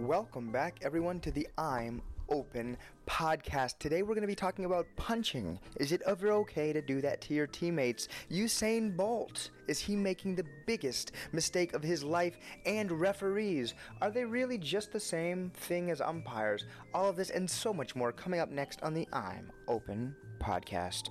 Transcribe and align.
Welcome 0.00 0.50
back, 0.50 0.78
everyone, 0.80 1.20
to 1.20 1.30
the 1.30 1.46
I'm 1.58 2.00
Open 2.30 2.78
podcast. 3.06 3.78
Today, 3.78 4.00
we're 4.00 4.14
going 4.14 4.22
to 4.22 4.26
be 4.26 4.34
talking 4.34 4.64
about 4.64 4.86
punching. 4.96 5.58
Is 5.76 5.92
it 5.92 6.00
ever 6.06 6.32
okay 6.32 6.72
to 6.72 6.80
do 6.80 7.02
that 7.02 7.20
to 7.20 7.34
your 7.34 7.46
teammates? 7.46 8.08
Usain 8.30 8.96
Bolt, 8.96 9.50
is 9.68 9.78
he 9.78 9.96
making 9.96 10.36
the 10.36 10.46
biggest 10.66 11.12
mistake 11.32 11.74
of 11.74 11.82
his 11.82 12.02
life? 12.02 12.38
And 12.64 12.90
referees, 12.90 13.74
are 14.00 14.10
they 14.10 14.24
really 14.24 14.56
just 14.56 14.90
the 14.90 14.98
same 14.98 15.50
thing 15.50 15.90
as 15.90 16.00
umpires? 16.00 16.64
All 16.94 17.10
of 17.10 17.16
this 17.16 17.28
and 17.28 17.48
so 17.48 17.74
much 17.74 17.94
more 17.94 18.10
coming 18.10 18.40
up 18.40 18.50
next 18.50 18.82
on 18.82 18.94
the 18.94 19.06
I'm 19.12 19.52
Open 19.68 20.16
podcast. 20.40 21.10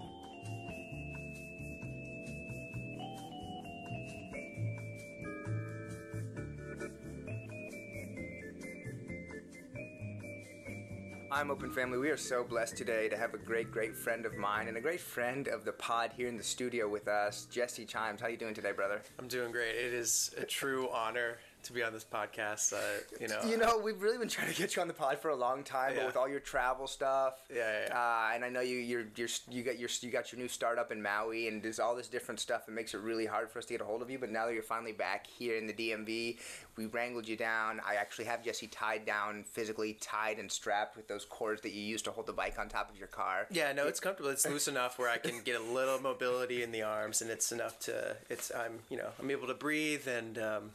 I'm 11.31 11.51
Open 11.51 11.71
Family. 11.71 11.99
We 11.99 12.09
are 12.09 12.17
so 12.17 12.43
blessed 12.43 12.75
today 12.75 13.07
to 13.07 13.15
have 13.15 13.35
a 13.35 13.37
great, 13.37 13.71
great 13.71 13.95
friend 13.95 14.25
of 14.25 14.35
mine 14.35 14.67
and 14.67 14.77
a 14.77 14.81
great 14.81 14.99
friend 14.99 15.47
of 15.47 15.63
the 15.63 15.71
pod 15.71 16.11
here 16.17 16.27
in 16.27 16.37
the 16.37 16.43
studio 16.43 16.87
with 16.89 17.07
us, 17.07 17.45
Jesse 17.51 17.85
Chimes. 17.85 18.19
How 18.19 18.27
you 18.27 18.37
doing 18.37 18.55
today, 18.55 18.71
brother? 18.71 19.03
I'm 19.19 19.27
doing 19.27 19.51
great. 19.51 19.75
It 19.75 19.93
is 19.93 20.33
a 20.39 20.43
true 20.43 20.89
honor 20.89 21.37
to 21.69 21.73
be 21.73 21.83
on 21.83 21.93
this 21.93 22.03
podcast. 22.03 22.73
Uh, 22.73 22.77
you 23.21 23.27
know, 23.27 23.39
you 23.47 23.57
know, 23.57 23.77
we've 23.77 24.01
really 24.01 24.17
been 24.17 24.27
trying 24.27 24.51
to 24.51 24.55
get 24.55 24.75
you 24.75 24.81
on 24.81 24.87
the 24.87 24.93
pod 24.93 25.19
for 25.19 25.29
a 25.29 25.35
long 25.35 25.63
time, 25.63 25.91
yeah. 25.93 25.99
but 25.99 26.07
with 26.07 26.17
all 26.17 26.27
your 26.27 26.39
travel 26.39 26.87
stuff, 26.87 27.35
yeah, 27.49 27.57
yeah, 27.57 27.85
yeah. 27.87 27.97
Uh, 27.97 28.35
and 28.35 28.43
I 28.43 28.49
know 28.49 28.61
you, 28.61 28.77
you're, 28.77 29.05
you're, 29.15 29.27
you 29.49 29.63
got 29.63 29.79
your, 29.79 29.89
you 30.01 30.09
got 30.09 30.31
your 30.31 30.41
new 30.41 30.47
startup 30.47 30.91
in 30.91 31.01
Maui, 31.01 31.47
and 31.47 31.61
there's 31.61 31.79
all 31.79 31.95
this 31.95 32.07
different 32.07 32.39
stuff. 32.39 32.67
It 32.67 32.71
makes 32.71 32.93
it 32.93 33.01
really 33.01 33.27
hard 33.27 33.51
for 33.51 33.59
us 33.59 33.65
to 33.65 33.73
get 33.73 33.81
a 33.81 33.85
hold 33.85 34.01
of 34.01 34.09
you. 34.09 34.17
But 34.17 34.31
now 34.31 34.47
that 34.47 34.53
you're 34.53 34.63
finally 34.63 34.93
back 34.93 35.27
here 35.27 35.57
in 35.57 35.67
the 35.67 35.73
DMV, 35.73 36.39
we 36.75 36.85
wrangled 36.87 37.27
you 37.27 37.35
down. 37.35 37.79
I 37.87 37.95
actually 37.95 38.25
have 38.25 38.43
Jesse 38.43 38.67
tied 38.67 39.05
down, 39.05 39.43
physically 39.43 39.93
tied 40.01 40.39
and 40.39 40.51
strapped 40.51 40.97
with 40.97 41.07
those 41.07 41.25
cords 41.25 41.61
that 41.61 41.71
you 41.71 41.81
use 41.81 42.01
to 42.03 42.11
hold 42.11 42.25
the 42.25 42.33
bike 42.33 42.57
on 42.57 42.67
top 42.67 42.89
of 42.89 42.97
your 42.97 43.07
car. 43.07 43.45
Yeah, 43.51 43.73
no, 43.73 43.87
it's 43.87 43.99
comfortable. 43.99 44.31
It's 44.31 44.47
loose 44.47 44.67
enough 44.67 44.97
where 44.97 45.09
I 45.09 45.17
can 45.17 45.41
get 45.43 45.59
a 45.59 45.63
little 45.63 45.99
mobility 45.99 46.63
in 46.63 46.71
the 46.71 46.81
arms, 46.81 47.21
and 47.21 47.29
it's 47.29 47.51
enough 47.51 47.79
to. 47.81 48.17
It's 48.27 48.51
I'm 48.55 48.79
you 48.89 48.97
know 48.97 49.09
I'm 49.19 49.29
able 49.29 49.47
to 49.47 49.53
breathe 49.53 50.07
and. 50.07 50.37
Um, 50.39 50.71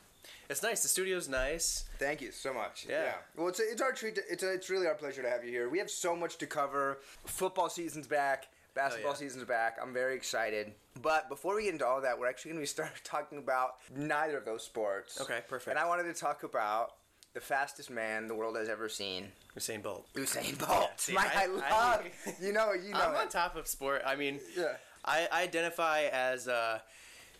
it's 0.49 0.63
nice. 0.63 0.83
The 0.83 0.89
studio's 0.89 1.29
nice. 1.29 1.85
Thank 1.99 2.21
you 2.21 2.33
so 2.33 2.53
much. 2.53 2.87
Yeah. 2.89 3.03
yeah. 3.05 3.13
Well, 3.37 3.49
it's, 3.49 3.61
a, 3.61 3.63
it's 3.63 3.83
our 3.83 3.93
treat. 3.93 4.17
To, 4.17 4.23
it's 4.31 4.43
a, 4.43 4.53
it's 4.53 4.71
really 4.71 4.87
our 4.87 4.95
pleasure 4.95 5.23
to 5.23 5.31
have 5.31 5.45
you 5.45 5.51
here. 5.51 5.69
We 5.69 5.79
have 5.79 5.91
so 5.91 6.15
much 6.15 6.39
to 6.39 6.47
cover. 6.47 6.99
Football 7.25 7.69
season's 7.69 8.07
back. 8.07 8.49
Basketball 8.75 9.13
yeah. 9.13 9.19
season's 9.19 9.45
back. 9.45 9.79
I'm 9.81 9.93
very 9.93 10.17
excited. 10.17 10.73
But 11.01 11.29
before 11.29 11.55
we 11.55 11.65
get 11.65 11.75
into 11.75 11.87
all 11.87 12.01
that, 12.01 12.19
we're 12.19 12.29
actually 12.29 12.51
going 12.51 12.59
to 12.59 12.63
be 12.63 12.67
start 12.79 12.91
talking 13.05 13.39
about 13.39 13.77
neither 13.95 14.39
of 14.39 14.45
those 14.45 14.65
sports. 14.65 15.21
Okay, 15.21 15.41
perfect. 15.49 15.77
And 15.77 15.79
I 15.79 15.87
wanted 15.87 16.13
to 16.13 16.21
talk 16.21 16.43
about 16.43 16.95
the 17.35 17.41
fastest 17.41 17.91
man 17.91 18.27
the 18.27 18.35
world 18.35 18.57
has 18.57 18.69
ever 18.69 18.89
seen. 18.89 19.29
Usain 19.57 19.83
Bolt. 19.83 20.07
Usain 20.15 20.59
Bolt. 20.67 20.71
Yeah, 20.71 20.87
see, 20.97 21.13
My, 21.13 21.31
I, 21.35 21.43
I 21.43 21.47
love. 21.47 21.63
I, 21.67 22.35
you 22.41 22.53
know. 22.53 22.73
You 22.73 22.91
know. 22.93 23.01
I'm 23.01 23.17
on 23.17 23.29
top 23.29 23.57
of 23.57 23.67
sport. 23.67 24.03
I 24.05 24.17
mean. 24.17 24.41
Yeah. 24.57 24.75
I, 25.05 25.29
identify 25.33 26.05
as. 26.13 26.49
Uh, 26.49 26.79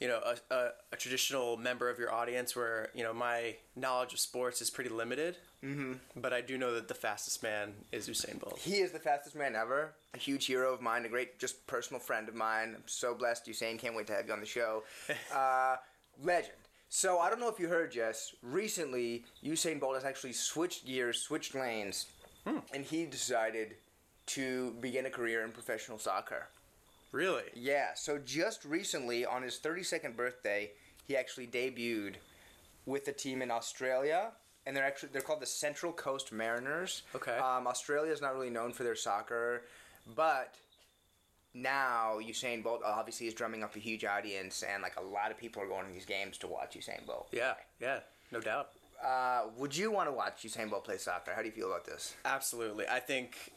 you 0.05 0.11
know 0.11 0.21
a, 0.23 0.55
a, 0.55 0.69
a, 0.93 0.97
traditional 0.97 1.57
member 1.57 1.89
of 1.89 1.99
your 1.99 2.13
audience 2.13 2.55
where 2.55 2.91
you 2.95 3.03
know 3.03 3.15
my 3.15 3.57
knowledge 3.75 4.13
of 4.13 4.21
sports 4.21 4.61
is 4.61 4.69
pretty 4.69 4.91
limited. 4.91 5.39
Mm-hmm. 5.65 5.95
but 6.17 6.35
i 6.35 6.43
do 6.43 6.59
know 6.59 6.75
that 6.75 6.89
the 6.89 6.95
fastest 6.95 7.43
man 7.43 7.73
is 7.91 8.07
usain 8.07 8.39
bolt. 8.39 8.59
He 8.59 8.81
is 8.81 8.93
the 8.93 8.99
fastest 8.99 9.35
man 9.35 9.57
ever. 9.57 9.95
A 10.13 10.19
huge 10.19 10.45
hero 10.45 10.75
of 10.75 10.83
mine 10.83 11.07
a 11.07 11.09
great 11.09 11.39
just 11.39 11.67
personal 11.67 12.01
friend 12.01 12.29
of 12.29 12.35
mine. 12.35 12.75
I'm 12.77 12.83
so 12.85 13.15
blessed. 13.15 13.47
Usain 13.47 13.79
can't 13.79 13.97
wait 13.97 14.07
to 14.09 14.13
have 14.13 14.27
you 14.27 14.35
on 14.35 14.41
the 14.41 14.47
show. 14.59 14.83
Uh, 15.35 15.77
legend. 16.23 16.63
So 16.91 17.19
i 17.19 17.31
don't 17.31 17.41
know 17.41 17.49
if 17.49 17.59
you 17.59 17.69
heard 17.69 17.91
jess 17.91 18.35
recently 18.43 19.25
usain 19.43 19.81
bolt 19.81 19.95
has 19.95 20.05
actually 20.05 20.35
switched 20.35 20.87
gears 20.87 21.19
switched 21.19 21.55
lanes. 21.55 22.07
Hmm. 22.47 22.59
and 22.75 22.85
he 22.85 23.07
decided 23.07 23.77
to 24.27 24.73
begin 24.83 25.07
a 25.07 25.11
career 25.19 25.43
in 25.45 25.51
professional 25.51 25.99
soccer 25.99 26.49
Really? 27.15 27.45
Yeah. 27.55 27.95
So 27.95 28.19
just 28.19 28.65
recently, 28.65 29.25
on 29.25 29.43
his 29.43 29.61
32nd 29.61 30.17
birthday, 30.17 30.73
he 31.07 31.17
actually 31.17 31.47
debuted 31.47 32.15
with 32.87 33.07
a 33.07 33.13
team 33.13 33.41
in 33.41 33.53
Australia, 33.53 34.33
and 34.67 34.77
they're 34.77 34.85
actually 34.85 35.11
they're 35.13 35.23
called 35.23 35.41
the 35.41 35.47
Central 35.47 35.93
Coast 35.93 36.33
Mariners. 36.33 37.03
Okay. 37.15 37.39
Um, 37.39 37.69
Australia 37.69 38.11
is 38.11 38.21
not 38.21 38.35
really 38.35 38.51
known 38.51 38.73
for 38.73 38.83
their 38.83 38.97
soccer, 38.97 39.63
but 40.17 40.57
now 41.55 42.19
Usain 42.21 42.65
Bolt 42.65 42.83
obviously 42.85 43.29
is 43.29 43.35
drumming 43.35 43.63
up 43.63 43.77
a 43.77 43.79
huge 43.79 44.05
audience, 44.05 44.65
and 44.65 44.83
like 44.83 44.97
a 44.97 45.03
lot 45.03 45.31
of 45.31 45.39
people 45.39 45.63
are 45.63 45.69
going 45.69 45.87
to 45.87 45.93
these 45.93 46.05
games 46.05 46.37
to 46.39 46.49
watch 46.49 46.77
Usain 46.77 47.07
Bolt. 47.07 47.29
Yeah. 47.31 47.55
Yeah. 47.81 48.01
No 48.33 48.41
doubt. 48.41 48.71
Uh, 49.05 49.43
would 49.57 49.77
you 49.77 49.93
want 49.93 50.09
to 50.09 50.13
watch 50.13 50.43
Usain 50.45 50.69
Bolt 50.69 50.85
play 50.85 50.99
soccer? 50.99 51.33
How 51.33 51.43
do 51.43 51.47
you 51.47 51.53
feel 51.53 51.69
about 51.69 51.85
this? 51.85 52.15
Absolutely. 52.25 52.89
I 52.89 52.99
think 52.99 53.53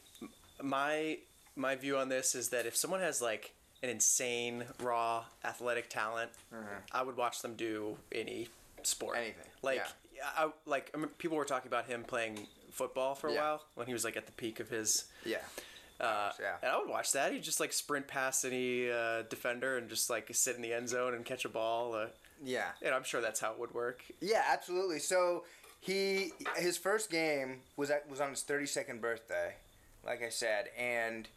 my 0.62 1.18
my 1.58 1.74
view 1.74 1.98
on 1.98 2.08
this 2.08 2.34
is 2.34 2.48
that 2.50 2.66
if 2.66 2.76
someone 2.76 3.00
has 3.00 3.20
like 3.20 3.52
an 3.82 3.90
insane 3.90 4.64
raw 4.82 5.24
athletic 5.44 5.90
talent, 5.90 6.30
mm-hmm. 6.54 6.64
I 6.92 7.02
would 7.02 7.16
watch 7.16 7.42
them 7.42 7.54
do 7.54 7.96
any 8.12 8.48
sport. 8.82 9.16
Anything. 9.16 9.44
Like 9.62 9.82
yeah. 10.16 10.22
I 10.36 10.50
like 10.66 10.90
I 10.94 10.98
mean, 10.98 11.08
people 11.18 11.36
were 11.36 11.44
talking 11.44 11.68
about 11.68 11.86
him 11.86 12.04
playing 12.04 12.46
football 12.70 13.14
for 13.14 13.28
a 13.28 13.34
yeah. 13.34 13.40
while 13.40 13.64
when 13.74 13.86
he 13.86 13.92
was 13.92 14.04
like 14.04 14.16
at 14.16 14.26
the 14.26 14.32
peak 14.32 14.60
of 14.60 14.68
his 14.68 15.04
yeah. 15.24 15.38
Uh, 16.00 16.30
yeah. 16.40 16.54
And 16.62 16.70
I 16.70 16.78
would 16.78 16.88
watch 16.88 17.10
that. 17.12 17.32
He'd 17.32 17.42
just 17.42 17.58
like 17.58 17.72
sprint 17.72 18.06
past 18.06 18.44
any 18.44 18.88
uh, 18.88 19.22
defender 19.22 19.78
and 19.78 19.88
just 19.88 20.08
like 20.08 20.28
sit 20.32 20.54
in 20.54 20.62
the 20.62 20.72
end 20.72 20.88
zone 20.88 21.12
and 21.12 21.24
catch 21.24 21.44
a 21.44 21.48
ball. 21.48 21.94
Uh, 21.94 22.06
yeah. 22.44 22.68
And 22.82 22.94
I'm 22.94 23.02
sure 23.02 23.20
that's 23.20 23.40
how 23.40 23.50
it 23.52 23.58
would 23.58 23.74
work. 23.74 24.04
Yeah, 24.20 24.44
absolutely. 24.48 25.00
So 25.00 25.44
he 25.80 26.32
his 26.56 26.76
first 26.76 27.10
game 27.10 27.60
was 27.76 27.90
at, 27.90 28.08
was 28.08 28.20
on 28.20 28.30
his 28.30 28.42
32nd 28.42 29.00
birthday, 29.00 29.54
like 30.04 30.22
I 30.22 30.28
said, 30.28 30.66
and 30.78 31.28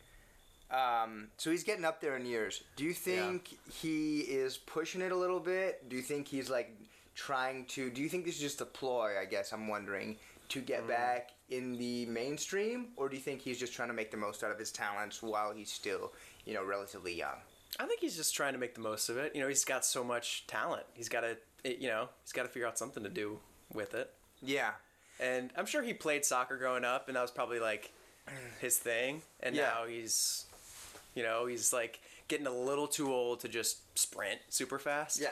um, 0.71 1.27
so 1.37 1.51
he's 1.51 1.63
getting 1.63 1.85
up 1.85 2.01
there 2.01 2.15
in 2.15 2.25
years. 2.25 2.63
Do 2.75 2.83
you 2.83 2.93
think 2.93 3.51
yeah. 3.51 3.57
he 3.81 4.19
is 4.19 4.57
pushing 4.57 5.01
it 5.01 5.11
a 5.11 5.15
little 5.15 5.39
bit? 5.39 5.89
Do 5.89 5.95
you 5.95 6.01
think 6.01 6.27
he's 6.27 6.49
like 6.49 6.75
trying 7.15 7.65
to? 7.65 7.89
Do 7.89 8.01
you 8.01 8.09
think 8.09 8.25
this 8.25 8.35
is 8.35 8.41
just 8.41 8.61
a 8.61 8.65
ploy? 8.65 9.19
I 9.19 9.25
guess 9.25 9.51
I'm 9.51 9.67
wondering 9.67 10.17
to 10.49 10.61
get 10.61 10.85
mm. 10.85 10.89
back 10.89 11.31
in 11.49 11.77
the 11.77 12.05
mainstream, 12.05 12.87
or 12.95 13.09
do 13.09 13.15
you 13.15 13.21
think 13.21 13.41
he's 13.41 13.59
just 13.59 13.73
trying 13.73 13.89
to 13.89 13.93
make 13.93 14.11
the 14.11 14.17
most 14.17 14.43
out 14.43 14.51
of 14.51 14.59
his 14.59 14.71
talents 14.71 15.21
while 15.21 15.53
he's 15.53 15.71
still, 15.71 16.13
you 16.45 16.53
know, 16.53 16.63
relatively 16.63 17.13
young? 17.13 17.35
I 17.79 17.85
think 17.85 17.99
he's 17.99 18.15
just 18.15 18.35
trying 18.35 18.53
to 18.53 18.59
make 18.59 18.75
the 18.75 18.81
most 18.81 19.09
of 19.09 19.17
it. 19.17 19.35
You 19.35 19.41
know, 19.41 19.47
he's 19.47 19.65
got 19.65 19.85
so 19.85 20.03
much 20.03 20.45
talent. 20.47 20.83
He's 20.93 21.09
got 21.09 21.21
to, 21.21 21.37
you 21.63 21.87
know, 21.87 22.09
he's 22.23 22.31
got 22.31 22.43
to 22.43 22.49
figure 22.49 22.67
out 22.67 22.77
something 22.77 23.03
to 23.03 23.09
do 23.09 23.39
with 23.73 23.93
it. 23.93 24.11
Yeah. 24.41 24.71
And 25.19 25.51
I'm 25.57 25.65
sure 25.65 25.83
he 25.83 25.93
played 25.93 26.25
soccer 26.25 26.57
growing 26.57 26.83
up, 26.83 27.07
and 27.07 27.15
that 27.15 27.21
was 27.21 27.31
probably 27.31 27.59
like 27.59 27.91
his 28.59 28.77
thing. 28.77 29.21
And 29.41 29.55
yeah. 29.55 29.63
now 29.63 29.85
he's 29.87 30.45
you 31.15 31.23
know, 31.23 31.45
he's 31.45 31.73
like 31.73 31.99
getting 32.27 32.47
a 32.47 32.51
little 32.51 32.87
too 32.87 33.13
old 33.13 33.39
to 33.41 33.47
just 33.47 33.97
sprint 33.97 34.39
super 34.49 34.79
fast. 34.79 35.19
Yeah. 35.21 35.29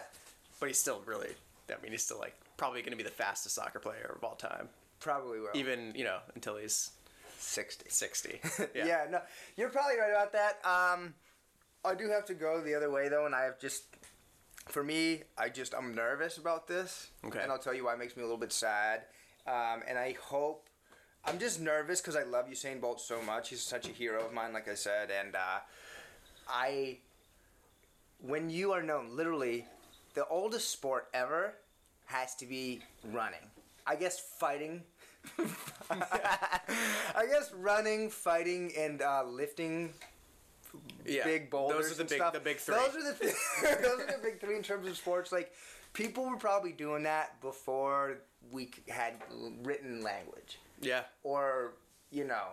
But 0.60 0.68
he's 0.68 0.78
still 0.78 1.02
really, 1.06 1.30
I 1.70 1.82
mean, 1.82 1.92
he's 1.92 2.04
still 2.04 2.20
like 2.20 2.36
probably 2.58 2.82
going 2.82 2.92
to 2.92 2.98
be 2.98 3.04
the 3.04 3.10
fastest 3.10 3.56
soccer 3.56 3.80
player 3.80 4.14
of 4.16 4.24
all 4.24 4.36
time. 4.36 4.70
Probably 5.00 5.40
will. 5.40 5.50
Even, 5.54 5.94
you 5.96 6.04
know, 6.04 6.18
until 6.36 6.58
he's 6.58 6.92
60. 7.38 7.90
60. 7.90 8.42
Yeah. 8.76 8.86
yeah, 8.86 9.06
no, 9.10 9.22
you're 9.56 9.70
probably 9.70 9.98
right 9.98 10.12
about 10.12 10.34
that. 10.34 10.60
Um, 10.66 11.14
I 11.86 11.96
do 11.96 12.10
have 12.10 12.26
to 12.26 12.34
go 12.34 12.62
the 12.62 12.76
other 12.76 12.92
way 12.92 13.08
though, 13.08 13.26
and 13.26 13.34
I 13.34 13.44
have 13.44 13.60
just, 13.60 13.84
for 14.68 14.84
me, 14.84 15.24
I 15.38 15.48
just, 15.50 15.74
I'm 15.74 15.96
nervous 15.96 16.38
about 16.38 16.68
this. 16.68 17.10
Okay. 17.26 17.40
And 17.42 17.52
I'll 17.52 17.58
tell 17.60 17.74
you 17.74 17.86
why 17.86 17.94
it 17.94 18.00
makes 18.00 18.18
me 18.18 18.24
a 18.24 18.26
little 18.26 18.38
bit 18.38 18.52
sad. 18.52 19.04
Um, 19.48 19.82
and 19.88 19.98
I 19.98 20.16
hope 20.22 20.69
I'm 21.26 21.40
just 21.40 21.60
nervous 21.60 22.02
because 22.02 22.16
I 22.16 22.24
love 22.24 22.50
Usain 22.50 22.82
Bolt 22.82 23.02
so 23.02 23.22
much. 23.22 23.50
He's 23.50 23.62
such 23.62 23.88
a 23.88 23.92
hero 23.92 24.26
of 24.26 24.34
mine, 24.34 24.54
like 24.54 24.68
I 24.68 24.76
said, 24.76 25.10
and 25.12 25.36
uh, 25.36 25.60
I. 26.48 26.98
When 28.22 28.50
you 28.50 28.74
are 28.74 28.84
known, 28.84 29.16
literally, 29.16 29.66
the 30.14 30.28
oldest 30.28 30.72
sport 30.72 31.08
ever 31.14 31.54
has 32.06 32.36
to 32.36 32.46
be 32.46 32.82
running. 33.14 33.40
I 33.88 33.96
guess 33.96 34.20
fighting. 34.20 34.84
I 35.90 37.26
guess 37.30 37.54
running, 37.54 38.10
fighting, 38.10 38.74
and 38.78 39.02
uh, 39.02 39.24
lifting 39.26 39.94
yeah, 41.06 41.24
big 41.24 41.50
boulders. 41.50 41.90
Those 41.90 41.92
are 41.92 42.04
the 42.04 42.10
big, 42.10 42.18
stuff. 42.18 42.34
the 42.34 42.40
big 42.40 42.58
three. 42.58 42.76
Those 42.76 42.96
are 42.96 43.14
the 43.14 43.20
th- 43.20 43.34
those 43.82 44.00
are 44.02 44.12
the 44.18 44.20
big 44.22 44.40
three 44.40 44.56
in 44.56 44.64
terms 44.64 44.88
of 44.88 44.98
sports. 44.98 45.32
Like 45.32 45.54
people 45.94 46.30
were 46.30 46.38
probably 46.38 46.72
doing 46.72 47.04
that 47.04 47.40
before 47.42 48.20
we 48.52 48.72
had 48.88 49.14
written 49.64 50.02
language. 50.02 50.60
Yeah. 50.82 51.02
Or, 51.24 51.74
you 52.12 52.26
know, 52.26 52.48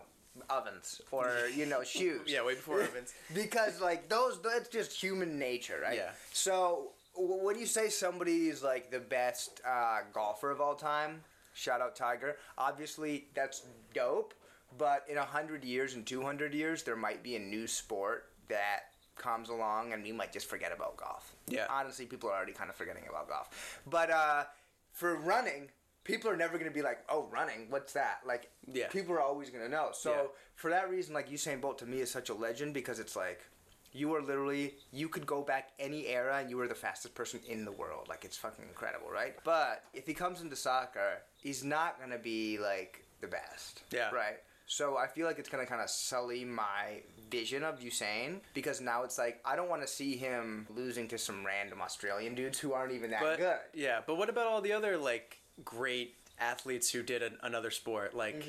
ovens 0.50 1.00
or, 1.10 1.48
you 1.54 1.66
know, 1.66 1.82
shoes. 1.84 2.22
yeah, 2.26 2.44
way 2.44 2.54
before 2.54 2.82
ovens. 2.82 3.14
because, 3.34 3.80
like, 3.80 4.08
those, 4.08 4.40
that's 4.42 4.68
just 4.68 4.92
human 4.92 5.38
nature, 5.38 5.80
right? 5.82 5.96
Yeah. 5.96 6.10
So, 6.32 6.92
when 7.16 7.58
you 7.58 7.66
say 7.66 7.88
somebody 7.88 8.48
is, 8.48 8.62
like, 8.62 8.90
the 8.90 9.00
best 9.00 9.60
uh, 9.66 10.00
golfer 10.12 10.50
of 10.50 10.60
all 10.60 10.74
time, 10.74 11.22
shout 11.54 11.80
out 11.80 11.96
Tiger, 11.96 12.36
obviously 12.58 13.26
that's 13.34 13.62
dope. 13.94 14.34
But 14.78 15.04
in 15.08 15.16
100 15.16 15.64
years 15.64 15.94
and 15.94 16.04
200 16.04 16.52
years, 16.52 16.82
there 16.82 16.96
might 16.96 17.22
be 17.22 17.36
a 17.36 17.38
new 17.38 17.66
sport 17.66 18.26
that 18.48 18.90
comes 19.16 19.48
along 19.48 19.92
and 19.92 20.02
we 20.02 20.12
might 20.12 20.32
just 20.32 20.46
forget 20.46 20.72
about 20.72 20.96
golf. 20.96 21.34
Yeah. 21.48 21.66
Honestly, 21.70 22.04
people 22.06 22.28
are 22.28 22.36
already 22.36 22.52
kind 22.52 22.68
of 22.68 22.76
forgetting 22.76 23.04
about 23.08 23.28
golf. 23.28 23.80
But 23.86 24.10
uh, 24.10 24.44
for 24.92 25.16
running, 25.16 25.68
people 26.06 26.30
are 26.30 26.36
never 26.36 26.56
gonna 26.58 26.70
be 26.70 26.82
like, 26.82 27.00
oh, 27.08 27.28
running, 27.32 27.66
what's 27.70 27.92
that? 27.94 28.20
Like, 28.26 28.50
Yeah. 28.66 28.88
people 28.88 29.14
are 29.14 29.20
always 29.20 29.50
gonna 29.50 29.68
know. 29.68 29.90
So 29.92 30.10
Yeah. 30.12 30.26
for 30.54 30.70
that 30.70 30.88
reason, 30.88 31.12
like 31.14 31.28
Usain 31.28 31.60
Bolt 31.60 31.78
to 31.80 31.86
me 31.86 32.00
is 32.00 32.10
such 32.10 32.28
a 32.30 32.34
legend 32.34 32.72
because 32.74 32.98
it's 33.00 33.16
like. 33.16 33.40
You 33.92 34.14
are 34.14 34.20
literally, 34.20 34.74
you 34.92 35.08
could 35.08 35.24
go 35.24 35.40
back 35.40 35.70
any 35.78 36.06
era 36.08 36.36
and 36.40 36.50
you 36.50 36.58
were 36.58 36.68
the 36.68 36.74
fastest 36.74 37.14
person 37.14 37.40
in 37.48 37.64
the 37.64 37.72
world. 37.72 38.08
Like, 38.08 38.26
it's 38.26 38.36
fucking 38.36 38.66
incredible, 38.68 39.08
right? 39.08 39.34
But 39.42 39.84
if 39.94 40.06
he 40.06 40.12
comes 40.12 40.42
into 40.42 40.54
soccer, 40.54 41.22
he's 41.38 41.64
not 41.64 41.96
going 41.98 42.10
to 42.10 42.18
be, 42.18 42.58
like, 42.58 43.06
the 43.22 43.26
best. 43.26 43.84
Yeah. 43.90 44.10
Right? 44.10 44.36
So 44.66 44.98
I 44.98 45.06
feel 45.06 45.26
like 45.26 45.38
it's 45.38 45.48
going 45.48 45.64
to 45.64 45.70
kind 45.70 45.80
of 45.80 45.88
sully 45.88 46.44
my 46.44 47.00
vision 47.30 47.62
of 47.64 47.80
Usain 47.80 48.40
because 48.52 48.82
now 48.82 49.02
it's 49.02 49.16
like, 49.16 49.40
I 49.46 49.56
don't 49.56 49.70
want 49.70 49.80
to 49.80 49.88
see 49.88 50.14
him 50.18 50.66
losing 50.76 51.08
to 51.08 51.16
some 51.16 51.46
random 51.46 51.80
Australian 51.80 52.34
dudes 52.34 52.58
who 52.58 52.74
aren't 52.74 52.92
even 52.92 53.10
that 53.12 53.22
But 53.22 53.38
good. 53.38 53.56
yeah, 53.72 54.00
but 54.06 54.16
what 54.16 54.28
about 54.28 54.46
all 54.46 54.60
the 54.60 54.72
other 54.74 54.98
like 54.98 55.38
great 55.64 56.14
athletes 56.38 56.90
who 56.90 57.02
did 57.02 57.22
an, 57.22 57.38
another 57.42 57.70
sport, 57.70 58.14
like 58.14 58.46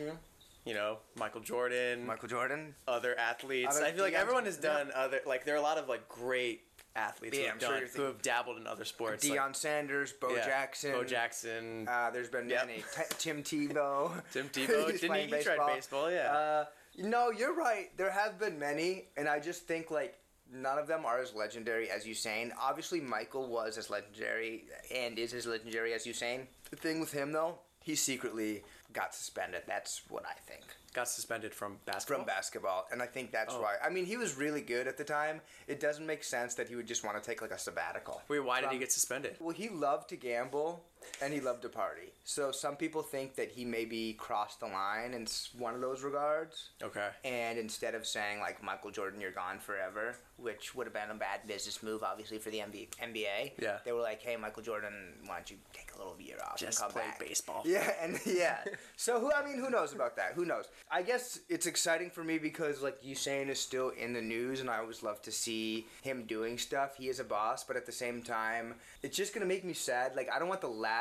you 0.66 0.74
know 0.74 0.98
Michael 1.16 1.42
Jordan, 1.42 2.06
Michael 2.06 2.28
Jordan? 2.30 2.76
other 2.88 3.18
athletes? 3.18 3.76
Other- 3.78 3.86
I 3.86 3.92
feel 3.92 4.04
like 4.04 4.14
Deion- 4.14 4.18
everyone 4.20 4.46
has 4.46 4.60
yeah. 4.62 4.74
done 4.74 4.92
other 4.96 5.22
like 5.26 5.46
there 5.46 5.56
are 5.56 5.60
a 5.60 5.62
lot 5.62 5.78
of 5.78 5.88
like 5.88 6.08
great 6.10 6.62
athletes 6.96 7.38
Yeah, 7.38 7.44
who 7.44 7.50
have 7.52 7.60
done 7.60 7.80
you're 7.80 7.88
who 7.90 8.02
have 8.04 8.22
dabbled 8.24 8.58
in 8.58 8.66
other 8.68 8.84
sports. 8.86 9.24
Deion 9.26 9.36
like, 9.48 9.56
Sanders, 9.56 10.14
Bo 10.14 10.36
yeah, 10.36 10.46
Jackson. 10.46 10.92
Bo 10.94 11.04
Jackson, 11.04 11.88
Uh, 11.88 12.10
there's 12.10 12.30
been 12.30 12.50
Yep. 12.50 12.66
many. 12.66 12.80
T- 12.80 13.04
Tim 13.20 13.44
Tebow. 13.44 14.12
Tim 14.34 14.50
Tebow. 14.50 14.88
Didn't 14.88 15.02
he, 15.02 15.08
playing 15.08 15.30
he 15.34 15.42
tried 15.44 15.76
baseball? 15.76 16.12
Yeah. 16.12 16.32
Uh, 16.34 16.66
no, 16.98 17.30
you're 17.30 17.54
right. 17.54 17.96
There 17.98 18.10
have 18.10 18.40
been 18.40 18.58
many, 18.58 19.06
and 19.16 19.30
I 19.30 19.40
just 19.40 19.68
think 19.68 19.92
like 19.92 20.18
none 20.54 20.78
of 20.78 20.88
them 20.88 21.06
are 21.06 21.20
as 21.20 21.34
legendary 21.34 21.90
as 21.90 22.06
Usain. 22.06 22.52
Obviously, 22.60 23.02
Michael 23.02 23.48
was 23.48 23.78
as 23.78 23.90
legendary 23.90 24.66
and 24.94 25.18
is 25.20 25.34
as 25.34 25.46
legendary 25.46 25.94
as 25.94 26.06
Usain. 26.06 26.48
The 26.70 26.76
thing 26.76 27.00
with 27.00 27.12
him 27.12 27.32
though, 27.32 27.60
he 27.84 27.96
secretly 27.96 28.64
got 28.94 29.14
suspended. 29.14 29.64
That's 29.68 30.02
what 30.10 30.24
I 30.26 30.34
think 30.50 30.64
got 30.94 31.08
suspended 31.08 31.54
from 31.54 31.78
basketball. 31.86 32.18
from 32.18 32.26
basketball, 32.26 32.88
and 32.92 33.04
I 33.04 33.06
think 33.06 33.32
that's 33.32 33.54
Oh. 33.54 33.62
why. 33.62 33.76
I 33.84 33.90
mean, 33.90 34.06
he 34.06 34.18
was 34.18 34.36
really 34.36 34.62
good 34.62 34.88
at 34.88 34.98
the 34.98 35.04
time. 35.04 35.42
It 35.68 35.80
doesn't 35.80 36.08
make 36.08 36.24
sense 36.24 36.56
that 36.56 36.68
he 36.70 36.76
would 36.76 36.88
just 36.88 37.04
want 37.04 37.22
to 37.22 37.30
take 37.30 37.40
like 37.40 37.52
a 37.52 37.60
sabbatical. 37.60 38.24
Wait, 38.28 38.40
why 38.40 38.62
did 38.62 38.72
he 38.72 38.80
get 38.80 38.92
suspended? 38.92 39.38
Well, 39.40 39.54
he 39.54 39.70
loved 39.70 40.10
to 40.10 40.16
gamble 40.16 40.84
and 41.22 41.34
he 41.34 41.40
loved 41.40 41.62
to 41.64 41.70
party. 41.70 42.12
So 42.24 42.52
some 42.52 42.76
people 42.76 43.02
think 43.02 43.36
that 43.36 43.52
he 43.52 43.66
maybe 43.66 44.14
crossed 44.14 44.60
the 44.60 44.68
line 44.68 45.14
in 45.14 45.28
one 45.58 45.74
of 45.74 45.82
those 45.82 46.04
regards. 46.04 46.70
Okay. 46.82 47.08
And 47.26 47.58
instead 47.58 47.96
of 47.96 48.06
saying 48.06 48.40
like 48.40 48.62
Michael 48.64 48.92
Jordan, 48.92 49.20
you're 49.22 49.32
gone 49.32 49.60
forever, 49.60 50.16
which 50.38 50.76
would 50.76 50.86
have 50.88 50.94
been 50.94 51.10
a 51.10 51.16
bad 51.16 51.48
business 51.48 51.82
move, 51.82 52.04
obviously 52.04 52.38
for 52.38 52.50
the 52.50 52.60
NBA. 52.60 53.52
Yeah. 53.62 53.78
They 53.86 53.92
were 53.92 54.02
like, 54.02 54.22
hey, 54.22 54.36
Michael 54.36 54.64
Jordan, 54.64 54.94
why 55.26 55.36
don't 55.38 55.50
you 55.50 55.58
take 55.74 55.92
a 55.96 55.98
little 55.98 56.16
year 56.20 56.38
off 56.46 56.58
Just 56.58 56.80
and 56.82 56.92
come 56.92 57.02
play 57.02 57.10
back? 57.10 57.20
baseball. 57.20 57.64
Yeah, 57.66 57.92
and 58.02 58.20
yeah. 58.26 58.60
so 58.96 59.20
who? 59.20 59.32
I 59.32 59.44
mean, 59.46 59.60
who 59.60 59.70
knows 59.70 59.94
about 59.94 60.16
that? 60.18 60.34
Who 60.36 60.46
knows? 60.46 60.66
I 60.92 61.02
guess 61.02 61.40
it's 61.50 61.66
exciting 61.66 62.10
for 62.10 62.24
me 62.24 62.38
because 62.38 62.82
like 62.82 63.02
Usain 63.04 63.50
is 63.50 63.60
still 63.60 63.90
in 63.90 64.14
the 64.14 64.22
news, 64.22 64.62
and 64.62 64.70
I 64.70 64.78
always 64.80 65.04
love 65.04 65.22
to 65.24 65.32
see 65.32 65.88
him 66.02 66.24
doing 66.26 66.58
stuff. 66.58 66.96
He 66.98 67.08
is 67.10 67.20
a 67.20 67.24
boss, 67.24 67.64
but 67.64 67.76
at 67.76 67.86
the 67.86 67.92
same 67.92 68.22
time, 68.22 68.76
it's 69.04 69.18
just 69.18 69.34
gonna 69.34 69.46
make 69.46 69.64
me 69.66 69.74
sad. 69.74 70.16
Like 70.16 70.30
I 70.34 70.40
don't 70.40 70.48
want 70.50 70.62
the 70.62 70.68
last 70.68 70.97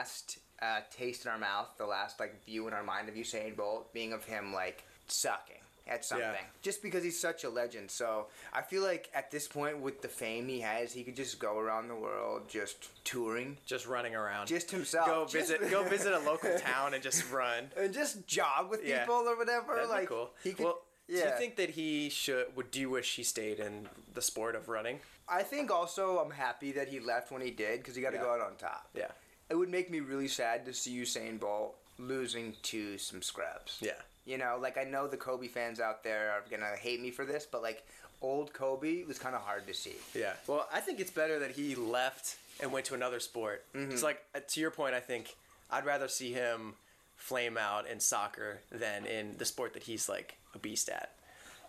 uh, 0.63 0.81
taste 0.91 1.25
in 1.25 1.31
our 1.31 1.39
mouth, 1.39 1.69
the 1.79 1.87
last 1.87 2.19
like 2.21 2.45
view 2.45 2.67
in 2.69 2.75
our 2.75 2.83
mind 2.83 3.09
of 3.09 3.15
Usain 3.15 3.57
Bolt 3.57 3.93
being 3.93 4.13
of 4.13 4.25
him 4.25 4.53
like 4.53 4.85
sucking 5.07 5.57
at 5.89 6.05
something 6.05 6.27
just 6.63 6.83
because 6.83 7.05
he's 7.05 7.21
such 7.21 7.45
a 7.45 7.49
legend. 7.49 7.89
So 7.91 8.27
I 8.53 8.63
feel 8.63 8.83
like 8.83 9.09
at 9.15 9.31
this 9.31 9.47
point, 9.47 9.79
with 9.79 10.03
the 10.03 10.09
fame 10.09 10.49
he 10.49 10.59
has, 10.61 10.93
he 10.93 11.05
could 11.05 11.15
just 11.15 11.39
go 11.39 11.59
around 11.59 11.87
the 11.87 11.95
world 11.95 12.49
just 12.49 12.89
touring, 13.05 13.57
Just 13.67 13.87
running 13.87 14.15
around. 14.17 14.49
just 14.49 14.69
himself. 14.71 15.07
go 15.07 15.23
Just- 15.29 15.51
visit. 15.51 15.71
go 15.71 15.85
visit 15.89 16.13
a 16.13 16.19
local 16.19 16.59
town 16.59 16.95
and 16.95 17.03
just 17.03 17.31
run. 17.31 17.71
and 17.77 17.95
just 17.95 18.27
jog 18.27 18.69
with 18.71 18.85
Yeah. 18.85 19.01
people 19.03 19.15
or 19.29 19.37
whatever. 19.37 19.75
That'd 19.77 19.91
like 19.91 20.01
be 20.01 20.07
cool. 20.07 20.31
he 20.43 20.53
could. 20.55 20.65
well, 20.65 20.81
yeah. 21.07 21.21
do 21.23 21.29
you 21.29 21.35
think 21.39 21.55
that 21.57 21.71
he 21.71 22.09
should? 22.09 22.47
Would 22.57 22.73
do 22.73 22.81
you 22.81 22.91
wish 22.91 23.15
he 23.15 23.23
stayed 23.23 23.61
in 23.61 23.89
the 24.15 24.23
sport 24.23 24.57
of 24.57 24.69
running? 24.69 24.99
I 25.29 25.45
think 25.45 25.71
also 25.71 26.19
I'm 26.19 26.33
happy 26.33 26.73
that 26.73 26.89
he 26.89 26.99
left 26.99 27.31
when 27.31 27.43
he 27.43 27.53
did 27.53 27.79
because 27.79 27.95
he 27.95 28.03
got 28.03 28.11
to 28.11 28.17
Yeah. 28.17 28.23
go 28.25 28.33
out 28.33 28.41
on 28.41 28.57
top. 28.57 28.89
Yeah. 28.93 29.13
It 29.49 29.55
would 29.55 29.69
make 29.71 29.91
me 29.91 30.01
really 30.01 30.29
sad 30.29 30.65
to 30.67 30.73
see 30.75 30.97
Usain 30.97 31.39
Bolt 31.39 31.77
losing 31.99 32.55
to 32.65 32.99
some 32.99 33.23
scrubs. 33.23 33.79
Yeah. 33.81 33.93
You 34.25 34.39
know, 34.39 34.59
like 34.61 34.77
I 34.77 34.85
know 34.85 35.07
the 35.07 35.17
Kobe 35.17 35.47
fans 35.47 35.79
out 35.81 36.03
there 36.03 36.33
are 36.33 36.43
gonna 36.51 36.77
hate 36.77 37.01
me 37.01 37.11
for 37.11 37.25
this, 37.25 37.47
but 37.47 37.63
like 37.63 37.87
old 38.23 38.53
Kobe 38.53 39.05
was 39.05 39.19
kind 39.19 39.35
of 39.37 39.43
hard 39.43 39.67
to 39.69 39.75
see. 39.75 39.95
Yeah. 40.15 40.33
Well, 40.47 40.69
I 40.73 40.81
think 40.81 40.99
it's 41.01 41.11
better 41.13 41.39
that 41.39 41.53
he 41.53 41.75
left 41.75 42.37
and 42.61 42.73
went 42.73 42.87
to 42.87 42.95
another 42.95 43.21
sport. 43.21 43.65
Mm-hmm. 43.75 43.93
It's 43.93 44.03
like 44.03 44.23
uh, 44.35 44.41
to 44.49 44.61
your 44.61 44.71
point. 44.73 44.95
I 44.95 45.01
think 45.01 45.35
I'd 45.71 45.85
rather 45.87 46.09
see 46.09 46.33
him 46.33 46.75
flame 47.17 47.57
out 47.57 47.87
in 47.89 48.01
soccer 48.01 48.59
than 48.71 49.07
in 49.07 49.37
the 49.39 49.45
sport 49.45 49.73
that 49.75 49.85
he's 49.85 50.09
like 50.09 50.37
a 50.55 50.59
beast 50.59 50.89
at. 50.89 51.13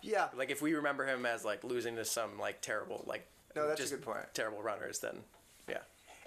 Yeah. 0.02 0.28
Like 0.36 0.50
if 0.50 0.60
we 0.60 0.74
remember 0.74 1.06
him 1.06 1.26
as 1.26 1.44
like 1.44 1.62
losing 1.62 1.94
to 1.96 2.04
some 2.04 2.38
like 2.40 2.60
terrible 2.60 3.04
like 3.06 3.24
No, 3.54 3.68
that's 3.68 3.80
a 3.92 3.94
good 3.94 4.04
point. 4.04 4.24
terrible 4.34 4.62
runners, 4.62 4.98
then 4.98 5.14
yeah. 5.14 5.20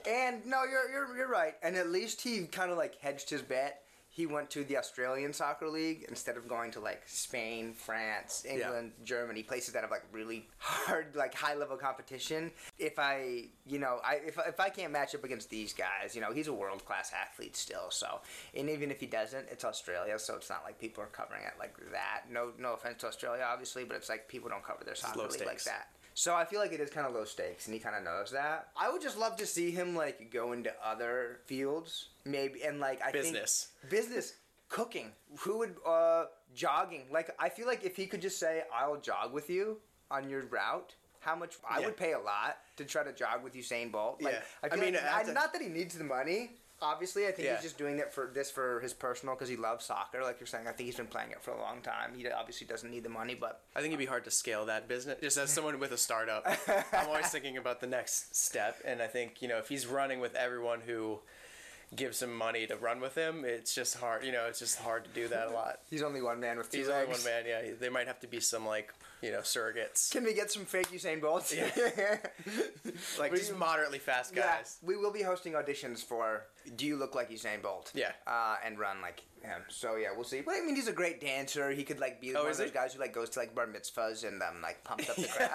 And 0.07 0.45
no, 0.45 0.63
you're 0.63 0.89
you're 0.91 1.15
you're 1.15 1.29
right. 1.29 1.55
And 1.63 1.75
at 1.75 1.89
least 1.89 2.21
he 2.21 2.45
kind 2.45 2.71
of 2.71 2.77
like 2.77 2.99
hedged 2.99 3.29
his 3.29 3.41
bet. 3.41 3.83
He 4.13 4.25
went 4.25 4.49
to 4.49 4.65
the 4.65 4.75
Australian 4.75 5.31
Soccer 5.31 5.69
League 5.69 6.05
instead 6.09 6.35
of 6.35 6.45
going 6.45 6.71
to 6.71 6.81
like 6.81 7.03
Spain, 7.05 7.73
France, 7.73 8.43
England, 8.45 8.91
Germany, 9.05 9.41
places 9.41 9.73
that 9.73 9.83
have 9.83 9.89
like 9.89 10.03
really 10.11 10.49
hard, 10.57 11.15
like 11.15 11.33
high 11.33 11.55
level 11.55 11.77
competition. 11.77 12.51
If 12.77 12.99
I, 12.99 13.45
you 13.65 13.79
know, 13.79 14.01
I 14.03 14.15
if 14.15 14.37
if 14.45 14.59
I 14.59 14.67
can't 14.67 14.91
match 14.91 15.15
up 15.15 15.23
against 15.23 15.49
these 15.49 15.71
guys, 15.71 16.13
you 16.13 16.19
know, 16.19 16.33
he's 16.33 16.49
a 16.49 16.53
world 16.53 16.85
class 16.85 17.13
athlete 17.13 17.55
still. 17.55 17.89
So, 17.89 18.19
and 18.53 18.69
even 18.69 18.91
if 18.91 18.99
he 18.99 19.05
doesn't, 19.05 19.47
it's 19.49 19.63
Australia, 19.63 20.19
so 20.19 20.35
it's 20.35 20.49
not 20.49 20.63
like 20.65 20.77
people 20.77 21.01
are 21.01 21.07
covering 21.07 21.43
it 21.43 21.53
like 21.57 21.77
that. 21.93 22.23
No, 22.29 22.51
no 22.59 22.73
offense 22.73 22.99
to 23.01 23.07
Australia, 23.07 23.47
obviously, 23.49 23.85
but 23.85 23.95
it's 23.95 24.09
like 24.09 24.27
people 24.27 24.49
don't 24.49 24.63
cover 24.63 24.83
their 24.83 24.95
soccer 24.95 25.19
low 25.19 25.27
league 25.27 25.45
like 25.45 25.63
that. 25.63 25.87
So 26.13 26.35
I 26.35 26.45
feel 26.45 26.59
like 26.59 26.73
it 26.73 26.79
is 26.81 26.89
kind 26.89 27.07
of 27.07 27.13
low 27.13 27.25
stakes, 27.25 27.67
and 27.67 27.73
he 27.73 27.79
kind 27.79 27.95
of 27.95 28.03
knows 28.03 28.31
that. 28.31 28.67
I 28.77 28.91
would 28.91 29.01
just 29.01 29.17
love 29.17 29.37
to 29.37 29.45
see 29.45 29.71
him 29.71 29.95
like 29.95 30.29
go 30.31 30.51
into 30.51 30.71
other 30.83 31.39
fields, 31.45 32.09
maybe, 32.25 32.63
and 32.63 32.79
like 32.79 33.01
I 33.01 33.11
Business. 33.11 33.69
think 33.81 33.91
business, 33.91 34.33
cooking. 34.69 35.11
Who 35.39 35.59
would 35.59 35.75
uh 35.85 36.25
jogging? 36.53 37.05
Like 37.11 37.33
I 37.39 37.49
feel 37.49 37.65
like 37.67 37.83
if 37.85 37.95
he 37.95 38.05
could 38.07 38.21
just 38.21 38.39
say, 38.39 38.63
"I'll 38.73 38.97
jog 38.99 39.31
with 39.33 39.49
you 39.49 39.77
on 40.09 40.29
your 40.29 40.41
route." 40.45 40.95
How 41.21 41.35
much 41.35 41.57
I 41.69 41.79
Yeah. 41.79 41.85
would 41.85 41.97
pay 41.97 42.13
a 42.13 42.19
lot 42.19 42.57
to 42.77 42.83
try 42.83 43.03
to 43.03 43.13
jog 43.13 43.43
with 43.43 43.53
Usain 43.53 43.91
Bolt. 43.91 44.23
Like, 44.23 44.33
Yeah. 44.33 44.69
I, 44.71 44.73
I 44.75 44.75
mean, 44.79 44.95
like, 44.95 45.29
I, 45.29 45.31
not 45.31 45.53
that 45.53 45.61
he 45.61 45.67
needs 45.67 45.95
the 45.95 46.03
money. 46.03 46.57
Obviously, 46.81 47.27
I 47.27 47.31
think 47.31 47.45
Yeah. 47.47 47.55
he's 47.55 47.63
just 47.63 47.77
doing 47.77 47.99
it 47.99 48.11
for 48.11 48.31
this 48.33 48.49
for 48.49 48.79
his 48.79 48.93
personal 48.93 49.35
because 49.35 49.49
he 49.49 49.55
loves 49.55 49.85
soccer. 49.85 50.23
Like 50.23 50.39
you're 50.39 50.47
saying, 50.47 50.67
I 50.67 50.71
think 50.71 50.87
he's 50.87 50.95
been 50.95 51.07
playing 51.07 51.31
it 51.31 51.41
for 51.41 51.51
a 51.51 51.59
long 51.59 51.81
time. 51.81 52.13
He 52.15 52.27
obviously 52.29 52.65
doesn't 52.65 52.89
need 52.89 53.03
the 53.03 53.09
money, 53.09 53.35
but 53.35 53.61
I 53.75 53.79
think 53.79 53.89
it'd 53.91 53.99
be 53.99 54.05
hard 54.07 54.23
to 54.25 54.31
scale 54.31 54.65
that 54.65 54.87
business. 54.87 55.19
Just 55.21 55.37
as 55.37 55.51
someone 55.51 55.79
with 55.79 55.91
a 55.91 55.97
startup, 55.97 56.45
I'm 56.93 57.07
always 57.07 57.27
thinking 57.29 57.57
about 57.57 57.81
the 57.81 57.87
next 57.87 58.35
step, 58.35 58.77
and 58.83 59.01
I 59.01 59.07
think 59.07 59.41
you 59.41 59.47
know 59.47 59.57
if 59.57 59.69
he's 59.69 59.85
running 59.85 60.19
with 60.19 60.33
everyone 60.35 60.81
who 60.81 61.19
gives 61.95 62.21
him 62.21 62.35
money 62.35 62.65
to 62.67 62.75
run 62.77 63.01
with 63.01 63.15
him, 63.15 63.43
it's 63.45 63.75
just 63.75 63.97
hard. 63.97 64.23
You 64.23 64.31
know, 64.31 64.45
it's 64.47 64.59
just 64.59 64.79
hard 64.79 65.03
to 65.05 65.09
do 65.11 65.27
that 65.27 65.47
a 65.47 65.51
lot. 65.51 65.79
he's 65.89 66.01
only 66.03 66.21
one 66.21 66.39
man 66.39 66.57
with 66.57 66.69
two 66.71 66.77
He's 66.79 66.89
only 66.89 67.07
one 67.07 67.23
man. 67.23 67.43
Yeah, 67.47 67.61
there 67.79 67.91
might 67.91 68.07
have 68.07 68.19
to 68.21 68.27
be 68.27 68.39
some 68.39 68.65
like 68.65 68.93
you 69.21 69.31
know 69.31 69.39
surrogates, 69.41 70.11
Can 70.11 70.23
we 70.23 70.33
get 70.33 70.51
some 70.51 70.65
fake 70.65 70.87
Usain 70.91 71.21
Bolts? 71.21 71.53
Yeah. 71.55 71.69
like 73.19 73.31
We- 73.31 73.37
just 73.37 73.55
moderately 73.55 73.99
fast 73.99 74.35
Yeah, 74.35 74.57
guys. 74.57 74.77
we 74.81 74.95
will 74.97 75.11
be 75.11 75.21
hosting 75.21 75.53
auditions 75.53 76.03
for 76.03 76.45
Do 76.75 76.85
You 76.87 76.95
Look 76.97 77.13
Like 77.13 77.29
Usain 77.29 77.61
Bolt? 77.61 77.91
Yeah. 77.93 78.11
Uh, 78.25 78.55
and 78.65 78.79
run 78.79 78.99
like 79.01 79.21
him. 79.43 79.61
So 79.69 79.95
yeah, 79.95 80.07
we'll 80.15 80.23
see. 80.23 80.41
But 80.41 80.55
I 80.55 80.61
mean, 80.65 80.75
he's 80.75 80.87
a 80.87 80.91
great 80.93 81.21
dancer. 81.21 81.69
He 81.71 81.83
could 81.83 81.99
like 81.99 82.19
be 82.21 82.31
Oh, 82.35 82.41
one 82.43 82.51
of 82.51 82.57
those 82.57 82.67
he? 82.67 82.73
guys 82.73 82.93
who 82.93 82.99
like 82.99 83.13
goes 83.13 83.29
to 83.31 83.39
like 83.39 83.53
bar 83.53 83.67
mitzvahs 83.67 84.27
and 84.27 84.41
um 84.41 84.61
like 84.61 84.83
pumps 84.83 85.09
up 85.09 85.15
the 85.15 85.27
crowd. 85.27 85.49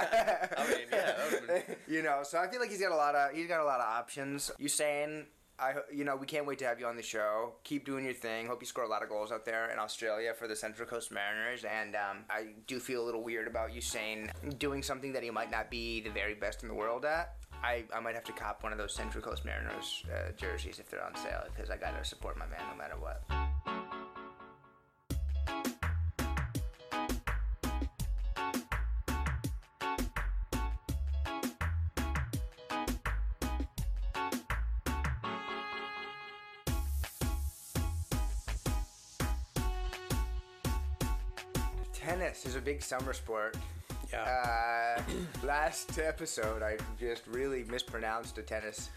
I 0.58 0.68
mean, 0.68 0.86
yeah, 0.92 1.14
been- 1.46 1.76
you 1.88 2.02
know, 2.02 2.20
so 2.22 2.38
I 2.38 2.48
feel 2.48 2.60
like 2.60 2.70
he's 2.70 2.80
got 2.80 2.92
a 2.92 2.96
lot 2.96 3.14
of 3.16 3.32
he's 3.34 3.48
got 3.48 3.60
a 3.60 3.64
lot 3.64 3.80
of 3.80 3.86
options. 3.86 4.50
Usain. 4.60 5.24
I, 5.58 5.74
you 5.92 6.04
know, 6.04 6.16
we 6.16 6.26
can't 6.26 6.46
wait 6.46 6.58
to 6.58 6.66
have 6.66 6.78
you 6.78 6.86
on 6.86 6.96
the 6.96 7.02
show. 7.02 7.54
Keep 7.64 7.86
doing 7.86 8.04
your 8.04 8.14
thing. 8.14 8.46
Hope 8.46 8.60
you 8.60 8.66
score 8.66 8.84
a 8.84 8.88
lot 8.88 9.02
of 9.02 9.08
goals 9.08 9.32
out 9.32 9.44
there 9.44 9.70
in 9.70 9.78
Australia 9.78 10.34
for 10.34 10.46
the 10.46 10.56
Central 10.56 10.86
Coast 10.86 11.10
Mariners. 11.10 11.64
And 11.64 11.94
um, 11.94 12.24
I 12.28 12.48
do 12.66 12.78
feel 12.78 13.02
a 13.02 13.06
little 13.06 13.22
weird 13.22 13.46
about 13.46 13.70
Usain 13.70 14.30
doing 14.58 14.82
something 14.82 15.12
that 15.12 15.22
he 15.22 15.30
might 15.30 15.50
not 15.50 15.70
be 15.70 16.00
the 16.00 16.10
very 16.10 16.34
best 16.34 16.62
in 16.62 16.68
the 16.68 16.74
world 16.74 17.04
at. 17.04 17.36
I, 17.62 17.84
I 17.94 18.00
might 18.00 18.14
have 18.14 18.24
to 18.24 18.32
cop 18.32 18.62
one 18.62 18.72
of 18.72 18.78
those 18.78 18.94
Central 18.94 19.24
Coast 19.24 19.44
Mariners 19.44 20.04
uh, 20.12 20.32
jerseys 20.36 20.78
if 20.78 20.90
they're 20.90 21.04
on 21.04 21.16
sale 21.16 21.44
because 21.54 21.70
I 21.70 21.76
gotta 21.76 22.04
support 22.04 22.36
my 22.38 22.46
man 22.46 22.60
no 22.70 22.76
matter 22.76 22.96
what. 22.98 23.22
Big 42.66 42.82
summer 42.82 43.12
sport. 43.12 43.56
Yeah. 44.12 44.96
Uh, 44.98 45.02
last 45.46 46.00
episode, 46.00 46.62
I 46.64 46.76
just 46.98 47.24
really 47.28 47.62
mispronounced 47.62 48.36
a 48.38 48.42
tennis 48.42 48.90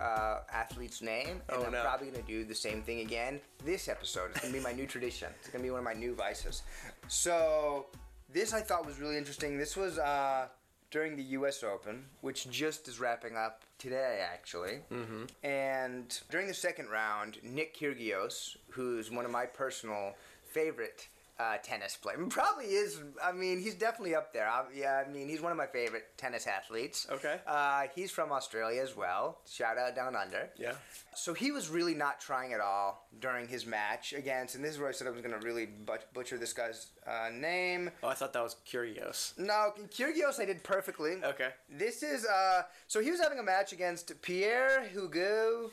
uh, 0.00 0.40
athlete's 0.52 1.00
name, 1.00 1.40
and 1.48 1.58
Oh, 1.60 1.62
I'm 1.64 1.72
no. 1.72 1.80
probably 1.82 2.10
gonna 2.10 2.24
do 2.24 2.44
the 2.44 2.54
same 2.56 2.82
thing 2.82 3.00
again 3.00 3.40
this 3.64 3.88
episode. 3.88 4.30
It's 4.32 4.40
gonna 4.40 4.52
be 4.52 4.58
my 4.60 4.72
new 4.72 4.86
tradition. 4.86 5.28
It's 5.38 5.48
gonna 5.48 5.62
be 5.62 5.70
one 5.70 5.78
of 5.78 5.84
my 5.84 5.92
new 5.94 6.14
vices. 6.16 6.62
So 7.06 7.86
this 8.32 8.52
I 8.52 8.60
thought 8.60 8.84
was 8.84 8.98
really 8.98 9.16
interesting. 9.16 9.58
This 9.58 9.76
was 9.76 9.96
uh, 9.96 10.48
during 10.90 11.14
the 11.14 11.22
U.S. 11.38 11.62
Open, 11.62 12.06
which 12.20 12.50
just 12.50 12.88
is 12.88 12.98
wrapping 12.98 13.36
up 13.36 13.62
today, 13.78 14.24
actually. 14.32 14.78
Mm-hmm. 14.92 15.24
And 15.46 16.20
during 16.32 16.48
the 16.48 16.54
second 16.54 16.88
round, 16.88 17.38
Nick 17.44 17.76
Kyrgios, 17.78 18.56
who's 18.70 19.08
one 19.12 19.24
of 19.24 19.30
my 19.30 19.46
personal 19.46 20.14
favorite 20.44 21.06
uh, 21.38 21.56
tennis 21.62 21.96
player. 21.96 22.16
probably 22.28 22.66
is. 22.66 23.00
I 23.22 23.32
mean, 23.32 23.60
he's 23.60 23.74
definitely 23.74 24.14
up 24.14 24.32
there. 24.32 24.48
I, 24.48 24.64
yeah, 24.74 25.02
I 25.06 25.10
mean, 25.10 25.28
he's 25.28 25.40
one 25.40 25.52
of 25.52 25.58
my 25.58 25.66
favorite 25.66 26.04
tennis 26.16 26.46
athletes. 26.46 27.06
Okay. 27.10 27.40
Uh, 27.46 27.84
he's 27.94 28.10
from 28.10 28.32
Australia 28.32 28.82
as 28.82 28.96
well. 28.96 29.38
Shout 29.50 29.78
out 29.78 29.94
down 29.96 30.14
under. 30.16 30.50
Yeah. 30.56 30.74
So 31.14 31.34
he 31.34 31.50
was 31.50 31.68
really 31.68 31.94
not 31.94 32.20
trying 32.20 32.52
at 32.52 32.60
all 32.60 33.08
during 33.20 33.48
his 33.48 33.66
match 33.66 34.12
against, 34.12 34.54
and 34.54 34.64
this 34.64 34.72
is 34.72 34.78
where 34.78 34.88
I 34.88 34.92
said 34.92 35.06
I 35.06 35.10
was 35.10 35.20
going 35.20 35.38
to 35.38 35.44
really 35.44 35.66
but- 35.66 36.12
butcher 36.12 36.38
this 36.38 36.52
guy's 36.52 36.88
uh, 37.06 37.30
name. 37.32 37.90
Oh, 38.02 38.08
I 38.08 38.14
thought 38.14 38.32
that 38.32 38.42
was 38.42 38.56
Curios. 38.64 39.34
No, 39.36 39.72
Kyrgios 39.90 40.40
I 40.40 40.44
did 40.44 40.62
perfectly. 40.62 41.16
Okay. 41.22 41.48
This 41.68 42.02
is, 42.02 42.24
uh, 42.26 42.62
so 42.86 43.00
he 43.00 43.10
was 43.10 43.20
having 43.20 43.38
a 43.38 43.42
match 43.42 43.72
against 43.72 44.20
Pierre 44.22 44.86
Hugo 44.88 45.70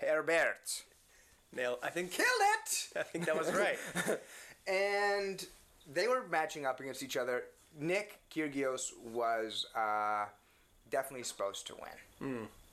Herbert. 0.00 0.84
Nail. 1.54 1.78
I 1.82 1.90
think. 1.90 2.12
Killed 2.12 2.28
it! 2.28 2.88
I 2.96 3.02
think 3.02 3.24
that 3.26 3.36
was 3.36 3.52
right. 3.52 3.78
and 4.68 5.46
they 5.92 6.06
were 6.06 6.24
matching 6.30 6.66
up 6.66 6.80
against 6.80 7.02
each 7.02 7.16
other. 7.16 7.44
Nick 7.78 8.20
Kyrgios 8.34 8.92
was 9.12 9.66
uh, 9.74 10.26
definitely 10.90 11.24
supposed 11.24 11.66
to 11.68 11.74
win. 11.74 12.28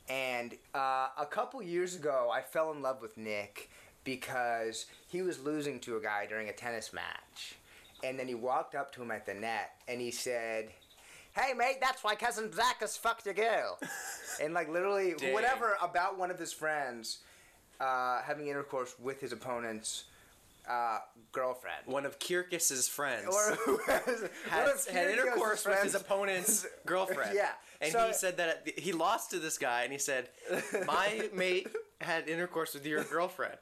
And 0.07 0.53
uh, 0.73 1.07
a 1.17 1.25
couple 1.25 1.61
years 1.61 1.95
ago, 1.95 2.31
I 2.33 2.41
fell 2.41 2.71
in 2.71 2.81
love 2.81 3.01
with 3.01 3.17
Nick 3.17 3.69
because 4.03 4.85
he 5.07 5.21
was 5.21 5.39
losing 5.39 5.79
to 5.81 5.97
a 5.97 6.01
guy 6.01 6.25
during 6.27 6.49
a 6.49 6.53
tennis 6.53 6.93
match. 6.93 7.55
And 8.03 8.19
then 8.19 8.27
he 8.27 8.35
walked 8.35 8.75
up 8.75 8.93
to 8.95 9.01
him 9.01 9.09
at 9.11 9.25
the 9.25 9.33
net 9.33 9.71
and 9.87 9.99
he 9.99 10.11
said, 10.11 10.69
Hey, 11.35 11.53
mate, 11.53 11.77
that's 11.81 12.03
why 12.03 12.15
cousin 12.15 12.53
Zach 12.53 12.79
has 12.79 12.95
fucked 12.95 13.25
your 13.25 13.33
girl. 13.33 13.77
and, 14.41 14.53
like, 14.53 14.69
literally, 14.69 15.15
Dang. 15.17 15.33
whatever 15.33 15.75
about 15.81 16.17
one 16.17 16.31
of 16.31 16.39
his 16.39 16.53
friends 16.53 17.19
uh, 17.81 18.21
having 18.21 18.47
intercourse 18.47 18.95
with 18.99 19.19
his 19.19 19.33
opponent's 19.33 20.05
uh, 20.69 20.99
girlfriend. 21.31 21.77
One 21.85 22.05
of 22.05 22.19
Kyrgios's 22.19 22.87
friends 22.87 23.27
Or 23.27 23.57
has, 23.87 24.27
had, 24.49 24.95
had 24.95 25.09
intercourse 25.11 25.65
with 25.65 25.81
his 25.83 25.95
opponent's 25.95 26.65
girlfriend. 26.85 27.35
Yeah, 27.35 27.49
And 27.81 27.91
so- 27.91 28.07
he 28.07 28.13
said 28.13 28.37
that 28.37 28.67
he 28.77 28.91
lost 28.93 29.31
to 29.31 29.39
this 29.39 29.57
guy, 29.57 29.83
and 29.83 29.91
he 29.91 29.99
said, 29.99 30.29
"My 30.87 31.29
mate 31.33 31.67
had 32.01 32.27
intercourse 32.29 32.73
with 32.73 32.85
your 32.85 33.03
girlfriend." 33.03 33.57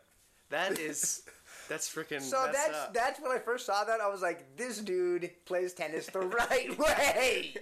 That 0.50 0.78
is, 0.80 1.24
that's 1.68 1.90
freaking. 1.94 2.22
So 2.22 2.48
that's 2.54 2.78
up. 2.78 2.94
that's 2.94 3.20
when 3.20 3.32
I 3.32 3.40
first 3.40 3.66
saw 3.66 3.84
that. 3.86 4.02
I 4.02 4.08
was 4.08 4.22
like, 4.22 4.56
this 4.56 4.78
dude 4.80 5.32
plays 5.46 5.74
tennis 5.74 6.06
the 6.08 6.20
right 6.20 6.78
way. 6.78 7.56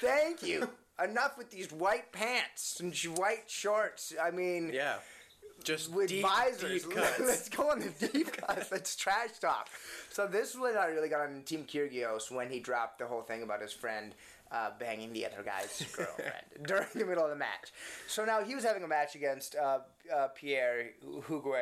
Thank 0.00 0.42
you. 0.42 0.68
Enough 1.02 1.36
with 1.38 1.50
these 1.50 1.72
white 1.72 2.12
pants 2.12 2.78
and 2.80 2.94
white 3.16 3.44
shorts. 3.48 4.12
I 4.22 4.30
mean, 4.30 4.70
Yeah. 4.72 4.96
Just 5.64 5.90
with 5.92 6.08
deep, 6.08 6.22
visors. 6.22 6.84
deep 6.84 6.92
cuts. 6.94 7.20
Let's 7.20 7.48
go 7.48 7.70
on 7.70 7.80
the 7.80 8.08
deep 8.08 8.32
cuts. 8.32 8.70
Let's 8.70 8.94
trash 8.96 9.38
talk. 9.40 9.68
So 10.10 10.26
this 10.26 10.54
is 10.54 10.60
when 10.60 10.76
I 10.76 10.86
really 10.86 11.08
got 11.08 11.22
on 11.22 11.42
Team 11.42 11.64
Kyrgios 11.64 12.30
when 12.30 12.50
he 12.50 12.60
dropped 12.60 12.98
the 12.98 13.06
whole 13.06 13.22
thing 13.22 13.42
about 13.42 13.62
his 13.62 13.72
friend 13.72 14.14
uh, 14.52 14.70
banging 14.78 15.12
the 15.12 15.26
other 15.26 15.42
guy's 15.42 15.84
girlfriend 15.96 16.66
during 16.66 16.86
the 16.94 17.04
middle 17.04 17.24
of 17.24 17.30
the 17.30 17.36
match. 17.36 17.72
So 18.06 18.24
now 18.24 18.42
he 18.42 18.54
was 18.54 18.64
having 18.64 18.84
a 18.84 18.88
match 18.88 19.14
against 19.14 19.56
uh, 19.56 19.80
uh, 20.14 20.28
Pierre 20.28 20.90
Hugo 21.26 21.54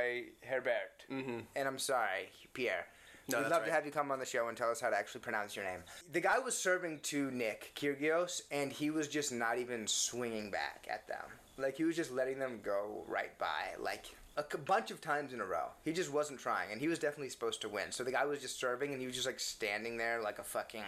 Herbert. 0.44 1.06
Mm-hmm. 1.10 1.38
And 1.56 1.68
I'm 1.68 1.78
sorry, 1.78 2.28
Pierre. 2.52 2.86
No, 3.30 3.40
We'd 3.40 3.50
love 3.50 3.64
to 3.64 3.70
have 3.70 3.86
you 3.86 3.92
come 3.92 4.10
on 4.10 4.18
the 4.18 4.26
show 4.26 4.48
and 4.48 4.56
tell 4.56 4.70
us 4.70 4.80
how 4.80 4.90
to 4.90 4.96
actually 4.96 5.20
pronounce 5.20 5.54
your 5.54 5.64
name. 5.64 5.80
The 6.10 6.20
guy 6.20 6.40
was 6.40 6.58
serving 6.58 7.00
to 7.04 7.30
Nick 7.30 7.72
Kyrgios, 7.76 8.42
and 8.50 8.72
he 8.72 8.90
was 8.90 9.06
just 9.06 9.32
not 9.32 9.58
even 9.58 9.86
swinging 9.86 10.50
back 10.50 10.86
at 10.90 11.06
them. 11.06 11.24
Like 11.58 11.76
he 11.76 11.84
was 11.84 11.96
just 11.96 12.12
letting 12.12 12.38
them 12.38 12.60
go 12.62 13.04
right 13.06 13.36
by, 13.38 13.74
like 13.80 14.06
a 14.36 14.44
c- 14.50 14.58
bunch 14.64 14.90
of 14.90 15.00
times 15.00 15.32
in 15.32 15.40
a 15.40 15.44
row. 15.44 15.66
He 15.84 15.92
just 15.92 16.12
wasn't 16.12 16.40
trying, 16.40 16.72
and 16.72 16.80
he 16.80 16.88
was 16.88 16.98
definitely 16.98 17.28
supposed 17.28 17.60
to 17.62 17.68
win. 17.68 17.90
So 17.92 18.04
the 18.04 18.12
guy 18.12 18.24
was 18.24 18.40
just 18.40 18.58
serving, 18.58 18.92
and 18.92 19.00
he 19.00 19.06
was 19.06 19.14
just 19.14 19.26
like 19.26 19.40
standing 19.40 19.96
there 19.96 20.22
like 20.22 20.38
a 20.38 20.44
fucking 20.44 20.84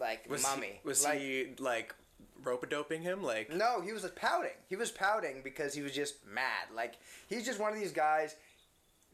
like 0.00 0.28
was 0.28 0.42
mummy. 0.42 0.80
He, 0.82 0.88
was 0.88 1.04
like, 1.04 1.20
he 1.20 1.48
like 1.58 1.94
rope 2.44 2.68
doping 2.70 3.02
him? 3.02 3.22
Like 3.22 3.52
no, 3.52 3.80
he 3.80 3.92
was 3.92 4.04
pouting. 4.16 4.56
He 4.68 4.76
was 4.76 4.90
pouting 4.90 5.42
because 5.44 5.74
he 5.74 5.82
was 5.82 5.92
just 5.92 6.26
mad. 6.26 6.68
Like 6.74 6.94
he's 7.28 7.44
just 7.44 7.60
one 7.60 7.72
of 7.72 7.78
these 7.78 7.92
guys. 7.92 8.36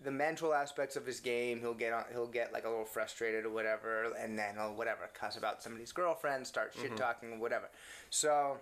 The 0.04 0.10
mental 0.10 0.52
aspects 0.52 0.96
of 0.96 1.06
his 1.06 1.20
game, 1.20 1.58
he'll 1.58 1.72
get 1.72 1.94
on, 1.94 2.04
he'll 2.12 2.26
get 2.26 2.52
like 2.52 2.66
a 2.66 2.68
little 2.68 2.84
frustrated 2.84 3.46
or 3.46 3.50
whatever, 3.50 4.12
and 4.20 4.38
then 4.38 4.54
he'll 4.54 4.74
whatever 4.74 5.08
cuss 5.18 5.38
about 5.38 5.62
somebody's 5.62 5.90
girlfriend, 5.90 6.46
start 6.46 6.74
shit 6.74 6.90
mm-hmm. 6.90 6.96
talking, 6.96 7.40
whatever. 7.40 7.70
So 8.10 8.58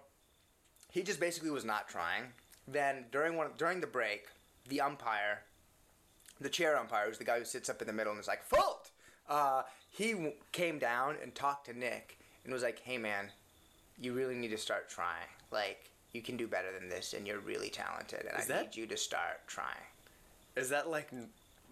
he 0.95 1.03
just 1.03 1.19
basically 1.19 1.51
was 1.51 1.65
not 1.65 1.89
trying. 1.89 2.23
Then 2.69 3.07
during 3.11 3.37
one 3.37 3.49
during 3.59 3.81
the 3.81 3.87
break, 3.89 4.29
the 4.69 4.81
umpire, 4.81 5.41
the 6.41 6.49
chair 6.49 6.77
umpire, 6.79 7.07
who's 7.09 7.19
the 7.19 7.25
guy 7.25 7.39
who 7.41 7.45
sits 7.45 7.69
up 7.69 7.81
in 7.83 7.89
the 7.89 7.93
middle 7.93 8.13
and 8.13 8.21
is 8.21 8.29
like 8.29 8.45
fault. 8.45 8.91
Uh, 9.29 9.63
he 9.91 10.13
w- 10.13 10.33
came 10.53 10.79
down 10.79 11.17
and 11.21 11.35
talked 11.35 11.67
to 11.67 11.77
Nick 11.77 12.17
and 12.45 12.53
was 12.53 12.63
like, 12.63 12.79
"Hey 12.79 12.97
man, 12.97 13.31
you 14.01 14.13
really 14.15 14.37
need 14.37 14.53
to 14.53 14.59
start 14.59 14.89
trying. 14.89 15.27
Like 15.51 15.91
you 16.13 16.23
can 16.23 16.37
do 16.37 16.47
better 16.47 16.69
than 16.79 16.89
this, 16.89 17.13
and 17.13 17.27
you're 17.27 17.41
really 17.41 17.71
talented, 17.71 18.21
and 18.31 18.39
Is 18.39 18.45
I 18.51 18.55
that- 18.55 18.63
need 18.67 18.77
you 18.77 18.87
to 18.87 18.97
start 18.97 19.47
trying." 19.49 19.87
is 20.57 20.69
that 20.69 20.89
like 20.89 21.11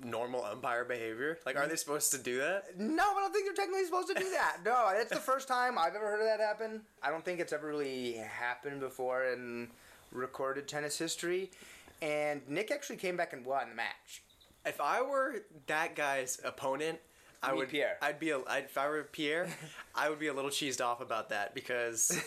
normal 0.04 0.44
umpire 0.44 0.84
behavior? 0.84 1.38
Like 1.46 1.56
are 1.56 1.66
they 1.66 1.76
supposed 1.76 2.12
to 2.12 2.18
do 2.18 2.38
that? 2.38 2.78
No, 2.78 3.02
I 3.02 3.20
don't 3.20 3.32
think 3.32 3.46
they're 3.46 3.54
technically 3.54 3.84
supposed 3.84 4.08
to 4.08 4.14
do 4.14 4.30
that. 4.30 4.58
No, 4.64 4.90
that's 4.96 5.10
the 5.10 5.16
first 5.16 5.48
time 5.48 5.78
I've 5.78 5.94
ever 5.94 6.06
heard 6.06 6.20
of 6.20 6.26
that 6.26 6.40
happen. 6.40 6.82
I 7.02 7.10
don't 7.10 7.24
think 7.24 7.40
it's 7.40 7.52
ever 7.52 7.68
really 7.68 8.14
happened 8.14 8.80
before 8.80 9.24
in 9.24 9.68
recorded 10.10 10.68
tennis 10.68 10.98
history. 10.98 11.50
And 12.00 12.42
Nick 12.48 12.70
actually 12.70 12.96
came 12.96 13.16
back 13.16 13.32
and 13.32 13.44
won 13.44 13.68
the 13.70 13.74
match. 13.76 14.22
If 14.66 14.80
I 14.80 15.02
were 15.02 15.42
that 15.66 15.94
guy's 15.94 16.40
opponent, 16.44 16.98
I 17.42 17.48
mean 17.48 17.58
would. 17.58 17.68
Pierre. 17.68 17.96
I'd 18.00 18.18
be. 18.18 18.30
A, 18.30 18.40
I'd, 18.46 18.64
if 18.64 18.78
I 18.78 18.88
were 18.88 19.02
Pierre, 19.04 19.48
I 19.94 20.08
would 20.08 20.18
be 20.18 20.28
a 20.28 20.32
little 20.32 20.50
cheesed 20.50 20.84
off 20.84 21.00
about 21.00 21.30
that 21.30 21.54
because, 21.54 22.22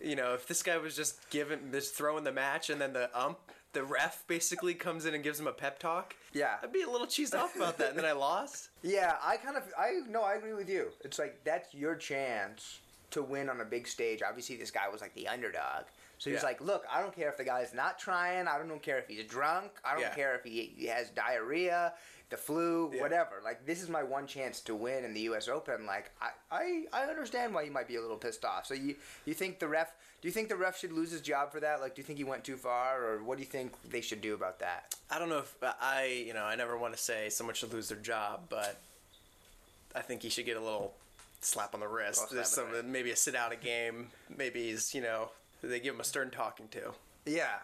you 0.00 0.16
know, 0.16 0.34
if 0.34 0.46
this 0.46 0.62
guy 0.62 0.76
was 0.78 0.96
just 0.96 1.28
giving, 1.30 1.70
just 1.70 1.94
throwing 1.94 2.24
the 2.24 2.32
match, 2.32 2.70
and 2.70 2.80
then 2.80 2.92
the 2.92 3.10
ump, 3.18 3.38
the 3.72 3.84
ref 3.84 4.24
basically 4.26 4.74
comes 4.74 5.06
in 5.06 5.14
and 5.14 5.22
gives 5.22 5.38
him 5.38 5.46
a 5.46 5.52
pep 5.52 5.78
talk. 5.78 6.16
Yeah. 6.32 6.56
I'd 6.62 6.72
be 6.72 6.82
a 6.82 6.88
little 6.90 7.06
cheesed 7.06 7.34
off 7.34 7.56
about 7.56 7.78
that, 7.78 7.90
and 7.90 7.98
then 7.98 8.04
I 8.06 8.12
lost. 8.12 8.68
Yeah, 8.84 9.14
I 9.22 9.36
kind 9.36 9.56
of 9.56 9.62
I 9.78 10.00
no, 10.08 10.22
I 10.22 10.34
agree 10.34 10.54
with 10.54 10.68
you. 10.68 10.88
It's 11.04 11.18
like 11.18 11.44
that's 11.44 11.72
your 11.72 11.94
chance 11.94 12.80
to 13.12 13.22
win 13.22 13.48
on 13.48 13.60
a 13.60 13.64
big 13.64 13.86
stage. 13.86 14.22
Obviously, 14.26 14.56
this 14.56 14.70
guy 14.72 14.88
was 14.88 15.00
like 15.00 15.14
the 15.14 15.28
underdog. 15.28 15.84
So 16.18 16.30
he's 16.30 16.40
Yeah. 16.40 16.46
like, 16.46 16.60
"Look, 16.60 16.84
I 16.90 17.00
don't 17.00 17.14
care 17.14 17.28
if 17.28 17.36
the 17.36 17.44
guy's 17.44 17.72
not 17.74 17.98
trying. 17.98 18.48
I 18.48 18.58
don't 18.58 18.82
care 18.82 18.98
if 18.98 19.06
he's 19.08 19.24
drunk. 19.24 19.70
I 19.84 19.92
don't 19.92 20.00
Yeah. 20.02 20.14
care 20.14 20.34
if 20.34 20.42
he, 20.44 20.72
he 20.76 20.86
has 20.86 21.10
diarrhea, 21.10 21.94
the 22.32 22.36
flu, 22.36 22.90
Yeah. 22.92 23.00
whatever. 23.02 23.34
Like 23.44 23.64
this 23.64 23.80
is 23.80 23.88
my 23.88 24.02
one 24.02 24.26
chance 24.26 24.60
to 24.62 24.74
win 24.74 25.04
in 25.04 25.14
the 25.14 25.20
U.S. 25.22 25.46
Open. 25.46 25.86
Like 25.86 26.10
I, 26.20 26.30
I, 26.50 26.84
I 26.92 27.02
understand 27.04 27.54
why 27.54 27.62
you 27.62 27.70
might 27.70 27.86
be 27.86 27.94
a 27.96 28.00
little 28.00 28.16
pissed 28.16 28.44
off. 28.44 28.66
So 28.66 28.74
you 28.74 28.96
you 29.24 29.34
think 29.34 29.60
the 29.60 29.68
ref? 29.68 29.92
Do 30.20 30.28
you 30.28 30.32
think 30.32 30.48
the 30.48 30.56
ref 30.56 30.78
should 30.78 30.92
lose 30.92 31.10
his 31.12 31.20
job 31.20 31.52
for 31.52 31.60
that? 31.60 31.80
Like, 31.80 31.94
do 31.94 32.00
you 32.00 32.04
think 32.04 32.18
he 32.18 32.24
went 32.24 32.42
too 32.44 32.56
far, 32.56 33.04
or 33.04 33.22
what 33.22 33.38
do 33.38 33.42
you 33.44 33.48
think 33.48 33.72
they 33.90 34.00
should 34.00 34.20
do 34.20 34.34
about 34.34 34.58
that? 34.60 34.94
I 35.10 35.18
don't 35.18 35.28
know 35.28 35.38
if 35.38 35.54
I, 35.62 36.24
you 36.26 36.32
know, 36.34 36.44
I 36.44 36.54
never 36.56 36.76
want 36.76 36.94
to 36.94 36.98
say 36.98 37.28
someone 37.28 37.54
should 37.54 37.72
lose 37.72 37.88
their 37.88 37.98
job, 37.98 38.42
but 38.48 38.78
I 39.94 40.00
think 40.00 40.22
he 40.22 40.28
should 40.28 40.46
get 40.46 40.56
a 40.56 40.60
little 40.60 40.94
slap 41.40 41.74
on 41.74 41.80
the 41.80 41.88
wrist. 41.88 42.30
Little 42.32 42.44
slap 42.44 42.66
Some, 42.72 42.92
maybe 42.92 43.10
a 43.10 43.16
sit 43.16 43.34
out 43.34 43.52
a 43.52 43.56
game. 43.56 44.08
Maybe 44.36 44.70
he's, 44.70 44.94
you 44.94 45.00
know, 45.02 45.30
they 45.62 45.80
give 45.80 45.94
him 45.94 46.00
a 46.00 46.04
stern 46.04 46.30
talking 46.30 46.68
to. 46.68 46.92
Yeah. 47.26 47.58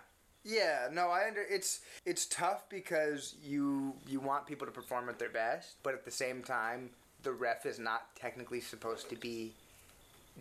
Yeah, 0.48 0.88
no, 0.90 1.08
I 1.08 1.26
under 1.28 1.42
it's 1.42 1.80
it's 2.06 2.24
tough 2.26 2.68
because 2.70 3.34
you 3.44 3.94
you 4.08 4.18
want 4.18 4.46
people 4.46 4.66
to 4.66 4.72
perform 4.72 5.08
at 5.10 5.18
their 5.18 5.28
best, 5.28 5.76
but 5.82 5.92
at 5.92 6.04
the 6.04 6.10
same 6.10 6.42
time, 6.42 6.90
the 7.22 7.32
ref 7.32 7.66
is 7.66 7.78
not 7.78 8.14
technically 8.16 8.60
supposed 8.60 9.10
to 9.10 9.16
be 9.16 9.52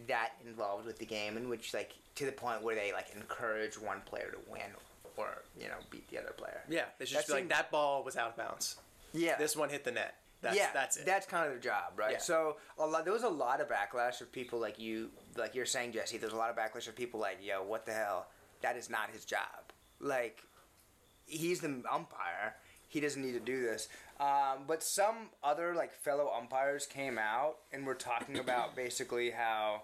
that 0.08 0.32
involved 0.48 0.86
with 0.86 0.98
the 0.98 1.06
game 1.06 1.36
in 1.36 1.50
which 1.50 1.74
like 1.74 1.94
to 2.16 2.26
the 2.26 2.32
point 2.32 2.64
where 2.64 2.76
they 2.76 2.94
like 2.94 3.08
encourage 3.16 3.76
one 3.76 4.02
player 4.06 4.32
to 4.32 4.52
win 4.52 4.62
or, 5.18 5.42
you 5.60 5.68
know, 5.68 5.76
beat 5.90 6.08
the 6.10 6.18
other 6.20 6.32
player. 6.32 6.62
Yeah, 6.70 6.86
they 7.00 7.06
should 7.06 7.18
just 7.18 7.28
be 7.28 7.34
like 7.34 7.50
that 7.50 7.72
ball 7.72 8.04
was 8.04 8.16
out 8.16 8.30
of 8.30 8.38
bounds. 8.38 8.78
Yeah. 9.14 9.38
This 9.38 9.56
one 9.56 9.70
hit 9.70 9.84
the 9.84 9.92
net. 9.92 10.16
That's, 10.42 10.56
yeah, 10.56 10.70
that's 10.74 10.98
it. 10.98 11.06
That's 11.06 11.26
kind 11.26 11.46
of 11.46 11.52
their 11.52 11.60
job, 11.60 11.94
right? 11.96 12.14
Yeah. 12.14 12.18
So 12.20 12.58
a 12.78 12.86
lot, 12.86 13.06
there 13.06 13.14
was 13.14 13.24
a 13.24 13.30
lot 13.30 13.60
of 13.60 13.68
backlash 13.68 14.22
of 14.22 14.32
people 14.32 14.60
like 14.60 14.78
you, 14.78 15.10
like 15.36 15.56
you're 15.56 15.66
saying, 15.66 15.94
Jesse. 15.94 16.18
There's 16.18 16.34
a 16.34 16.38
lot 16.38 16.52
of 16.52 16.56
backlash 16.56 16.88
of 16.88 16.96
people 16.96 17.20
like, 17.20 17.40
yo, 17.42 17.64
what 17.64 17.88
the 17.88 17.94
hell? 17.94 18.28
That 18.62 18.78
is 18.78 18.90
not 18.90 19.10
his 19.12 19.26
job. 19.26 19.67
Like, 20.00 20.42
he's 21.26 21.60
the 21.62 21.84
umpire. 21.92 22.56
He 22.90 23.00
doesn't 23.00 23.22
need 23.22 23.34
to 23.34 23.40
do 23.40 23.62
this. 23.62 23.90
Um, 24.20 24.64
but 24.66 24.82
some 24.82 25.30
other 25.44 25.76
like 25.76 25.94
fellow 25.94 26.32
umpires 26.36 26.86
came 26.86 27.18
out 27.18 27.58
and 27.72 27.86
were 27.86 27.94
talking 27.96 28.38
about 28.46 28.76
basically 28.76 29.30
how 29.32 29.84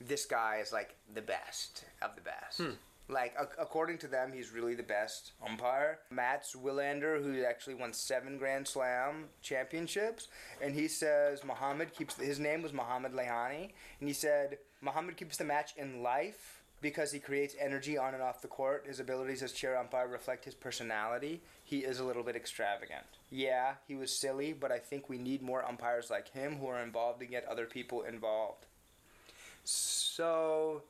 this 0.00 0.26
guy 0.26 0.58
is 0.62 0.72
like 0.72 0.94
the 1.12 1.22
best 1.22 1.84
of 2.02 2.14
the 2.14 2.20
best. 2.20 2.60
Like 3.08 3.34
a- 3.38 3.60
according 3.62 3.98
to 3.98 4.06
them, 4.06 4.32
he's 4.34 4.52
really 4.52 4.74
the 4.74 4.82
best 4.82 5.32
umpire. 5.44 5.98
Mats 6.10 6.54
Wilander, 6.54 7.20
who 7.22 7.42
actually 7.42 7.74
won 7.74 7.92
seven 7.94 8.36
Grand 8.36 8.68
Slam 8.68 9.24
championships, 9.40 10.28
and 10.62 10.74
he 10.74 10.86
says 10.88 11.42
Muhammad 11.42 11.94
keeps 11.94 12.16
his 12.16 12.38
name 12.38 12.60
was 12.62 12.72
Muhammad 12.74 13.14
Lehani, 13.14 13.70
and 13.98 14.08
he 14.08 14.12
said 14.12 14.58
Muhammad 14.82 15.16
keeps 15.16 15.38
the 15.38 15.44
match 15.44 15.72
in 15.78 16.02
life 16.02 16.57
because 16.80 17.12
he 17.12 17.18
creates 17.18 17.54
energy 17.58 17.98
on 17.98 18.14
and 18.14 18.22
off 18.22 18.40
the 18.40 18.48
court. 18.48 18.84
His 18.86 19.00
abilities 19.00 19.42
as 19.42 19.52
chair 19.52 19.76
umpire 19.76 20.06
reflect 20.06 20.44
his 20.44 20.54
personality. 20.54 21.40
He 21.64 21.78
is 21.78 21.98
a 21.98 22.04
little 22.04 22.22
bit 22.22 22.36
extravagant. 22.36 23.04
Yeah, 23.30 23.74
he 23.86 23.94
was 23.94 24.12
silly, 24.14 24.52
but 24.52 24.72
I 24.72 24.78
think 24.78 25.08
we 25.08 25.18
need 25.18 25.42
more 25.42 25.64
umpires 25.64 26.10
like 26.10 26.28
him 26.28 26.56
who 26.56 26.68
are 26.68 26.82
involved 26.82 27.20
and 27.20 27.30
get 27.30 27.44
other 27.46 27.66
people 27.66 28.02
involved. 28.02 28.66
So, 29.64 30.82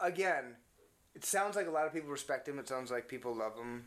again, 0.00 0.56
it 1.14 1.24
sounds 1.24 1.56
like 1.56 1.66
a 1.66 1.70
lot 1.70 1.86
of 1.86 1.94
people 1.94 2.10
respect 2.10 2.46
him. 2.46 2.58
It 2.58 2.68
sounds 2.68 2.90
like 2.90 3.08
people 3.08 3.34
love 3.34 3.56
him, 3.56 3.86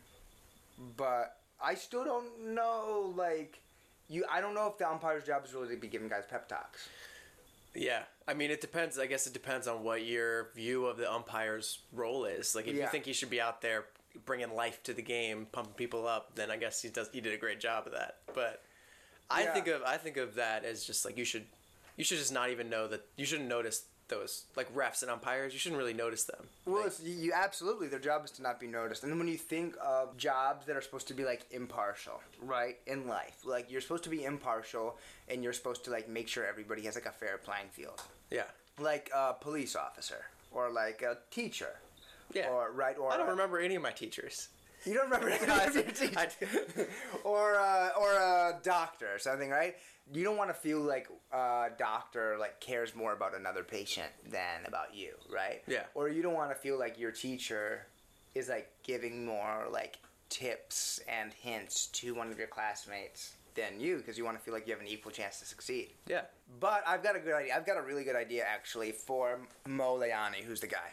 but 0.98 1.38
I 1.62 1.76
still 1.76 2.04
don't 2.04 2.56
know. 2.56 3.14
Like, 3.16 3.60
you, 4.08 4.26
I 4.32 4.42
don't 4.42 4.56
know 4.56 4.68
if 4.68 4.78
the 4.80 4.90
umpire's 4.90 5.26
job 5.26 5.46
is 5.46 5.54
really 5.54 5.76
to 5.76 5.80
be 5.80 5.88
giving 5.88 6.08
guys 6.08 6.24
pep 6.28 6.48
talks. 6.48 6.90
Yeah, 7.76 8.02
I 8.30 8.34
mean, 8.36 8.52
it 8.52 8.62
depends. 8.62 9.00
I 9.00 9.08
guess 9.08 9.26
it 9.26 9.34
depends 9.34 9.68
on 9.68 9.84
what 9.84 10.06
your 10.06 10.50
view 10.54 10.86
of 10.86 10.98
the 10.98 11.12
umpire's 11.12 11.80
role 11.92 12.26
is. 12.26 12.54
Like, 12.56 12.68
if 12.68 12.76
Yeah. 12.76 12.84
you 12.86 12.90
think 12.90 13.06
he 13.06 13.14
should 13.14 13.30
be 13.32 13.42
out 13.42 13.62
there 13.62 13.86
bringing 14.26 14.54
life 14.54 14.84
to 14.84 14.94
the 14.94 15.02
game, 15.02 15.48
pumping 15.52 15.74
people 15.74 16.08
up, 16.08 16.36
then 16.36 16.52
I 16.52 16.58
guess 16.58 16.82
he 16.82 16.90
does. 16.90 17.10
He 17.12 17.22
did 17.22 17.34
a 17.34 17.38
great 17.38 17.60
job 17.60 17.88
of 17.88 17.94
that. 17.94 18.20
But 18.34 18.62
I 19.32 19.44
Yeah. 19.44 19.54
think 19.54 19.68
of 19.68 19.82
I 19.84 19.98
think 19.98 20.18
of 20.18 20.36
that 20.36 20.64
as 20.66 20.86
just 20.86 21.06
like 21.06 21.18
you 21.18 21.26
should 21.26 21.48
you 21.98 22.04
should 22.04 22.18
just 22.20 22.32
not 22.32 22.50
even 22.50 22.70
know 22.70 22.88
that 22.88 23.02
you 23.18 23.26
shouldn't 23.26 23.50
notice 23.50 23.84
those 24.08 24.46
like 24.56 24.74
refs 24.74 25.02
and 25.04 25.12
umpires. 25.12 25.54
You 25.54 25.60
shouldn't 25.60 25.78
really 25.80 25.94
notice 25.94 26.24
them. 26.24 26.50
Well, 26.66 26.84
Like, 26.86 26.94
you- 27.04 27.32
absolutely. 27.34 27.88
Their 27.88 28.00
job 28.00 28.26
is 28.26 28.32
to 28.32 28.42
not 28.42 28.60
be 28.60 28.66
noticed. 28.68 29.04
And 29.04 29.12
then 29.12 29.20
when 29.20 29.28
you 29.28 29.38
think 29.38 29.76
of 29.82 30.18
jobs 30.18 30.66
that 30.66 30.76
are 30.76 30.82
supposed 30.82 31.08
to 31.10 31.14
be 31.14 31.24
like 31.26 31.42
impartial, 31.52 32.24
right, 32.40 32.80
in 32.88 33.08
life, 33.08 33.46
like 33.46 33.70
you're 33.70 33.82
supposed 33.82 34.04
to 34.06 34.10
be 34.10 34.24
impartial, 34.26 34.98
and 35.28 35.44
you're 35.44 35.54
supposed 35.54 35.84
to 35.86 35.92
like 35.92 36.08
make 36.08 36.28
sure 36.28 36.46
everybody 36.46 36.82
has 36.84 36.96
like 36.96 37.06
a 37.06 37.12
fair 37.12 37.38
playing 37.38 37.70
field, 37.70 38.02
yeah, 38.32 38.44
like 38.80 39.10
a 39.16 39.34
police 39.34 39.76
officer 39.76 40.26
or 40.52 40.72
like 40.72 41.02
a 41.02 41.18
teacher, 41.32 41.76
yeah. 42.34 42.50
or 42.50 42.72
right, 42.72 42.98
or 42.98 43.12
I 43.12 43.18
don't 43.18 43.30
remember 43.30 43.60
any 43.60 43.76
of 43.76 43.82
my 43.82 43.92
teachers. 43.92 44.50
You 44.86 44.94
don't 44.94 45.06
remember 45.06 45.30
any 45.30 45.68
of 45.68 45.76
your 45.76 45.84
teachers. 45.92 46.36
Or 47.24 47.56
uh, 47.60 47.90
or 48.00 48.14
a 48.14 48.60
doctor 48.64 49.14
or 49.14 49.20
something, 49.20 49.50
right? 49.50 49.76
You 50.12 50.24
don't 50.24 50.38
want 50.38 50.50
to 50.50 50.54
feel 50.56 50.80
like 50.80 51.08
a 51.32 51.68
doctor 51.78 52.38
like 52.40 52.60
cares 52.60 52.96
more 52.96 53.14
about 53.14 53.36
another 53.36 53.64
patient 53.64 54.10
than 54.32 54.66
about 54.66 54.96
you, 54.96 55.14
right? 55.32 55.62
Yeah. 55.68 55.84
Or 55.94 56.10
you 56.10 56.22
don't 56.22 56.34
want 56.34 56.50
to 56.50 56.56
feel 56.56 56.80
like 56.80 56.98
your 56.98 57.12
teacher 57.12 57.86
is 58.34 58.50
like 58.50 58.72
giving 58.84 59.26
more 59.26 59.68
like 59.72 59.98
tips 60.30 61.00
and 61.08 61.34
hints 61.34 61.88
to 61.88 62.16
one 62.16 62.32
of 62.32 62.38
your 62.38 62.48
classmates 62.48 63.36
than 63.56 63.80
you 63.80 63.98
because 63.98 64.18
you 64.18 64.26
want 64.26 64.38
to 64.38 64.44
feel 64.44 64.54
like 64.54 64.68
you 64.68 64.74
have 64.74 64.82
an 64.82 64.88
equal 64.88 65.12
chance 65.12 65.40
to 65.40 65.46
succeed. 65.46 65.90
Yeah, 66.08 66.22
But 66.60 66.84
I've 66.88 67.04
got 67.04 67.16
a 67.16 67.20
good 67.20 67.34
idea. 67.34 67.56
I've 67.56 67.66
got 67.66 67.78
a 67.78 67.82
really 67.82 68.04
good 68.04 68.16
idea 68.16 68.44
actually 68.46 68.92
for 68.92 69.40
Mo 69.68 69.98
Leani, 69.98 70.44
who's 70.44 70.60
the 70.62 70.68
guy. 70.68 70.92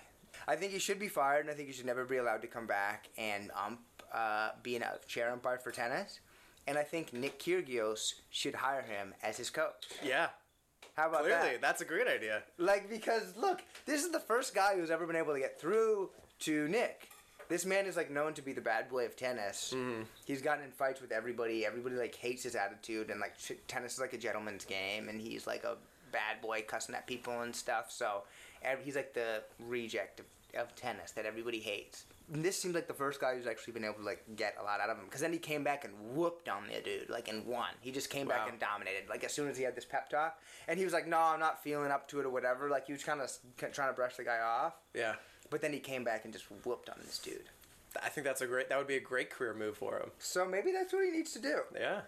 I 0.48 0.56
think 0.56 0.72
he 0.72 0.78
should 0.78 0.98
be 0.98 1.08
fired, 1.08 1.40
and 1.40 1.50
I 1.50 1.54
think 1.54 1.68
he 1.68 1.74
should 1.74 1.86
never 1.86 2.04
be 2.04 2.18
allowed 2.18 2.42
to 2.42 2.46
come 2.46 2.66
back 2.66 3.08
and 3.18 3.50
ump, 3.56 3.80
uh, 4.12 4.50
be 4.62 4.76
a 4.76 4.98
chair 5.08 5.30
umpire 5.32 5.58
for 5.58 5.70
tennis. 5.72 6.20
And 6.68 6.76
I 6.76 6.82
think 6.82 7.12
Nick 7.12 7.38
Kyrgios 7.38 8.14
should 8.30 8.54
hire 8.56 8.82
him 8.82 9.14
as 9.22 9.36
his 9.36 9.50
coach. 9.50 9.86
yeah. 10.04 10.28
How 10.96 11.08
about 11.10 11.24
Clearly, 11.24 11.52
that? 11.52 11.60
that's 11.60 11.82
a 11.82 11.84
great 11.84 12.06
idea. 12.08 12.42
Like 12.56 12.88
because 12.88 13.36
look, 13.36 13.62
this 13.84 14.02
is 14.02 14.12
the 14.12 14.20
first 14.20 14.54
guy 14.54 14.74
who's 14.76 14.90
ever 14.90 15.06
been 15.06 15.16
able 15.16 15.34
to 15.34 15.38
get 15.38 15.60
through 15.60 16.08
to 16.40 16.68
Nick. 16.68 17.08
This 17.48 17.64
man 17.64 17.86
is 17.86 17.96
like 17.96 18.10
known 18.10 18.34
to 18.34 18.42
be 18.42 18.52
the 18.52 18.60
bad 18.60 18.88
boy 18.88 19.06
of 19.06 19.16
tennis. 19.16 19.72
Mm-hmm. 19.74 20.02
He's 20.24 20.42
gotten 20.42 20.64
in 20.64 20.70
fights 20.70 21.00
with 21.00 21.12
everybody. 21.12 21.64
Everybody 21.64 21.96
like 21.96 22.14
hates 22.14 22.42
his 22.42 22.54
attitude, 22.54 23.10
and 23.10 23.20
like 23.20 23.34
tennis 23.68 23.94
is 23.94 24.00
like 24.00 24.12
a 24.12 24.18
gentleman's 24.18 24.64
game, 24.64 25.08
and 25.08 25.20
he's 25.20 25.46
like 25.46 25.64
a 25.64 25.76
bad 26.12 26.40
boy 26.40 26.64
cussing 26.66 26.94
at 26.94 27.06
people 27.06 27.42
and 27.42 27.54
stuff. 27.54 27.90
So 27.90 28.22
he's 28.82 28.96
like 28.96 29.14
the 29.14 29.42
reject 29.60 30.20
of, 30.20 30.26
of 30.58 30.74
tennis 30.74 31.12
that 31.12 31.26
everybody 31.26 31.60
hates. 31.60 32.04
And 32.32 32.44
this 32.44 32.60
seems 32.60 32.74
like 32.74 32.88
the 32.88 32.94
first 32.94 33.20
guy 33.20 33.36
who's 33.36 33.46
actually 33.46 33.74
been 33.74 33.84
able 33.84 33.98
to 33.98 34.02
like 34.02 34.24
get 34.34 34.56
a 34.60 34.64
lot 34.64 34.80
out 34.80 34.90
of 34.90 34.98
him. 34.98 35.04
Because 35.04 35.20
then 35.20 35.32
he 35.32 35.38
came 35.38 35.62
back 35.62 35.84
and 35.84 35.94
whooped 36.16 36.48
on 36.48 36.64
the 36.66 36.80
dude, 36.80 37.08
like 37.08 37.28
and 37.28 37.46
won. 37.46 37.68
He 37.80 37.92
just 37.92 38.10
came 38.10 38.26
back 38.26 38.48
and 38.50 38.58
dominated. 38.58 39.08
Like 39.08 39.22
as 39.22 39.32
soon 39.32 39.48
as 39.48 39.56
he 39.56 39.62
had 39.62 39.76
this 39.76 39.84
pep 39.84 40.10
talk, 40.10 40.40
and 40.66 40.76
he 40.76 40.84
was 40.84 40.92
like, 40.92 41.06
"No, 41.06 41.18
I'm 41.18 41.38
not 41.38 41.62
feeling 41.62 41.92
up 41.92 42.08
to 42.08 42.18
it 42.18 42.26
or 42.26 42.30
whatever." 42.30 42.68
Like 42.68 42.86
he 42.86 42.92
was 42.92 43.04
kind 43.04 43.20
of 43.20 43.30
trying 43.72 43.90
to 43.90 43.94
brush 43.94 44.16
the 44.16 44.24
guy 44.24 44.40
off. 44.40 44.74
Yeah, 44.92 45.14
But 45.50 45.60
then 45.62 45.72
he 45.72 45.78
came 45.78 46.04
back 46.04 46.24
and 46.24 46.32
just 46.32 46.46
whooped 46.64 46.88
on 46.88 46.96
this 47.04 47.18
dude. 47.18 47.44
I 48.02 48.08
think 48.08 48.26
that's 48.26 48.40
a 48.42 48.46
great. 48.46 48.68
That 48.68 48.78
would 48.78 48.86
be 48.86 48.96
a 48.96 49.00
great 49.00 49.30
career 49.30 49.54
move 49.54 49.76
for 49.76 49.98
him. 49.98 50.10
So 50.18 50.44
maybe 50.46 50.70
that's 50.72 50.92
what 50.92 51.04
he 51.04 51.10
needs 51.10 51.32
to 51.32 51.38
do. 51.40 51.60
Yeah. 51.74 52.00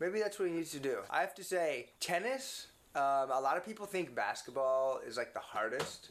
Maybe 0.00 0.20
that's 0.20 0.38
what 0.38 0.48
he 0.48 0.54
needs 0.54 0.70
to 0.72 0.80
do. 0.80 0.98
I 1.10 1.20
have 1.20 1.34
to 1.36 1.44
say, 1.44 1.90
tennis. 2.00 2.66
Um, 2.94 3.30
a 3.32 3.40
lot 3.40 3.56
of 3.56 3.64
people 3.64 3.86
think 3.86 4.14
basketball 4.14 5.00
is 5.06 5.16
like 5.16 5.32
the 5.32 5.40
hardest 5.40 6.10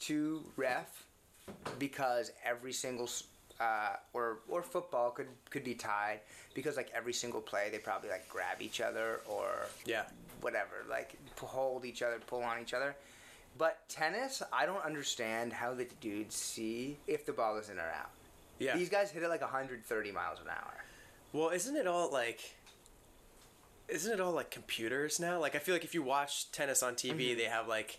to 0.00 0.42
ref 0.56 1.04
because 1.78 2.32
every 2.44 2.72
single 2.72 3.08
uh, 3.60 3.96
or 4.14 4.38
or 4.48 4.62
football 4.62 5.10
could 5.10 5.26
could 5.50 5.62
be 5.62 5.74
tied 5.74 6.20
because 6.54 6.76
like 6.76 6.90
every 6.94 7.12
single 7.12 7.40
play 7.40 7.68
they 7.70 7.78
probably 7.78 8.08
like 8.08 8.28
grab 8.28 8.60
each 8.62 8.80
other 8.80 9.20
or 9.28 9.66
Yeah. 9.84 10.04
whatever 10.40 10.84
like 10.88 11.16
hold 11.38 11.84
each 11.84 12.00
other 12.02 12.18
pull 12.26 12.42
on 12.42 12.60
each 12.62 12.72
other 12.74 12.96
but 13.58 13.88
tennis 13.88 14.42
i 14.52 14.64
don't 14.66 14.84
understand 14.84 15.52
how 15.52 15.74
the 15.74 15.86
dudes 16.00 16.34
see 16.34 16.98
if 17.06 17.24
the 17.26 17.32
ball 17.32 17.56
is 17.58 17.68
in 17.70 17.78
or 17.78 17.90
out 17.90 18.10
Yeah. 18.58 18.76
these 18.76 18.88
guys 18.88 19.10
hit 19.10 19.22
it 19.22 19.28
like 19.28 19.40
130 19.42 20.12
miles 20.12 20.38
an 20.40 20.48
hour 20.48 20.84
Well, 21.32 21.48
isn't 21.50 21.76
it 21.76 21.86
all 21.86 22.10
like? 22.12 22.40
Isn't 23.88 24.12
it 24.12 24.20
all 24.20 24.32
like 24.32 24.50
computers 24.50 25.18
now? 25.20 25.38
Like 25.40 25.54
I 25.54 25.58
feel 25.58 25.74
like 25.74 25.84
if 25.84 25.94
you 25.94 26.02
watch 26.02 26.50
tennis 26.52 26.82
on 26.82 26.94
TV, 26.94 27.10
Mm-hmm. 27.30 27.38
they 27.38 27.44
have 27.44 27.66
like, 27.68 27.98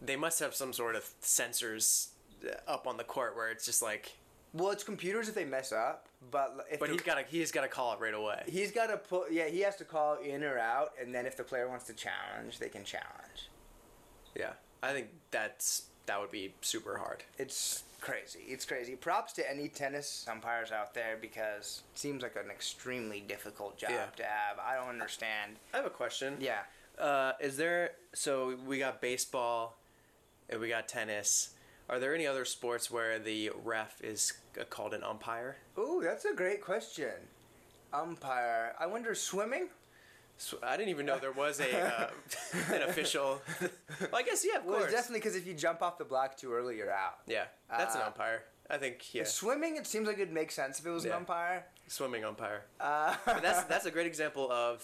they 0.00 0.16
must 0.16 0.40
have 0.40 0.54
some 0.54 0.72
sort 0.72 0.94
of 0.96 1.04
sensors 1.22 2.08
uh, 2.46 2.54
up 2.70 2.86
on 2.86 2.96
the 2.96 3.04
court 3.04 3.36
where 3.36 3.50
it's 3.50 3.64
just 3.64 3.82
like. 3.82 4.16
well 4.52 4.70
it's 4.70 4.84
computers 4.84 5.28
if 5.28 5.34
they 5.34 5.44
mess 5.44 5.72
up 5.72 6.08
but 6.30 6.66
if 6.70 6.80
But 6.80 6.90
he's 6.90 7.00
got 7.02 7.14
to 7.18 7.24
he's 7.28 7.50
got 7.52 7.62
to 7.62 7.68
call 7.68 7.92
it 7.94 8.00
right 8.00 8.14
away. 8.14 8.42
He's 8.46 8.70
got 8.72 8.86
to 8.88 8.96
put, 8.96 9.32
yeah, 9.32 9.48
he 9.48 9.60
has 9.60 9.76
to 9.76 9.84
call 9.84 10.16
in 10.16 10.42
or 10.44 10.58
out, 10.58 10.92
and 11.00 11.14
then 11.14 11.24
if 11.26 11.36
the 11.36 11.44
player 11.44 11.68
wants 11.68 11.84
to 11.86 11.94
challenge, 11.94 12.58
they 12.58 12.68
can 12.68 12.84
challenge. 12.84 13.48
Yeah, 14.34 14.52
I 14.82 14.92
think 14.92 15.08
that's 15.30 15.84
that 16.06 16.20
would 16.20 16.30
be 16.32 16.52
super 16.60 16.96
hard. 16.98 17.22
It's 17.38 17.84
crazy. 18.00 18.40
It's 18.48 18.64
crazy. 18.64 18.96
Props 18.96 19.32
to 19.34 19.48
any 19.48 19.68
tennis 19.68 20.26
umpires 20.28 20.72
out 20.72 20.94
there 20.94 21.16
because 21.20 21.82
it 21.92 21.98
seems 21.98 22.22
like 22.24 22.34
an 22.36 22.50
extremely 22.50 23.20
difficult 23.20 23.78
job 23.78 23.90
Yeah. 23.92 24.06
to 24.16 24.24
have. 24.24 24.58
I 24.58 24.74
don't 24.74 24.88
understand. 24.88 25.56
I 25.72 25.76
have 25.76 25.86
a 25.86 25.90
question. 25.90 26.36
Yeah. 26.40 26.62
Uh, 26.98 27.32
is 27.40 27.56
there 27.56 27.92
so 28.12 28.56
we 28.66 28.78
got 28.78 29.00
baseball, 29.00 29.76
and 30.50 30.60
we 30.60 30.68
got 30.68 30.88
tennis. 30.88 31.50
Are 31.88 31.98
there 31.98 32.14
any 32.14 32.26
other 32.26 32.44
sports 32.44 32.90
where 32.90 33.18
the 33.18 33.50
ref 33.64 34.00
is 34.02 34.32
called 34.70 34.94
an 34.94 35.02
umpire? 35.04 35.56
Ooh, 35.78 36.00
that's 36.02 36.24
a 36.24 36.34
great 36.34 36.60
question. 36.60 37.12
Umpire. 37.92 38.74
I 38.78 38.86
wonder 38.86 39.14
swimming. 39.14 39.68
So 40.42 40.58
I 40.62 40.76
didn't 40.76 40.90
even 40.90 41.06
know 41.06 41.18
there 41.18 41.30
was 41.32 41.60
a 41.60 41.70
uh, 41.80 42.10
an 42.74 42.82
official. 42.82 43.40
well, 43.60 43.70
I 44.12 44.22
guess 44.22 44.44
yeah, 44.44 44.58
of 44.58 44.64
Well, 44.64 44.74
course. 44.78 44.84
it's 44.86 44.94
definitely 44.94 45.20
because 45.20 45.36
if 45.36 45.46
you 45.46 45.54
jump 45.54 45.82
off 45.82 45.98
the 45.98 46.04
block 46.04 46.36
too 46.36 46.52
early, 46.52 46.76
you're 46.76 46.90
out. 46.92 47.18
yeah, 47.26 47.44
that's 47.70 47.94
an 47.94 48.02
Uh, 48.02 48.06
umpire. 48.06 48.42
I 48.68 48.78
think 48.78 49.14
yeah, 49.14 49.24
Swimming, 49.24 49.76
it 49.76 49.86
seems 49.86 50.06
like 50.06 50.16
it'd 50.18 50.32
make 50.32 50.50
sense 50.50 50.80
if 50.80 50.86
it 50.86 50.90
was 50.90 51.04
Yeah. 51.04 51.12
an 51.12 51.16
umpire. 51.18 51.66
swimming 51.86 52.24
umpire. 52.24 52.62
Uh, 52.80 53.14
that's 53.26 53.62
that's 53.72 53.86
a 53.86 53.90
great 53.90 54.06
example 54.06 54.50
of 54.50 54.82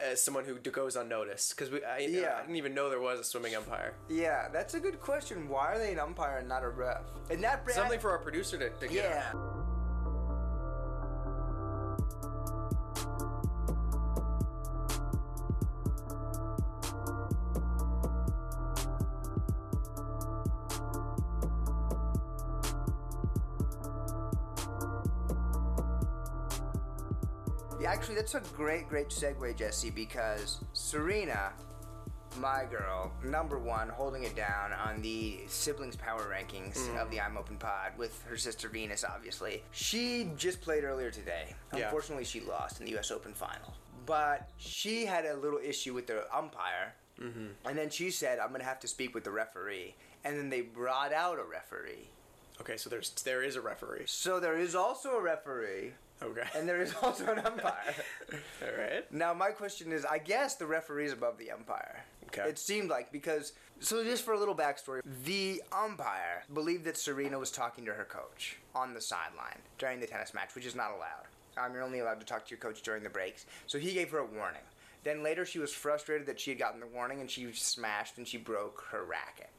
uh, 0.00 0.14
someone 0.14 0.44
who 0.44 0.54
goes 0.58 0.96
unnoticed 0.96 1.50
because 1.56 1.70
we 1.70 1.84
I, 1.84 1.98
Yeah. 1.98 2.36
I 2.38 2.40
didn't 2.42 2.56
even 2.56 2.72
know 2.74 2.88
there 2.88 3.00
was 3.00 3.20
a 3.20 3.24
swimming 3.24 3.54
umpire. 3.56 3.92
yeah, 4.08 4.48
that's 4.48 4.72
a 4.74 4.80
good 4.80 4.98
question. 5.00 5.48
Why 5.48 5.72
are 5.74 5.78
they 5.78 5.92
an 5.92 5.98
umpire 5.98 6.38
and 6.38 6.48
not 6.48 6.62
a 6.62 6.68
ref? 6.68 7.02
And 7.30 7.42
that 7.44 7.68
Something 7.70 8.00
for 8.00 8.10
our 8.12 8.18
producer 8.18 8.56
to, 8.58 8.70
to 8.70 8.86
get. 8.88 9.04
Yeah. 9.10 9.32
on. 9.34 9.66
That's 28.20 28.34
a 28.34 28.40
great, 28.54 28.86
great 28.86 29.08
segue, 29.08 29.56
Jesse, 29.56 29.88
because 29.88 30.58
Serena, 30.74 31.52
my 32.38 32.66
girl, 32.70 33.10
number 33.24 33.58
one, 33.58 33.88
holding 33.88 34.24
it 34.24 34.36
down 34.36 34.74
on 34.74 35.00
the 35.00 35.38
siblings 35.46 35.96
power 35.96 36.30
rankings 36.30 36.76
Mm. 36.76 37.00
of 37.00 37.10
the 37.10 37.18
I'm 37.18 37.38
Open 37.38 37.56
Pod 37.56 37.92
with 37.96 38.22
her 38.24 38.36
sister 38.36 38.68
Venus, 38.68 39.04
obviously. 39.04 39.62
She 39.70 40.28
just 40.36 40.60
played 40.60 40.84
earlier 40.84 41.10
today. 41.10 41.54
Yeah. 41.74 41.84
Unfortunately, 41.86 42.24
she 42.26 42.42
lost 42.42 42.78
in 42.78 42.84
the 42.84 42.92
U.S. 42.92 43.10
Open 43.10 43.32
final. 43.32 43.72
But 44.04 44.50
she 44.58 45.06
had 45.06 45.24
a 45.24 45.34
little 45.36 45.58
issue 45.58 45.94
with 45.94 46.06
the 46.06 46.24
umpire. 46.36 46.94
And 47.22 47.76
then 47.76 47.88
she 47.90 48.10
said, 48.10 48.38
I'm 48.38 48.48
going 48.48 48.60
to 48.60 48.66
have 48.66 48.80
to 48.80 48.88
speak 48.88 49.14
with 49.14 49.24
the 49.24 49.30
referee. 49.30 49.94
And 50.24 50.38
then 50.38 50.48
they 50.50 50.60
brought 50.62 51.12
out 51.12 51.38
a 51.38 51.42
referee. 51.44 52.08
Okay, 52.60 52.76
so 52.78 52.88
there's 52.90 53.10
there 53.24 53.42
is 53.42 53.56
a 53.56 53.60
referee. 53.60 54.04
So 54.06 54.40
there 54.40 54.58
is 54.58 54.74
also 54.74 55.12
a 55.12 55.20
referee. 55.22 55.92
Okay. 56.22 56.42
And 56.54 56.68
there 56.68 56.80
is 56.80 56.94
also 57.02 57.26
an 57.32 57.38
umpire. 57.38 57.94
All 58.32 58.78
right. 58.78 59.12
Now 59.12 59.34
my 59.34 59.50
question 59.50 59.92
is, 59.92 60.04
I 60.04 60.18
guess 60.18 60.56
the 60.56 60.66
referee 60.66 61.06
is 61.06 61.12
above 61.12 61.38
the 61.38 61.50
umpire. 61.50 62.00
Okay. 62.26 62.48
It 62.48 62.58
seemed 62.58 62.90
like 62.90 63.10
because 63.10 63.52
so 63.80 64.04
just 64.04 64.24
for 64.24 64.34
a 64.34 64.38
little 64.38 64.54
backstory, 64.54 65.00
the 65.24 65.62
umpire 65.72 66.44
believed 66.52 66.84
that 66.84 66.96
Serena 66.96 67.38
was 67.38 67.50
talking 67.50 67.84
to 67.86 67.92
her 67.92 68.04
coach 68.04 68.58
on 68.74 68.94
the 68.94 69.00
sideline 69.00 69.58
during 69.78 70.00
the 70.00 70.06
tennis 70.06 70.34
match, 70.34 70.54
which 70.54 70.66
is 70.66 70.74
not 70.74 70.90
allowed. 70.90 71.26
Um, 71.56 71.74
you're 71.74 71.82
only 71.82 72.00
allowed 72.00 72.20
to 72.20 72.26
talk 72.26 72.44
to 72.46 72.50
your 72.50 72.58
coach 72.58 72.82
during 72.82 73.02
the 73.02 73.10
breaks. 73.10 73.46
So 73.66 73.78
he 73.78 73.92
gave 73.92 74.10
her 74.10 74.18
a 74.18 74.24
warning. 74.24 74.62
Then 75.02 75.22
later 75.22 75.46
she 75.46 75.58
was 75.58 75.72
frustrated 75.72 76.26
that 76.26 76.38
she 76.38 76.50
had 76.50 76.58
gotten 76.58 76.78
the 76.78 76.86
warning 76.86 77.20
and 77.20 77.30
she 77.30 77.50
smashed 77.52 78.18
and 78.18 78.28
she 78.28 78.36
broke 78.36 78.84
her 78.90 79.04
racket. 79.04 79.50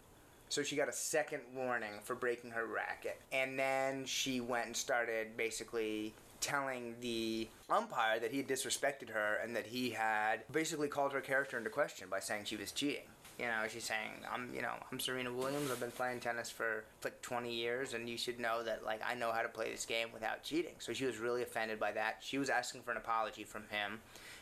So 0.49 0.63
she 0.63 0.75
got 0.75 0.89
a 0.89 0.93
second 0.93 1.41
warning 1.55 1.93
for 2.03 2.13
breaking 2.13 2.51
her 2.51 2.65
racket. 2.65 3.19
And 3.31 3.57
then 3.57 4.05
she 4.05 4.41
went 4.41 4.67
and 4.67 4.75
started 4.75 5.35
basically 5.37 6.13
telling 6.41 6.95
the 6.99 7.47
umpire 7.69 8.19
that 8.19 8.31
he 8.31 8.37
had 8.37 8.47
disrespected 8.47 9.09
her 9.09 9.39
and 9.43 9.55
that 9.55 9.67
he 9.67 9.91
had 9.91 10.41
basically 10.51 10.87
called 10.87 11.13
her 11.13 11.21
character 11.21 11.57
into 11.57 11.69
question 11.69 12.09
by 12.09 12.19
saying 12.19 12.45
she 12.45 12.57
was 12.57 12.71
cheating. 12.71 13.03
You 13.39 13.45
know, 13.45 13.63
she's 13.67 13.85
saying, 13.85 14.11
"I'm, 14.31 14.53
you 14.53 14.61
know, 14.61 14.73
I'm 14.91 14.99
Serena 14.99 15.33
Williams. 15.33 15.71
I've 15.71 15.79
been 15.79 15.89
playing 15.89 16.19
tennis 16.19 16.51
for 16.51 16.83
like 17.03 17.21
20 17.21 17.51
years, 17.51 17.93
and 17.93 18.07
you 18.07 18.17
should 18.17 18.39
know 18.39 18.61
that, 18.63 18.85
like, 18.85 19.01
I 19.07 19.15
know 19.15 19.31
how 19.31 19.41
to 19.41 19.47
play 19.47 19.71
this 19.71 19.85
game 19.85 20.09
without 20.13 20.43
cheating." 20.43 20.75
So 20.77 20.93
she 20.93 21.05
was 21.05 21.17
really 21.17 21.41
offended 21.41 21.79
by 21.79 21.91
that. 21.93 22.17
She 22.21 22.37
was 22.37 22.49
asking 22.49 22.83
for 22.83 22.91
an 22.91 22.97
apology 22.97 23.43
from 23.43 23.63
him, 23.69 24.01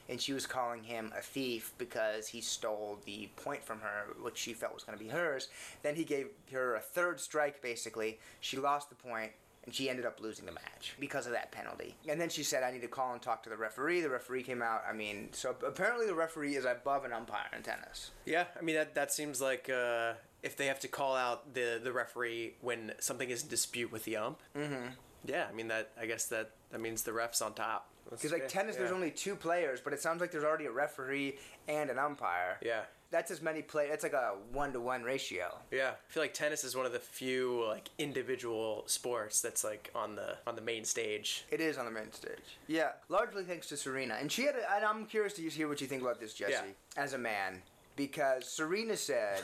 and 0.09 0.19
she 0.19 0.33
was 0.33 0.45
calling 0.45 0.83
him 0.83 1.13
a 1.15 1.21
thief 1.21 1.71
because 1.77 2.27
he 2.27 2.41
stole 2.41 2.99
the 3.05 3.29
point 3.37 3.63
from 3.63 3.79
her, 3.79 4.07
which 4.21 4.37
she 4.37 4.53
felt 4.53 4.73
was 4.73 4.83
going 4.83 4.97
to 4.97 5.03
be 5.03 5.09
hers. 5.09 5.47
Then 5.81 5.95
he 5.95 6.03
gave 6.03 6.27
her 6.51 6.75
a 6.75 6.81
third 6.81 7.21
strike, 7.21 7.61
basically. 7.61 8.19
She 8.41 8.57
lost 8.57 8.89
the 8.89 8.95
point, 8.95 9.31
and 9.69 9.75
she 9.75 9.87
ended 9.87 10.03
up 10.03 10.19
losing 10.19 10.47
the 10.47 10.51
match 10.51 10.95
because 10.99 11.27
of 11.27 11.31
that 11.33 11.51
penalty. 11.51 11.95
And 12.07 12.19
then 12.19 12.27
she 12.27 12.41
said, 12.41 12.63
I 12.63 12.71
need 12.71 12.81
to 12.81 12.87
call 12.87 13.13
and 13.13 13.21
talk 13.21 13.43
to 13.43 13.51
the 13.51 13.55
referee. 13.55 14.01
The 14.01 14.09
referee 14.09 14.41
came 14.41 14.63
out. 14.63 14.81
I 14.89 14.93
mean, 14.93 15.29
so 15.31 15.55
apparently 15.63 16.07
the 16.07 16.15
referee 16.15 16.55
is 16.55 16.65
above 16.65 17.05
an 17.05 17.13
umpire 17.13 17.45
in 17.55 17.61
tennis. 17.61 18.09
Yeah, 18.25 18.45
I 18.59 18.63
mean 18.63 18.73
that 18.73 18.95
that 18.95 19.13
seems 19.13 19.39
like 19.39 19.69
uh, 19.69 20.13
if 20.41 20.57
they 20.57 20.65
have 20.65 20.79
to 20.79 20.87
call 20.87 21.15
out 21.15 21.53
the 21.53 21.79
the 21.83 21.91
referee 21.91 22.55
when 22.61 22.93
something 22.99 23.29
is 23.29 23.43
in 23.43 23.49
dispute 23.49 23.91
with 23.91 24.05
the 24.05 24.17
ump. 24.17 24.39
Mm-hmm. 24.57 24.87
Yeah, 25.25 25.45
I 25.47 25.53
mean 25.53 25.67
that. 25.67 25.91
I 26.01 26.07
guess 26.07 26.25
that 26.25 26.49
that 26.71 26.81
means 26.81 27.03
the 27.03 27.13
ref's 27.13 27.43
on 27.43 27.53
top. 27.53 27.89
Because 28.09 28.31
like 28.31 28.47
tennis, 28.47 28.73
yeah. 28.73 28.79
there's 28.79 28.91
only 28.91 29.11
two 29.11 29.35
players, 29.35 29.81
but 29.83 29.93
it 29.93 30.01
sounds 30.01 30.19
like 30.19 30.31
there's 30.31 30.43
already 30.43 30.65
a 30.65 30.71
referee 30.71 31.37
and 31.67 31.91
an 31.91 31.99
umpire. 31.99 32.57
Yeah. 32.63 32.81
That's 33.11 33.31
as 33.31 33.41
many 33.41 33.61
play. 33.63 33.87
It's 33.87 34.03
like 34.03 34.13
a 34.13 34.33
one 34.51 34.71
to 34.73 34.79
one 34.79 35.01
ratio. 35.03 35.57
Yeah, 35.71 35.91
I 35.91 36.13
feel 36.13 36.21
like 36.21 36.33
tennis 36.33 36.63
is 36.63 36.75
one 36.75 36.85
of 36.85 36.91
the 36.91 36.99
few 36.99 37.65
like 37.65 37.89
individual 37.97 38.83
sports 38.85 39.41
that's 39.41 39.63
like 39.63 39.89
on 39.95 40.15
the 40.15 40.37
on 40.45 40.55
the 40.55 40.61
main 40.61 40.85
stage. 40.85 41.45
It 41.49 41.59
is 41.59 41.77
on 41.77 41.85
the 41.85 41.91
main 41.91 42.11
stage. 42.11 42.57
Yeah, 42.67 42.89
largely 43.09 43.43
thanks 43.43 43.67
to 43.69 43.77
Serena, 43.77 44.17
and 44.19 44.31
she 44.31 44.43
had. 44.43 44.55
A, 44.55 44.75
and 44.75 44.85
I'm 44.85 45.05
curious 45.05 45.33
to 45.33 45.41
hear 45.41 45.67
what 45.67 45.81
you 45.81 45.87
think 45.87 46.03
about 46.03 46.19
this, 46.19 46.33
Jesse, 46.33 46.53
Yeah. 46.53 47.01
as 47.03 47.13
a 47.13 47.17
man, 47.17 47.61
because 47.95 48.47
Serena 48.47 48.95
said. 48.95 49.43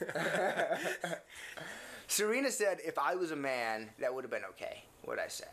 Serena 2.08 2.50
said, 2.50 2.78
if 2.84 2.98
I 2.98 3.14
was 3.14 3.30
a 3.30 3.36
man, 3.36 3.88
that 3.98 4.12
would 4.14 4.24
have 4.24 4.30
been 4.30 4.44
okay, 4.50 4.82
what 5.04 5.18
I 5.18 5.28
said. 5.28 5.48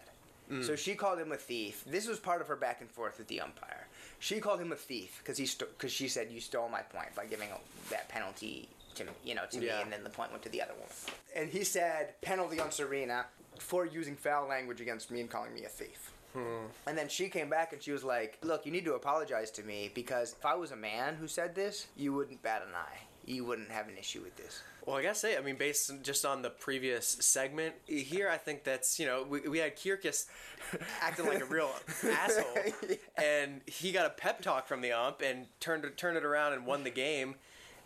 Mm. 0.52 0.66
So 0.66 0.76
she 0.76 0.96
called 0.96 1.20
him 1.20 1.32
a 1.32 1.38
thief. 1.38 1.84
This 1.86 2.08
was 2.08 2.20
part 2.20 2.42
of 2.42 2.48
her 2.48 2.56
back 2.56 2.82
and 2.82 2.90
forth 2.90 3.18
with 3.18 3.28
the 3.28 3.40
umpire. 3.40 3.88
She 4.20 4.40
called 4.40 4.60
him 4.60 4.72
a 4.72 4.76
thief 4.76 5.20
because 5.24 5.38
he 5.38 5.48
because 5.60 5.92
she 5.92 6.08
said 6.08 6.30
you 6.30 6.42
stole 6.42 6.70
my 6.70 6.82
point 6.82 7.16
by 7.16 7.26
giving 7.26 7.50
a, 7.52 7.58
that 7.90 8.10
penalty 8.10 8.70
to 8.96 9.06
me, 9.06 9.12
you 9.24 9.36
know 9.36 9.44
to 9.50 9.60
me, 9.60 9.70
and 9.70 9.92
then 9.92 10.04
the 10.04 10.10
point 10.10 10.32
went 10.32 10.44
to 10.44 10.50
the 10.50 10.62
other 10.62 10.74
woman. 10.74 10.90
And 11.36 11.50
he 11.50 11.64
said 11.64 12.20
penalty 12.22 12.60
on 12.60 12.72
Serena 12.72 13.26
for 13.58 13.86
using 13.86 14.16
foul 14.16 14.48
language 14.48 14.82
against 14.82 15.10
me 15.10 15.22
and 15.22 15.30
calling 15.30 15.54
me 15.54 15.64
a 15.64 15.70
thief. 15.70 16.12
Hmm. 16.34 16.66
And 16.86 16.98
then 16.98 17.10
she 17.10 17.30
came 17.30 17.50
back 17.50 17.74
and 17.74 17.82
she 17.82 17.92
was 17.92 18.04
like, 18.04 18.38
"Look, 18.44 18.66
you 18.66 18.72
need 18.72 18.86
to 18.86 18.94
apologize 18.94 19.50
to 19.52 19.64
me 19.64 19.90
because 19.94 20.34
if 20.38 20.46
I 20.46 20.56
was 20.56 20.72
a 20.72 20.76
man 20.76 21.16
who 21.16 21.28
said 21.28 21.56
this, 21.56 21.88
you 21.96 22.14
wouldn't 22.14 22.44
bat 22.44 22.64
an 22.68 22.76
eye. 22.76 23.00
You 23.26 23.46
wouldn't 23.46 23.72
have 23.72 23.88
an 23.88 23.98
issue 23.98 24.22
with 24.22 24.36
this." 24.36 24.62
Well, 24.90 24.98
I 24.98 25.04
gotta 25.04 25.14
say, 25.14 25.38
I 25.38 25.42
mean, 25.42 25.56
based 25.56 25.92
just 26.02 26.26
on 26.26 26.42
the 26.42 26.50
previous 26.50 27.06
segment 27.06 27.76
here, 27.86 28.28
I 28.28 28.38
think 28.38 28.64
that's 28.64 29.00
you 29.00 29.06
know 29.06 29.24
we, 29.30 29.42
we 29.42 29.60
had 29.60 29.78
Kyrgios 29.78 30.26
acting 31.02 31.28
like 31.28 31.42
a 31.42 31.46
real 31.46 31.70
asshole, 32.12 32.74
and 33.16 33.62
he 33.68 33.92
got 33.92 34.08
a 34.08 34.10
pep 34.10 34.42
talk 34.42 34.68
from 34.68 34.82
the 34.82 34.92
ump 34.92 35.22
and 35.22 35.46
turned 35.60 35.86
turned 35.96 36.18
it 36.18 36.26
around 36.26 36.54
and 36.54 36.66
won 36.66 36.84
the 36.84 36.90
game, 36.90 37.36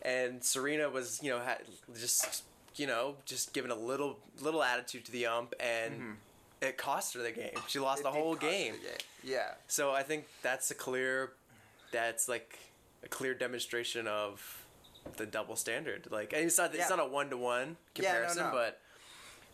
and 0.02 0.42
Serena 0.42 0.90
was 0.90 1.20
you 1.22 1.30
know 1.30 1.42
had 1.42 1.64
just 1.94 2.46
you 2.78 2.88
know 2.88 3.16
just 3.26 3.52
giving 3.52 3.70
a 3.72 3.76
little 3.76 4.20
little 4.40 4.64
attitude 4.64 5.04
to 5.04 5.12
the 5.12 5.26
ump 5.26 5.54
and. 5.60 6.16
It 6.62 6.78
cost 6.78 7.14
her 7.16 7.22
the 7.22 7.34
game. 7.34 7.50
She 7.68 7.80
lost 7.80 8.04
Mm-hmm. 8.04 8.08
It 8.08 8.14
the 8.14 8.18
whole 8.18 8.36
game. 8.36 8.76
the 8.76 8.88
game. 8.88 8.98
Yeah. 9.22 9.56
So 9.68 9.92
I 9.92 10.02
think 10.02 10.24
that's 10.42 10.72
a 10.72 10.74
clear, 10.74 11.34
that's 11.92 12.30
like 12.30 12.58
a 13.04 13.10
clear 13.10 13.34
demonstration 13.34 14.08
of 14.08 14.63
the 15.18 15.26
double 15.26 15.56
standard. 15.56 16.08
Like 16.12 16.34
it's 16.34 16.58
not 16.58 16.74
it's 16.74 16.90
not 16.90 17.00
a 17.00 17.06
one 17.06 17.30
to 17.30 17.38
one 17.38 17.78
Yeah, 17.96 18.04
no, 18.04 18.10
comparison, 18.10 18.44
no. 18.46 18.52
but 18.52 18.80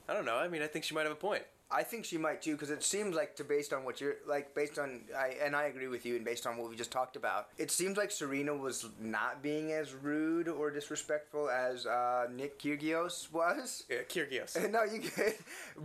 I 0.07 0.13
don't 0.13 0.25
know. 0.25 0.37
I 0.37 0.47
mean, 0.47 0.61
I 0.61 0.67
think 0.67 0.85
she 0.85 0.93
might 0.95 1.03
have 1.03 1.11
a 1.11 1.15
point. 1.15 1.43
I 1.71 1.83
think 1.83 2.03
she 2.03 2.17
might 2.17 2.41
too, 2.41 2.53
because 2.53 2.71
it 2.71 2.81
seems 2.81 3.15
like 3.15 3.35
to 3.35 3.43
based 3.43 3.73
on 3.73 3.83
what 3.83 4.01
you're 4.01 4.15
like, 4.27 4.55
based 4.55 4.79
on 4.79 5.01
I 5.15 5.35
and 5.43 5.55
I 5.55 5.65
agree 5.65 5.87
with 5.87 6.03
you, 6.03 6.15
and 6.15 6.25
based 6.25 6.47
on 6.47 6.57
what 6.57 6.67
we 6.67 6.75
just 6.75 6.89
talked 6.89 7.15
about, 7.15 7.49
it 7.59 7.69
seems 7.69 7.95
like 7.95 8.09
Serena 8.09 8.55
was 8.55 8.87
not 8.99 9.43
being 9.43 9.71
as 9.71 9.93
rude 9.93 10.47
or 10.47 10.71
disrespectful 10.71 11.47
as 11.47 11.85
uh, 11.85 12.25
Nick 12.33 12.59
Kyrgios 12.59 13.31
was. 13.31 13.83
Yeah, 13.87 13.97
Kyrgios. 14.09 14.71
no, 14.71 14.83
you 14.83 14.99
could, 14.99 15.35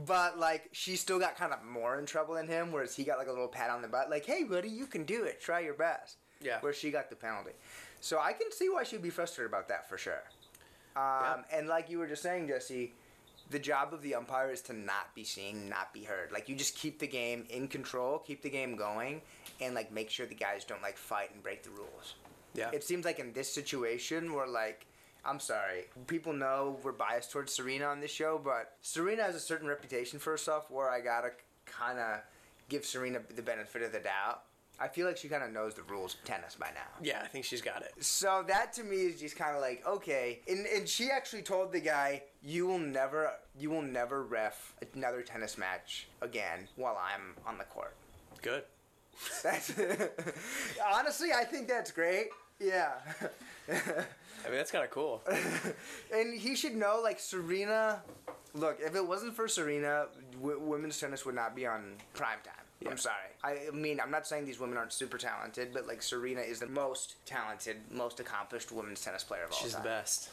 but 0.07 0.39
like 0.39 0.71
she 0.73 0.97
still 0.97 1.19
got 1.19 1.37
kind 1.37 1.53
of 1.53 1.63
more 1.63 1.99
in 1.99 2.07
trouble 2.07 2.35
than 2.37 2.49
him, 2.49 2.73
whereas 2.73 2.97
he 2.97 3.05
got 3.05 3.19
like 3.19 3.29
a 3.29 3.33
little 3.33 3.49
pat 3.49 3.69
on 3.69 3.83
the 3.83 3.89
butt, 3.89 4.09
like, 4.09 4.25
"Hey, 4.25 4.43
buddy, 4.45 4.71
you 4.71 4.87
can 4.87 5.05
do 5.05 5.25
it. 5.25 5.39
Try 5.39 5.61
your 5.61 5.75
best." 5.75 6.17
Yeah. 6.41 6.61
Where 6.61 6.73
she 6.73 6.91
got 6.91 7.11
the 7.11 7.17
penalty, 7.17 7.53
so 8.05 8.21
I 8.21 8.35
can 8.35 8.53
see 8.53 8.69
why 8.69 8.83
she'd 8.83 9.01
be 9.01 9.09
frustrated 9.09 9.51
about 9.51 9.69
that 9.69 9.89
for 9.89 9.97
sure. 9.97 10.23
Um, 10.95 11.43
And 11.51 11.69
like 11.69 11.89
you 11.89 11.99
were 11.99 12.07
just 12.07 12.23
saying, 12.23 12.49
Jesse, 12.49 12.93
the 13.49 13.59
job 13.59 13.95
of 13.95 14.03
the 14.03 14.15
umpire 14.15 14.51
is 14.51 14.61
to 14.63 14.75
not 14.75 15.15
be 15.15 15.25
seen, 15.25 15.71
not 15.71 15.95
be 15.95 16.05
heard. 16.05 16.31
Like 16.31 16.47
you 16.47 16.55
just 16.55 16.77
keep 16.77 16.99
the 16.99 17.07
game 17.07 17.47
in 17.49 17.67
control, 17.67 18.19
keep 18.19 18.43
the 18.43 18.51
game 18.51 18.77
going, 18.77 19.23
and 19.59 19.75
like 19.75 19.91
make 19.91 20.11
sure 20.11 20.27
the 20.27 20.35
guys 20.35 20.65
don't 20.65 20.83
like 20.83 20.99
fight 20.99 21.31
and 21.33 21.43
break 21.43 21.63
the 21.63 21.71
rules. 21.71 22.17
Yeah. 22.53 22.69
It 22.75 22.85
seems 22.85 23.07
like 23.07 23.19
in 23.19 23.33
this 23.33 23.51
situation 23.51 24.35
where 24.35 24.47
like 24.47 24.85
I'm 25.25 25.41
sorry, 25.41 25.85
people 26.07 26.35
know 26.35 26.77
we're 26.83 26.93
biased 26.93 27.33
towards 27.33 27.55
Serena 27.55 27.87
on 27.87 28.01
this 28.01 28.11
show, 28.11 28.39
but 28.43 28.77
Serena 28.83 29.23
has 29.23 29.35
a 29.35 29.41
certain 29.41 29.67
reputation 29.67 30.19
for 30.19 30.31
herself 30.33 30.71
where 30.71 30.91
I 30.91 31.01
gotta 31.01 31.31
kind 31.65 31.99
of 31.99 32.21
give 32.69 32.85
Serena 32.85 33.21
the 33.35 33.41
benefit 33.41 33.81
of 33.81 33.93
the 33.93 34.01
doubt. 34.01 34.43
I 34.81 34.89
feel 34.89 35.07
like 35.07 35.17
she 35.17 35.29
kind 35.29 35.43
of 35.45 35.53
knows 35.53 35.75
the 35.75 35.83
rules 35.85 36.15
of 36.15 36.25
tennis 36.25 36.57
by 36.57 36.67
now. 36.75 36.81
yeah, 37.03 37.21
I 37.25 37.29
think 37.29 37.45
she's 37.45 37.63
got 37.63 37.83
it. 37.83 37.93
So 38.01 38.45
that 38.49 38.73
to 38.75 38.85
me 38.85 38.97
is 39.07 39.21
just 39.21 39.37
kind 39.37 39.55
of 39.55 39.63
like 39.63 39.87
okay, 39.87 40.41
and 40.49 40.67
and 40.67 40.89
she 40.89 41.11
actually 41.11 41.43
told 41.43 41.73
the 41.73 41.81
guy, 41.81 42.23
"You 42.43 42.67
will 42.67 42.79
never, 42.81 43.31
you 43.59 43.71
will 43.71 43.83
never 43.83 44.23
ref 44.25 44.75
another 44.95 45.23
tennis 45.23 45.57
match 45.57 46.09
again 46.21 46.69
while 46.77 46.99
I'm 47.01 47.35
on 47.47 47.59
the 47.59 47.65
court." 47.65 47.95
Good. 48.43 48.65
That's 49.45 49.73
honestly, 50.95 51.33
I 51.33 51.45
think 51.45 51.69
that's 51.69 51.91
great. 51.93 52.29
Yeah, 52.59 52.95
I 53.69 53.73
mean, 54.49 54.57
that's 54.57 54.71
kind 54.71 54.85
of 54.85 54.91
cool. 54.91 55.23
and 56.15 56.35
he 56.39 56.55
should 56.57 56.75
know, 56.75 57.01
like 57.03 57.19
Serena. 57.21 58.03
Look, 58.55 58.79
if 58.81 58.95
it 58.95 59.07
wasn't 59.07 59.35
for 59.35 59.49
Serena, 59.49 60.07
w- 60.41 60.61
women's 60.61 60.99
tennis 60.99 61.25
would 61.27 61.35
not 61.35 61.57
be 61.57 61.67
on 61.67 61.95
prime 62.13 62.39
time. 62.45 62.64
Yeah. 62.85 62.91
I'm 62.91 62.99
sorry. 62.99 63.15
I 63.43 63.71
mean, 63.75 64.01
I'm 64.01 64.11
not 64.11 64.27
saying 64.27 64.45
these 64.45 64.61
women 64.61 64.77
aren't 64.77 64.93
super 64.93 65.19
talented, 65.19 65.73
but 65.73 65.87
like 65.87 66.03
Serena 66.03 66.41
is 66.41 66.61
the 66.61 66.67
most 66.67 67.17
talented, 67.27 67.77
most 67.91 68.21
accomplished 68.21 68.73
women's 68.73 69.01
tennis 69.03 69.25
player 69.25 69.45
of 69.45 69.53
all 69.53 69.59
She's 69.59 69.75
the 69.75 69.83
best. 69.83 70.31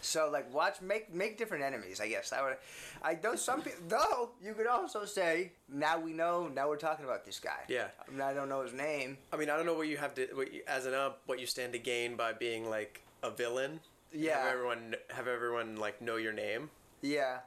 So 0.00 0.28
like 0.30 0.52
watch 0.52 0.82
make 0.82 1.14
make 1.14 1.38
different 1.38 1.64
enemies. 1.64 1.98
I 2.00 2.08
guess 2.08 2.30
I 2.32 2.42
would. 2.42 2.56
I 3.02 3.14
though 3.14 3.36
some 3.36 3.62
people 3.62 3.80
though 3.88 4.30
you 4.42 4.52
could 4.52 4.66
also 4.66 5.06
say 5.06 5.52
now 5.72 5.98
we 5.98 6.12
know 6.12 6.46
now 6.54 6.68
we're 6.68 6.76
talking 6.76 7.06
about 7.06 7.24
this 7.24 7.40
guy. 7.40 7.60
Yeah. 7.68 7.86
I, 8.06 8.10
mean, 8.10 8.20
I 8.20 8.34
don't 8.34 8.50
know 8.50 8.62
his 8.62 8.74
name. 8.74 9.16
I 9.32 9.36
mean, 9.38 9.48
I 9.48 9.56
don't 9.56 9.64
know 9.64 9.72
what 9.74 9.88
you 9.88 9.96
have 9.96 10.14
to, 10.16 10.26
what 10.34 10.52
you, 10.52 10.60
as 10.68 10.84
an 10.84 10.92
up 10.92 11.22
what 11.24 11.40
you 11.40 11.46
stand 11.46 11.72
to 11.72 11.78
gain 11.78 12.16
by 12.16 12.32
being 12.34 12.68
like 12.68 13.00
a 13.22 13.30
villain. 13.30 13.80
Yeah. 14.12 14.38
Have 14.42 14.52
everyone, 14.52 14.94
have 15.08 15.26
everyone 15.26 15.76
like 15.76 16.02
know 16.02 16.16
your 16.16 16.32
name, 16.34 16.68
Yeah. 17.00 17.38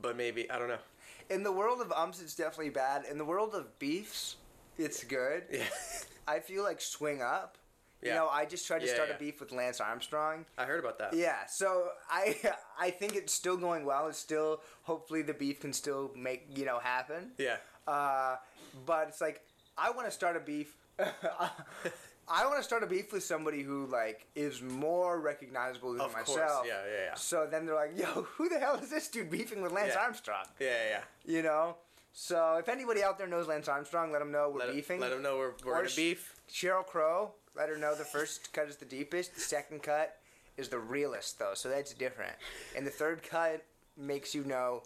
but 0.00 0.16
maybe 0.16 0.50
I 0.50 0.58
don't 0.58 0.68
know. 0.68 0.78
In 1.30 1.42
the 1.42 1.52
world 1.52 1.80
of 1.80 1.92
umps, 1.92 2.20
it's 2.20 2.34
definitely 2.34 2.70
bad. 2.70 3.04
In 3.10 3.18
the 3.18 3.24
world 3.24 3.54
of 3.54 3.78
beefs, 3.78 4.36
it's 4.78 5.04
good. 5.04 5.44
Yeah. 5.50 5.64
I 6.26 6.40
feel 6.40 6.62
like 6.62 6.80
swing 6.80 7.22
up. 7.22 7.58
You 8.02 8.10
know, 8.10 8.28
I 8.28 8.46
just 8.46 8.66
tried 8.66 8.80
to 8.80 8.86
Yeah, 8.86 8.94
start 8.94 9.10
yeah. 9.10 9.14
a 9.14 9.18
beef 9.18 9.38
with 9.38 9.52
Lance 9.52 9.80
Armstrong. 9.80 10.44
I 10.58 10.64
heard 10.64 10.80
about 10.80 10.98
that. 10.98 11.14
Yeah, 11.14 11.46
so 11.46 11.90
I 12.10 12.34
I 12.80 12.90
think 12.90 13.14
it's 13.14 13.32
still 13.32 13.56
going 13.56 13.84
well. 13.84 14.08
It's 14.08 14.18
still 14.18 14.60
hopefully 14.82 15.22
the 15.22 15.34
beef 15.34 15.60
can 15.60 15.72
still 15.72 16.10
make 16.16 16.46
you 16.58 16.64
know 16.64 16.80
happen. 16.80 17.30
Yeah. 17.38 17.58
Uh, 17.86 18.36
but 18.86 19.06
it's 19.08 19.20
like 19.20 19.42
I 19.78 19.90
want 19.92 20.08
to 20.08 20.10
start 20.10 20.36
a 20.36 20.40
beef. 20.40 20.76
I 22.32 22.46
want 22.46 22.56
to 22.58 22.62
start 22.62 22.82
a 22.82 22.86
beef 22.86 23.12
with 23.12 23.22
somebody 23.22 23.62
who 23.62 23.86
like 23.86 24.26
is 24.34 24.62
more 24.62 25.20
recognizable 25.20 25.92
than 25.92 26.00
Of 26.00 26.14
course, 26.14 26.28
myself. 26.30 26.64
yeah, 26.66 26.80
yeah, 26.86 27.04
yeah. 27.06 27.14
So 27.14 27.46
then 27.50 27.66
they're 27.66 27.74
like, 27.74 27.98
"Yo, 27.98 28.06
who 28.36 28.48
the 28.48 28.58
hell 28.58 28.76
is 28.76 28.88
this 28.88 29.08
dude 29.08 29.30
beefing 29.30 29.60
with 29.62 29.72
Lance 29.72 29.92
Yeah. 29.94 30.00
Armstrong?" 30.02 30.44
Yeah, 30.58 30.66
yeah. 30.68 31.00
yeah. 31.26 31.36
You 31.36 31.42
know. 31.42 31.76
So 32.14 32.56
if 32.56 32.68
anybody 32.68 33.02
out 33.02 33.18
there 33.18 33.26
knows 33.26 33.48
Lance 33.48 33.68
Armstrong, 33.68 34.12
let 34.12 34.18
them 34.20 34.30
know 34.32 34.50
we're 34.52 34.60
Let, 34.60 34.74
beefing. 34.74 35.00
let 35.00 35.10
them 35.10 35.22
know 35.22 35.36
we're, 35.38 35.52
we're 35.64 35.72
Or 35.72 35.82
gonna 35.82 35.94
beef. 35.94 36.34
Sheryl 36.50 36.86
Crow, 36.86 37.32
let 37.56 37.68
her 37.68 37.76
know 37.78 37.94
the 37.94 38.04
first 38.04 38.52
cut 38.54 38.68
is 38.68 38.76
the 38.76 38.84
deepest. 38.84 39.34
The 39.34 39.40
second 39.40 39.82
cut 39.82 40.18
is 40.56 40.68
the 40.68 40.78
realest, 40.78 41.38
though, 41.38 41.54
so 41.54 41.68
that's 41.70 41.94
different. 41.94 42.34
And 42.76 42.86
the 42.86 42.90
third 42.90 43.22
cut 43.22 43.64
makes 43.96 44.34
you 44.34 44.44
know 44.44 44.82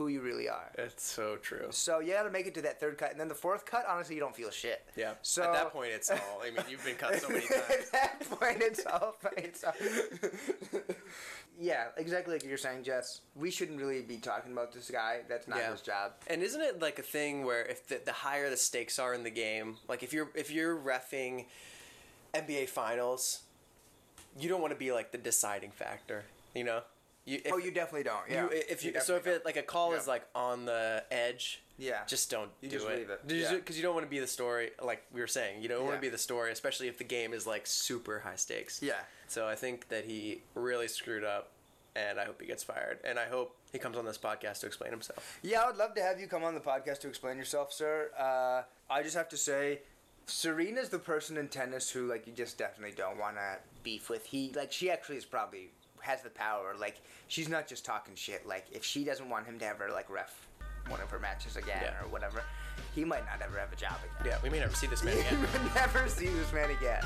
who 0.00 0.08
you 0.08 0.22
really 0.22 0.48
are. 0.48 0.70
It's 0.78 1.02
so 1.04 1.36
true. 1.36 1.66
So 1.68 2.00
you 2.00 2.14
got 2.14 2.22
to 2.22 2.30
make 2.30 2.46
it 2.46 2.54
to 2.54 2.62
that 2.62 2.80
third 2.80 2.96
cut, 2.96 3.10
and 3.10 3.20
then 3.20 3.28
the 3.28 3.34
fourth 3.34 3.66
cut. 3.66 3.84
Honestly, 3.86 4.14
you 4.14 4.20
don't 4.22 4.34
feel 4.34 4.50
shit. 4.50 4.82
Yeah. 4.96 5.12
So 5.20 5.42
at 5.42 5.52
that 5.52 5.72
point, 5.74 5.90
it's 5.92 6.10
all. 6.10 6.40
I 6.42 6.46
mean, 6.50 6.64
you've 6.70 6.82
been 6.82 6.94
cut 6.94 7.16
so 7.20 7.28
many 7.28 7.40
times. 7.46 7.64
At 7.68 7.92
that 7.92 8.20
point, 8.30 8.62
it's 8.62 8.86
all. 8.86 9.16
It's 9.36 9.62
all 9.62 9.74
yeah, 11.60 11.88
exactly 11.98 12.32
like 12.32 12.44
you're 12.44 12.56
saying, 12.56 12.84
Jess. 12.84 13.20
We 13.36 13.50
shouldn't 13.50 13.78
really 13.78 14.00
be 14.00 14.16
talking 14.16 14.52
about 14.52 14.72
this 14.72 14.90
guy. 14.90 15.18
That's 15.28 15.46
not 15.46 15.58
Yeah. 15.58 15.72
his 15.72 15.82
job. 15.82 16.12
And 16.28 16.42
isn't 16.42 16.62
it 16.62 16.80
like 16.80 16.98
a 16.98 17.02
thing 17.02 17.44
where 17.44 17.66
if 17.66 17.86
the, 17.88 18.00
the 18.02 18.12
higher 18.12 18.48
the 18.48 18.56
stakes 18.56 18.98
are 18.98 19.12
in 19.12 19.22
the 19.22 19.30
game, 19.30 19.76
like 19.86 20.02
if 20.02 20.14
you're 20.14 20.30
if 20.34 20.50
you're 20.50 20.74
refing 20.78 21.44
NBA 22.32 22.70
Finals, 22.70 23.40
you 24.38 24.48
don't 24.48 24.62
want 24.62 24.72
to 24.72 24.78
be 24.78 24.92
like 24.92 25.12
the 25.12 25.18
deciding 25.18 25.72
factor. 25.72 26.24
You 26.54 26.64
know. 26.64 26.80
You, 27.26 27.40
if, 27.44 27.52
oh, 27.52 27.58
you 27.58 27.70
definitely 27.70 28.04
don't. 28.04 28.22
Yeah. 28.28 28.44
You, 28.44 28.50
if 28.68 28.84
you, 28.84 28.92
You 28.92 29.00
so 29.00 29.16
if 29.16 29.26
it 29.26 29.44
like 29.44 29.56
a 29.56 29.62
call 29.62 29.92
is 29.92 30.06
like 30.08 30.26
on 30.34 30.64
the 30.64 31.04
edge, 31.10 31.62
Yeah. 31.78 32.04
just 32.06 32.30
don't 32.30 32.50
You 32.60 32.68
do 32.70 32.76
just 32.78 32.88
it. 32.88 32.96
leave 32.98 33.10
it. 33.10 33.26
Because 33.26 33.76
Yeah. 33.76 33.76
you 33.76 33.82
don't 33.82 33.94
want 33.94 34.06
to 34.06 34.10
be 34.10 34.18
the 34.18 34.26
story. 34.26 34.70
Like 34.82 35.04
we 35.12 35.20
were 35.20 35.26
saying, 35.26 35.62
you 35.62 35.68
don't 35.68 35.80
want 35.82 35.92
Yeah. 35.92 35.96
to 35.96 36.00
be 36.02 36.08
the 36.08 36.18
story, 36.18 36.50
especially 36.50 36.88
if 36.88 36.98
the 36.98 37.04
game 37.04 37.32
is 37.32 37.46
like 37.46 37.66
super 37.66 38.20
high 38.20 38.36
stakes. 38.36 38.82
Yeah. 38.82 38.94
So 39.28 39.46
I 39.46 39.54
think 39.54 39.88
that 39.88 40.06
he 40.06 40.42
really 40.54 40.88
screwed 40.88 41.22
up, 41.24 41.50
and 41.94 42.18
I 42.18 42.24
hope 42.24 42.40
he 42.40 42.46
gets 42.46 42.64
fired. 42.64 42.98
And 43.04 43.18
I 43.18 43.26
hope 43.26 43.54
he 43.70 43.78
comes 43.78 43.96
on 43.96 44.04
this 44.04 44.18
podcast 44.18 44.60
to 44.60 44.66
explain 44.66 44.90
himself. 44.90 45.38
Yeah, 45.42 45.62
I 45.62 45.66
would 45.68 45.76
love 45.76 45.94
to 45.96 46.02
have 46.02 46.18
you 46.18 46.26
come 46.26 46.42
on 46.42 46.54
the 46.54 46.60
podcast 46.60 47.00
to 47.00 47.08
explain 47.08 47.36
yourself, 47.36 47.72
sir. 47.72 48.10
Uh, 48.18 48.62
I 48.92 49.02
just 49.02 49.14
have 49.16 49.28
to 49.28 49.36
say, 49.36 49.80
Serena's 50.26 50.88
the 50.88 50.98
person 50.98 51.36
in 51.36 51.48
tennis 51.48 51.90
who, 51.90 52.06
like, 52.08 52.26
you 52.26 52.32
just 52.32 52.58
definitely 52.58 52.94
don't 52.96 53.18
want 53.18 53.36
to 53.36 53.58
beef 53.82 54.08
with. 54.08 54.26
He, 54.26 54.52
like, 54.54 54.72
she 54.72 54.90
actually 54.90 55.16
is 55.16 55.24
probably 55.24 55.70
has 56.02 56.22
the 56.22 56.30
power. 56.30 56.74
Like, 56.78 57.00
she's 57.28 57.48
not 57.48 57.66
just 57.66 57.84
talking 57.84 58.14
shit. 58.14 58.46
Like, 58.46 58.66
if 58.72 58.84
she 58.84 59.04
doesn't 59.04 59.28
want 59.28 59.46
him 59.46 59.58
to 59.58 59.66
ever, 59.66 59.90
like, 59.90 60.08
ref 60.10 60.46
one 60.88 61.00
of 61.00 61.10
her 61.10 61.18
matches 61.18 61.56
again 61.56 61.82
Yeah. 61.82 62.02
or 62.04 62.08
whatever, 62.08 62.42
he 62.94 63.04
might 63.04 63.24
not 63.26 63.40
ever 63.42 63.58
have 63.58 63.72
a 63.72 63.76
job 63.76 63.96
again. 64.20 64.32
Yeah, 64.32 64.38
we 64.42 64.50
may 64.50 64.58
never 64.60 64.74
see 64.74 64.86
this 64.86 65.04
man 65.04 65.18
again. 65.18 65.46
never 65.74 66.08
see 66.08 66.26
this 66.28 66.52
man 66.52 66.70
again. 66.70 67.02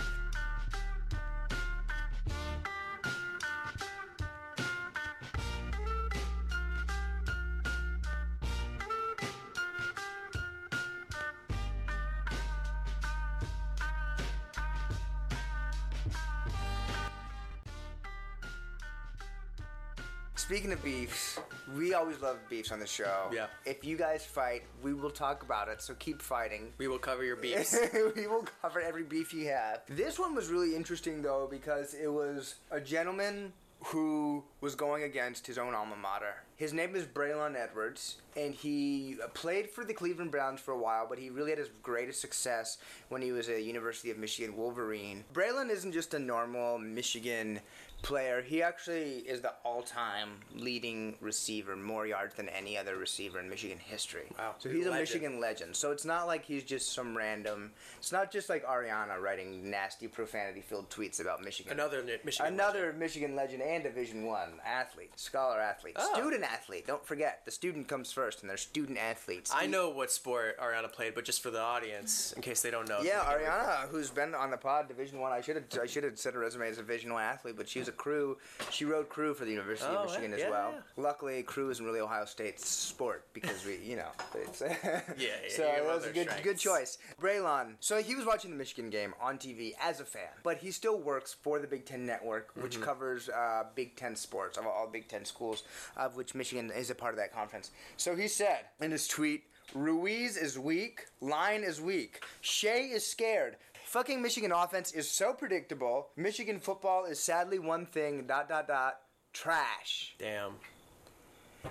Speaking 20.65 20.79
of 20.79 20.83
beefs, 20.83 21.39
we 21.77 21.93
always 21.93 22.23
love 22.23 22.39
beefs 22.49 22.73
on 22.73 22.81
the 22.81 22.87
show. 22.87 23.29
Yeah. 23.31 23.49
If 23.67 23.85
you 23.85 23.99
guys 23.99 24.25
fight, 24.25 24.63
we 24.83 24.95
will 24.95 25.11
talk 25.11 25.43
about 25.43 25.69
it, 25.69 25.83
so 25.83 25.93
keep 25.99 26.23
fighting. 26.23 26.73
We 26.79 26.89
will 26.89 26.99
cover 26.99 27.23
your 27.23 27.37
beefs. 27.37 27.79
we 28.17 28.27
will 28.27 28.47
cover 28.63 28.81
every 28.81 29.03
beef 29.03 29.35
you 29.35 29.49
have. 29.49 29.83
This 29.91 30.19
one 30.19 30.35
was 30.35 30.49
really 30.49 30.75
interesting 30.75 31.21
though 31.21 31.47
because 31.51 31.93
it 31.93 32.11
was 32.11 32.55
a 32.71 32.81
gentleman 32.81 33.53
who 33.85 34.43
was 34.63 34.75
going 34.75 35.03
against 35.03 35.47
his 35.47 35.59
own 35.59 35.75
alma 35.75 35.97
mater. 35.97 36.35
His 36.57 36.73
name 36.73 36.97
is 36.97 37.05
Braylon 37.05 37.55
Edwards, 37.57 38.17
and 38.35 38.55
he 38.55 39.17
played 39.35 39.69
for 39.69 39.85
the 39.85 39.93
Cleveland 39.93 40.31
Browns 40.31 40.61
for 40.61 40.73
a 40.73 40.79
while, 40.79 41.07
but 41.07 41.19
he 41.19 41.29
really 41.29 41.51
had 41.51 41.59
his 41.59 41.69
greatest 41.83 42.23
success 42.23 42.79
when 43.11 43.21
he 43.21 43.33
was 43.33 43.51
a 43.51 43.61
University 43.61 44.11
of 44.11 44.17
Michigan 44.17 44.57
Wolverine. 44.57 45.25
Braylon 45.35 45.69
isn't 45.69 45.93
just 45.93 46.15
a 46.15 46.19
normal 46.19 46.79
Michigan 46.79 47.61
player. 48.05 48.43
He 48.43 48.63
actually 48.63 49.19
is 49.27 49.41
the 49.41 49.53
all-time 49.65 50.41
leading 50.55 51.17
receiver, 51.21 51.75
more 51.77 52.07
yards 52.07 52.35
than 52.35 52.49
any 52.49 52.77
other 52.79 52.97
receiver 52.97 53.41
in 53.41 53.49
Michigan 53.49 53.79
history. 53.79 54.27
Wow. 54.39 54.55
So 54.59 54.69
he's 54.69 54.87
a. 54.87 54.91
Michigan 54.95 55.41
legend. 55.41 55.75
So 55.77 55.91
it's 55.91 56.05
not 56.05 56.27
like 56.27 56.45
he's 56.45 56.63
just 56.65 56.93
some 56.93 57.17
random. 57.17 57.73
It's 57.99 58.13
not 58.13 58.31
just 58.31 58.49
like 58.49 58.65
Ariana 58.65 59.21
writing 59.21 59.71
nasty 59.71 60.07
profanity-filled 60.09 60.89
tweets 60.89 61.21
about 61.21 61.43
Michigan. 61.43 61.73
Another 61.73 62.03
Michigan. 62.25 62.55
Another 62.55 62.81
legend. 62.81 62.99
Michigan 62.99 63.37
legend 63.37 63.63
and 63.63 63.83
Division 63.83 64.25
One 64.25 64.61
athlete, 64.65 65.11
scholar 65.17 65.61
athlete, 65.61 65.97
Oh. 65.99 66.15
student 66.15 66.43
athlete. 66.45 66.87
Don't 66.87 67.05
forget, 67.05 67.43
the 67.45 67.51
student 67.51 67.89
comes 67.89 68.13
first, 68.13 68.41
and 68.43 68.49
they're 68.51 68.57
student 68.57 68.99
athletes. 68.99 69.51
I 69.55 69.67
know 69.67 69.91
what 69.91 70.11
sport 70.11 70.59
Ariana 70.59 70.93
played, 70.93 71.15
but 71.15 71.25
just 71.25 71.43
for 71.43 71.51
the 71.51 71.61
audience, 71.61 72.33
in 72.33 72.43
case 72.43 72.63
they 72.63 72.71
don't 72.71 72.89
know. 72.89 73.01
Yeah, 73.03 73.23
to 73.23 73.39
begin 73.39 73.43
with. 73.43 73.49
Ariana, 73.51 73.89
who's 73.89 74.11
been 74.11 74.35
on 74.35 74.51
the 74.51 74.57
pod, 74.57 74.89
Division 74.89 75.21
One. 75.21 75.33
I 75.33 75.41
should 75.41 75.57
have 75.57 75.65
I 75.83 75.87
should 75.87 76.05
have 76.05 76.19
said 76.19 76.35
her 76.35 76.41
resume 76.41 76.69
as 76.69 76.79
a 76.79 76.83
Division 76.83 77.13
One 77.13 77.23
athlete, 77.23 77.57
but 77.57 77.69
she 77.69 77.79
was 77.79 77.89
a 77.89 77.93
crew. 77.95 78.37
She 78.71 78.85
rode 78.85 79.09
crew 79.09 79.35
for 79.35 79.45
the 79.45 79.51
University 79.51 79.91
Oh, 79.93 80.01
of 80.03 80.07
Michigan 80.11 80.31
yeah, 80.37 80.45
as 80.45 80.51
well. 80.51 80.71
yeah. 80.75 80.81
Luckily, 81.03 81.43
crew 81.43 81.71
isn't 81.71 81.85
really 81.85 82.01
Ohio 82.01 82.25
State's 82.25 82.69
sport 82.69 83.25
because 83.33 83.65
we, 83.65 83.79
you 83.79 83.97
know, 83.97 84.09
it's 84.35 84.61
yeah, 85.19 85.29
so 85.49 85.63
you 85.65 85.69
it 85.69 85.85
was 85.85 86.07
a 86.07 86.11
good 86.11 86.29
good 86.43 86.59
choice. 86.59 86.99
Braylon. 87.21 87.75
So 87.81 88.03
he 88.03 88.15
was 88.15 88.27
watching 88.27 88.51
the 88.51 88.57
Michigan 88.57 88.91
game 88.91 89.15
on 89.21 89.39
TV 89.39 89.73
as 89.81 90.01
a 90.01 90.05
fan, 90.05 90.29
but 90.43 90.59
he 90.59 90.71
still 90.71 90.99
works 90.99 91.35
for 91.43 91.59
the 91.59 91.67
Big 91.67 91.85
Ten 91.87 92.05
Network, 92.07 92.51
which 92.61 92.75
Mm-hmm. 92.75 92.83
covers 92.85 93.29
uh, 93.29 93.65
Big 93.75 93.97
Ten 93.97 94.17
sports 94.17 94.59
of 94.59 94.67
all 94.67 94.89
Big 94.93 95.09
Ten 95.09 95.25
schools, 95.25 95.63
of 95.97 96.17
which 96.17 96.35
Michigan 96.35 96.71
is 96.71 96.91
a 96.91 96.95
part 96.95 97.13
of 97.15 97.19
that 97.19 97.33
conference. 97.33 97.71
So 97.97 98.15
he 98.17 98.29
said 98.29 98.61
in 98.81 98.91
his 98.91 99.07
tweet. 99.09 99.45
Ruiz 99.75 100.37
is 100.37 100.59
weak. 100.59 101.07
Line 101.23 101.65
is 101.65 101.81
weak. 101.81 102.23
Shea 102.43 102.83
is 102.85 103.05
scared. 103.07 103.57
Fucking 103.95 104.21
Michigan 104.21 104.51
offense 104.51 104.91
is 104.91 105.09
so 105.09 105.33
predictable. 105.33 106.09
Michigan 106.17 106.59
football 106.59 107.05
is 107.05 107.21
sadly 107.21 107.61
one 107.61 107.87
thing. 107.87 108.27
Dot 108.27 108.49
dot 108.49 108.67
dot. 108.67 108.99
Trash. 109.33 110.17
Damn. 110.19 110.55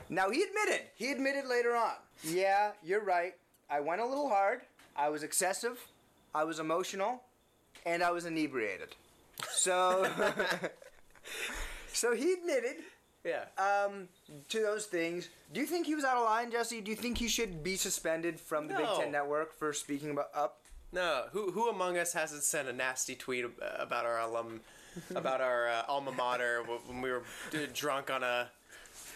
Now 0.07 0.29
he 0.29 0.41
admitted. 0.41 0.86
He 0.95 1.12
admitted 1.12 1.45
later 1.45 1.75
on. 1.75 1.95
Yeah, 2.23 2.71
you're 2.81 3.03
right. 3.03 3.33
I 3.69 3.81
went 3.81 3.99
a 3.99 4.05
little 4.05 4.29
hard. 4.29 4.62
I 4.95 5.09
was 5.09 5.21
excessive. 5.21 5.77
I 6.33 6.45
was 6.45 6.59
emotional, 6.59 7.23
and 7.86 8.01
I 8.01 8.12
was 8.12 8.23
inebriated. 8.25 8.95
So, 9.51 10.07
so 11.91 12.15
he 12.15 12.31
admitted 12.31 12.77
Yeah. 13.25 13.43
um, 13.57 14.07
to 14.47 14.62
those 14.62 14.86
things. 14.86 15.27
Do 15.53 15.59
you 15.59 15.65
think 15.65 15.88
he 15.88 15.93
was 15.93 16.05
out 16.05 16.15
of 16.15 16.23
line, 16.23 16.51
Jesse? 16.51 16.79
Do 16.79 16.89
you 16.89 16.95
think 16.95 17.17
he 17.17 17.27
should 17.27 17.65
be 17.65 17.75
suspended 17.75 18.39
from 18.39 18.69
the 18.69 18.75
Big 18.75 18.88
Ten 18.97 19.12
Network 19.12 19.53
for 19.59 19.73
speaking 19.73 20.12
about 20.12 20.29
up? 20.33 20.62
No, 20.93 21.23
who 21.32 21.51
who 21.51 21.69
among 21.69 21.97
us 21.97 22.13
hasn't 22.13 22.43
sent 22.43 22.69
a 22.69 22.73
nasty 22.73 23.15
tweet 23.15 23.45
about 23.79 24.06
our 24.06 24.19
alum, 24.19 24.62
about 25.15 25.41
our 25.41 25.67
uh, 25.67 25.84
alma 25.88 26.12
mater 26.12 26.63
when 26.86 27.01
we 27.01 27.10
were 27.10 27.23
drunk 27.73 28.12
on 28.12 28.23
a, 28.23 28.49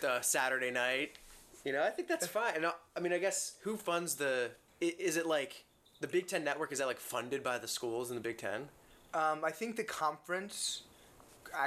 uh 0.05 0.21
Saturday 0.21 0.71
night? 0.71 1.11
You 1.63 1.73
know, 1.73 1.83
I 1.83 1.89
think 1.91 2.07
that's 2.07 2.25
fine. 2.27 2.55
And 2.55 2.65
I, 2.65 2.71
I 2.95 2.99
mean, 2.99 3.13
I 3.13 3.19
guess 3.19 3.53
who 3.61 3.77
funds 3.77 4.15
the? 4.15 4.51
Is 4.81 5.17
it 5.17 5.27
like 5.27 5.65
the 5.99 6.07
Big 6.07 6.27
Ten 6.27 6.43
Network? 6.43 6.71
Is 6.71 6.79
that 6.79 6.87
like 6.87 6.99
funded 6.99 7.43
by 7.43 7.59
the 7.59 7.67
schools 7.67 8.09
in 8.09 8.15
the 8.15 8.21
Big 8.21 8.37
Ten? 8.39 8.69
Um, 9.13 9.43
I 9.43 9.51
think 9.51 9.75
the 9.75 9.83
conference. 9.83 10.83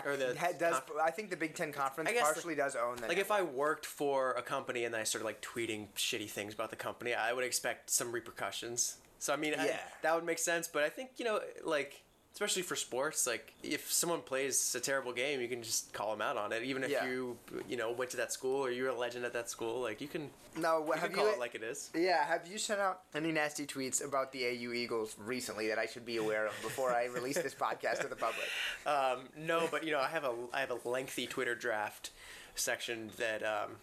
Or 0.04 0.16
the 0.16 0.36
does 0.58 0.74
conf- 0.74 0.92
I 1.02 1.10
think 1.10 1.30
the 1.30 1.36
Big 1.36 1.54
Ten 1.54 1.72
conference 1.72 2.10
I 2.10 2.12
guess 2.12 2.28
the- 2.28 2.34
partially 2.34 2.54
does 2.54 2.76
own 2.76 2.96
that. 2.96 3.08
Like 3.08 3.18
if 3.18 3.30
I 3.30 3.42
worked 3.42 3.86
for 3.86 4.32
a 4.32 4.42
company 4.42 4.84
and 4.84 4.94
I 4.94 5.04
started 5.04 5.24
like 5.24 5.40
tweeting 5.40 5.86
shitty 5.96 6.28
things 6.28 6.52
about 6.52 6.70
the 6.70 6.76
company, 6.76 7.14
I 7.14 7.32
would 7.32 7.44
expect 7.44 7.90
some 7.90 8.12
repercussions. 8.12 8.96
So 9.20 9.32
I 9.32 9.36
mean, 9.36 9.54
I- 9.56 9.66
Yeah. 9.66 9.80
that 10.02 10.14
would 10.16 10.24
make 10.24 10.38
sense. 10.40 10.66
But 10.66 10.82
I 10.82 10.88
think 10.88 11.10
you 11.18 11.24
know, 11.24 11.40
like 11.62 12.02
especially 12.32 12.62
for 12.62 12.76
sports, 12.76 13.26
like 13.26 13.52
if 13.62 13.92
someone 13.92 14.22
plays 14.22 14.74
a 14.76 14.80
terrible 14.80 15.12
game, 15.12 15.40
you 15.40 15.48
can 15.48 15.62
just 15.64 15.92
call 15.92 16.10
them 16.12 16.22
out 16.22 16.36
on 16.36 16.52
it. 16.52 16.62
Even 16.62 16.82
if 16.84 16.90
Yeah. 16.90 17.04
you 17.06 17.38
you 17.68 17.76
know 17.76 17.90
went 17.92 18.10
to 18.12 18.16
that 18.16 18.32
school 18.32 18.64
or 18.64 18.70
you're 18.70 18.88
a 18.88 18.94
legend 18.94 19.24
at 19.24 19.32
that 19.34 19.50
school, 19.50 19.80
like 19.82 20.00
you 20.00 20.08
can 20.08 20.30
no, 20.56 20.78
you 20.78 20.84
what, 20.84 20.94
can 20.98 21.02
have 21.08 21.12
call 21.12 21.26
you 21.26 21.32
it 21.34 21.38
like 21.38 21.54
it 21.54 21.62
is. 21.62 21.90
Yeah, 21.94 22.24
have 22.26 22.46
you 22.48 22.56
sent 22.58 22.80
out 22.80 23.02
any 23.14 23.30
nasty 23.30 23.66
tweets 23.66 24.02
about 24.04 24.32
the 24.32 24.44
AU 24.46 24.72
Eagles 24.72 25.14
recently 25.18 25.68
that 25.68 25.78
I 25.78 25.86
should 25.86 26.06
be 26.06 26.16
aware 26.16 26.46
of 26.46 26.54
before 26.62 26.92
I 26.92 27.04
release 27.06 27.36
this 27.36 27.54
podcast 27.54 28.00
to 28.00 28.08
the 28.08 28.16
public? 28.16 28.48
Um, 28.86 29.28
no, 29.36 29.68
but 29.70 29.84
you 29.84 29.92
know, 29.92 30.00
I 30.00 30.08
have 30.08 30.24
a 30.24 30.34
I 30.52 30.60
have 30.60 30.70
a 30.70 30.88
lengthy 30.88 31.26
Twitter 31.26 31.54
draft 31.54 32.10
section 32.54 33.10
that 33.18 33.42
um, 33.42 33.76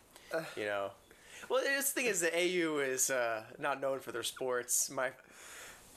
you 0.55 0.65
know. 0.65 0.91
Well, 1.49 1.63
the 1.63 1.81
thing 1.83 2.05
is, 2.07 2.19
the 2.21 2.33
AU 2.35 2.77
is 2.79 3.09
uh, 3.09 3.43
not 3.59 3.79
known 3.81 3.99
for 3.99 4.11
their 4.11 4.23
sports. 4.23 4.89
My 4.89 5.11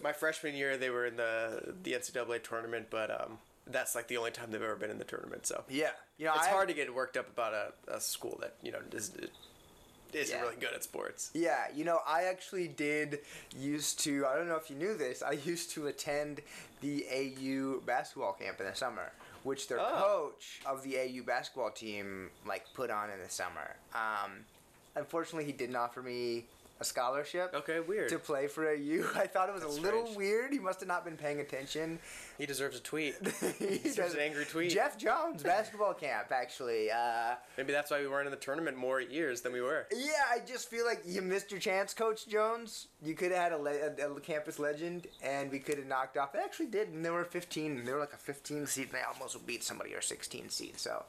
my 0.03 0.13
freshman 0.13 0.55
year, 0.55 0.77
they 0.77 0.91
were 0.91 1.07
in 1.07 1.17
the 1.17 1.75
the 1.83 1.93
NCAA 1.93 2.43
tournament, 2.43 2.87
but 2.91 3.11
um, 3.11 3.39
that's 3.67 3.95
like 3.95 4.09
the 4.09 4.17
only 4.17 4.31
time 4.31 4.51
they've 4.51 4.63
ever 4.63 4.77
been 4.77 4.91
in 4.91 4.99
the 4.99 5.05
tournament. 5.05 5.47
So 5.47 5.65
Yeah, 5.69 5.91
you 6.19 6.27
know, 6.27 6.33
it's 6.35 6.47
I, 6.47 6.51
hard 6.51 6.69
to 6.69 6.75
get 6.75 6.93
worked 6.95 7.17
up 7.17 7.29
about 7.29 7.53
a, 7.55 7.73
a 7.97 8.01
school 8.01 8.39
that 8.41 8.55
you 8.63 8.73
know 8.73 8.79
is 8.93 9.13
isn't 10.13 10.37
Yeah. 10.37 10.43
really 10.43 10.57
good 10.57 10.73
at 10.75 10.83
sports. 10.83 11.31
Yeah, 11.35 11.67
you 11.75 11.85
know, 11.85 12.01
I 12.07 12.25
actually 12.25 12.67
did 12.69 13.21
used 13.57 14.01
to. 14.01 14.27
I 14.27 14.37
don't 14.37 14.49
know 14.49 14.57
if 14.57 14.71
you 14.71 14.77
knew 14.77 14.95
this. 14.95 15.23
I 15.23 15.33
used 15.33 15.71
to 15.73 15.87
attend 15.87 16.41
the 16.81 17.05
AU 17.13 17.81
basketball 17.87 18.33
camp 18.33 18.61
in 18.61 18.67
the 18.67 18.75
summer, 18.75 19.13
which 19.45 19.69
their 19.69 19.79
Oh. 19.81 20.33
coach 20.33 20.61
of 20.67 20.83
the 20.83 20.97
AU 20.99 21.23
basketball 21.25 21.71
team 21.71 22.31
like 22.47 22.65
put 22.75 22.91
on 22.91 23.11
in 23.11 23.21
the 23.21 23.29
summer. 23.31 23.77
Um, 23.95 24.45
unfortunately, 24.97 25.45
he 25.45 25.53
didn't 25.53 25.77
offer 25.77 26.03
me 26.03 26.47
a 26.81 26.85
scholarship. 26.85 27.53
Okay, 27.55 27.79
weird. 27.81 28.09
To 28.09 28.19
play 28.19 28.47
for 28.47 28.67
AU, 28.67 29.05
I 29.15 29.27
thought 29.27 29.51
it 29.51 29.53
was 29.53 29.63
That's 29.63 29.77
a 29.77 29.81
little 29.83 30.01
strange. 30.01 30.17
weird. 30.17 30.53
He 30.55 30.59
must 30.59 30.81
have 30.81 30.89
not 30.89 31.05
been 31.05 31.19
paying 31.19 31.41
attention. 31.41 31.99
He 32.39 32.47
deserves 32.47 32.75
a 32.79 32.81
tweet. 32.81 33.17
he 33.59 33.77
deserves 33.77 34.15
an 34.15 34.21
angry 34.21 34.47
tweet. 34.47 34.71
Jeff 34.71 34.97
Jones 34.97 35.43
basketball 35.43 35.93
camp, 35.93 36.29
actually. 36.33 36.91
Uh, 36.91 37.35
Maybe 37.59 37.71
that's 37.75 37.91
why 37.91 38.01
we 38.01 38.09
weren't 38.09 38.27
in 38.29 38.31
the 38.31 38.39
tournament 38.39 38.79
more 38.79 38.99
years 38.99 39.43
than 39.43 39.53
we 39.53 39.61
were. 39.61 39.89
Yeah, 39.95 40.09
I 40.33 40.39
just 40.47 40.71
feel 40.71 40.87
like 40.87 41.03
you 41.05 41.21
missed 41.21 41.51
your 41.51 41.61
chance, 41.61 41.93
Coach 41.93 42.27
Jones. 42.27 42.87
You 43.03 43.13
could 43.15 43.31
have 43.31 43.43
had 43.43 43.53
a, 43.53 43.59
le- 43.59 44.09
a, 44.09 44.15
a 44.17 44.21
campus 44.21 44.59
legend, 44.59 45.07
and 45.23 45.51
we 45.53 45.59
could 45.59 45.77
have 45.77 45.87
knocked 45.87 46.17
off. 46.17 46.33
They 46.33 46.39
actually 46.39 46.69
did, 46.69 46.89
and 46.89 47.05
they 47.05 47.11
were 47.11 47.25
15. 47.27 47.85
They 47.85 47.93
were 47.93 48.01
like 48.01 48.15
a 48.15 48.17
15 48.17 48.67
seed, 48.67 48.85
and 48.87 48.95
they 48.95 49.03
almost 49.03 49.47
beat 49.47 49.63
somebody 49.63 49.95
or 49.95 50.01
16 50.01 50.49
seed. 50.49 50.79
So, 50.81 51.05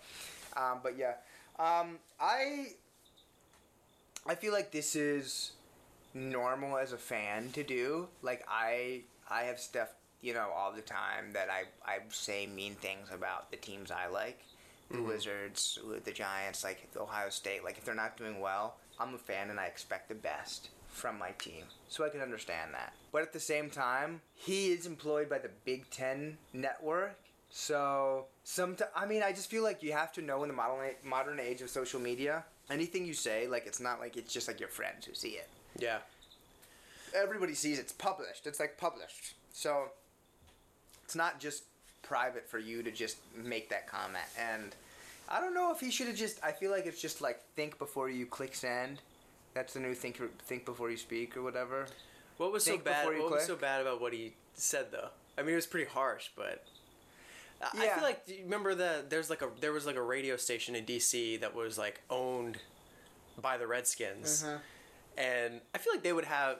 um, 0.57 0.79
but 0.83 0.97
yeah, 0.97 1.13
um, 1.59 1.97
I 2.19 2.73
I 4.27 4.35
feel 4.35 4.53
like 4.53 4.71
this 4.71 4.95
is 4.95 5.51
normal 6.13 6.77
as 6.77 6.93
a 6.93 6.97
fan 6.97 7.51
to 7.53 7.63
do. 7.63 8.07
Like 8.21 8.45
I 8.47 9.01
I 9.29 9.43
have 9.43 9.59
stuff 9.59 9.89
you 10.21 10.33
know 10.33 10.49
all 10.55 10.71
the 10.71 10.81
time 10.81 11.33
that 11.33 11.49
I 11.49 11.63
I 11.89 11.99
say 12.09 12.47
mean 12.47 12.75
things 12.75 13.09
about 13.11 13.51
the 13.51 13.57
teams 13.57 13.91
I 13.91 14.07
like, 14.07 14.39
the 14.89 14.97
mm-hmm. 14.97 15.07
Wizards, 15.07 15.79
the 16.03 16.11
Giants, 16.11 16.63
like 16.63 16.91
the 16.91 17.01
Ohio 17.01 17.29
State. 17.29 17.63
Like 17.63 17.77
if 17.77 17.85
they're 17.85 17.95
not 17.95 18.17
doing 18.17 18.39
well, 18.39 18.75
I'm 18.99 19.15
a 19.15 19.17
fan 19.17 19.49
and 19.49 19.59
I 19.59 19.65
expect 19.65 20.09
the 20.09 20.15
best 20.15 20.69
from 20.91 21.17
my 21.17 21.31
team. 21.31 21.63
So 21.89 22.05
I 22.05 22.09
can 22.09 22.21
understand 22.21 22.73
that. 22.73 22.93
But 23.11 23.23
at 23.23 23.33
the 23.33 23.39
same 23.39 23.69
time, 23.69 24.21
he 24.33 24.71
is 24.71 24.85
employed 24.85 25.29
by 25.29 25.39
the 25.39 25.49
Big 25.65 25.89
Ten 25.89 26.37
network. 26.53 27.17
So 27.49 28.25
sometimes, 28.43 28.91
I 28.95 29.05
mean, 29.05 29.23
I 29.23 29.31
just 29.31 29.49
feel 29.49 29.63
like 29.63 29.83
you 29.83 29.91
have 29.91 30.13
to 30.13 30.21
know 30.21 30.43
in 30.43 30.49
the 30.49 30.55
modern 30.55 30.91
modern 31.03 31.39
age 31.39 31.61
of 31.61 31.69
social 31.69 31.99
media, 31.99 32.45
anything 32.71 33.05
you 33.05 33.13
say, 33.13 33.47
like 33.47 33.65
it's 33.67 33.79
not 33.79 33.99
like 33.99 34.17
it's 34.17 34.33
just 34.33 34.47
like 34.47 34.59
your 34.59 34.69
friends 34.69 35.05
who 35.05 35.13
see 35.13 35.29
it 35.29 35.49
Yeah. 35.77 35.99
everybody 37.15 37.53
sees 37.53 37.77
it's 37.79 37.91
published. 37.93 38.47
It's 38.47 38.59
like 38.59 38.77
published. 38.77 39.35
So 39.53 39.89
it's 41.03 41.15
not 41.15 41.39
just 41.39 41.63
private 42.01 42.49
for 42.49 42.57
you 42.59 42.81
to 42.83 42.91
just 42.91 43.17
make 43.35 43.69
that 43.69 43.87
comment. 43.87 44.25
And 44.39 44.75
I 45.29 45.39
don't 45.41 45.53
know 45.53 45.71
if 45.71 45.79
he 45.79 45.91
should 45.91 46.07
have 46.07 46.15
just. 46.15 46.43
I 46.43 46.51
feel 46.51 46.71
like 46.71 46.85
it's 46.85 47.01
just 47.01 47.21
like 47.21 47.41
think 47.55 47.77
before 47.77 48.09
you 48.09 48.25
click 48.25 48.55
send. 48.55 49.01
That's 49.53 49.73
the 49.73 49.79
new 49.81 49.93
think 49.93 50.21
think 50.45 50.65
before 50.65 50.89
you 50.89 50.97
speak 50.97 51.35
or 51.37 51.41
whatever. 51.41 51.87
What 52.37 52.51
was 52.51 52.63
so 52.63 52.77
bad? 52.77 53.05
What 53.05 53.31
was 53.31 53.45
so 53.45 53.55
bad 53.55 53.81
about 53.81 54.01
what 54.01 54.13
he 54.13 54.33
said 54.55 54.87
though? 54.91 55.09
I 55.37 55.41
mean, 55.41 55.53
it 55.53 55.55
was 55.55 55.67
pretty 55.67 55.89
harsh, 55.89 56.29
but 56.35 56.65
I- 57.61 57.69
I 57.81 57.83
Yeah. 57.85 57.93
feel 57.95 58.03
like 58.03 58.25
do 58.25 58.33
you 58.35 58.43
remember 58.43 58.75
that 58.75 59.09
there's 59.09 59.29
like 59.29 59.41
a 59.41 59.49
there 59.59 59.71
was 59.71 59.85
like 59.85 59.95
a 59.95 60.01
radio 60.01 60.35
station 60.37 60.75
in 60.75 60.85
DC 60.85 61.37
that 61.41 61.53
was 61.53 61.77
like 61.77 62.01
owned 62.09 62.59
by 63.41 63.57
the 63.57 63.67
Redskins, 63.67 64.43
Uh-huh. 64.43 64.57
and 65.17 65.61
I 65.73 65.77
feel 65.77 65.93
like 65.93 66.03
they 66.03 66.13
would 66.13 66.25
have 66.25 66.57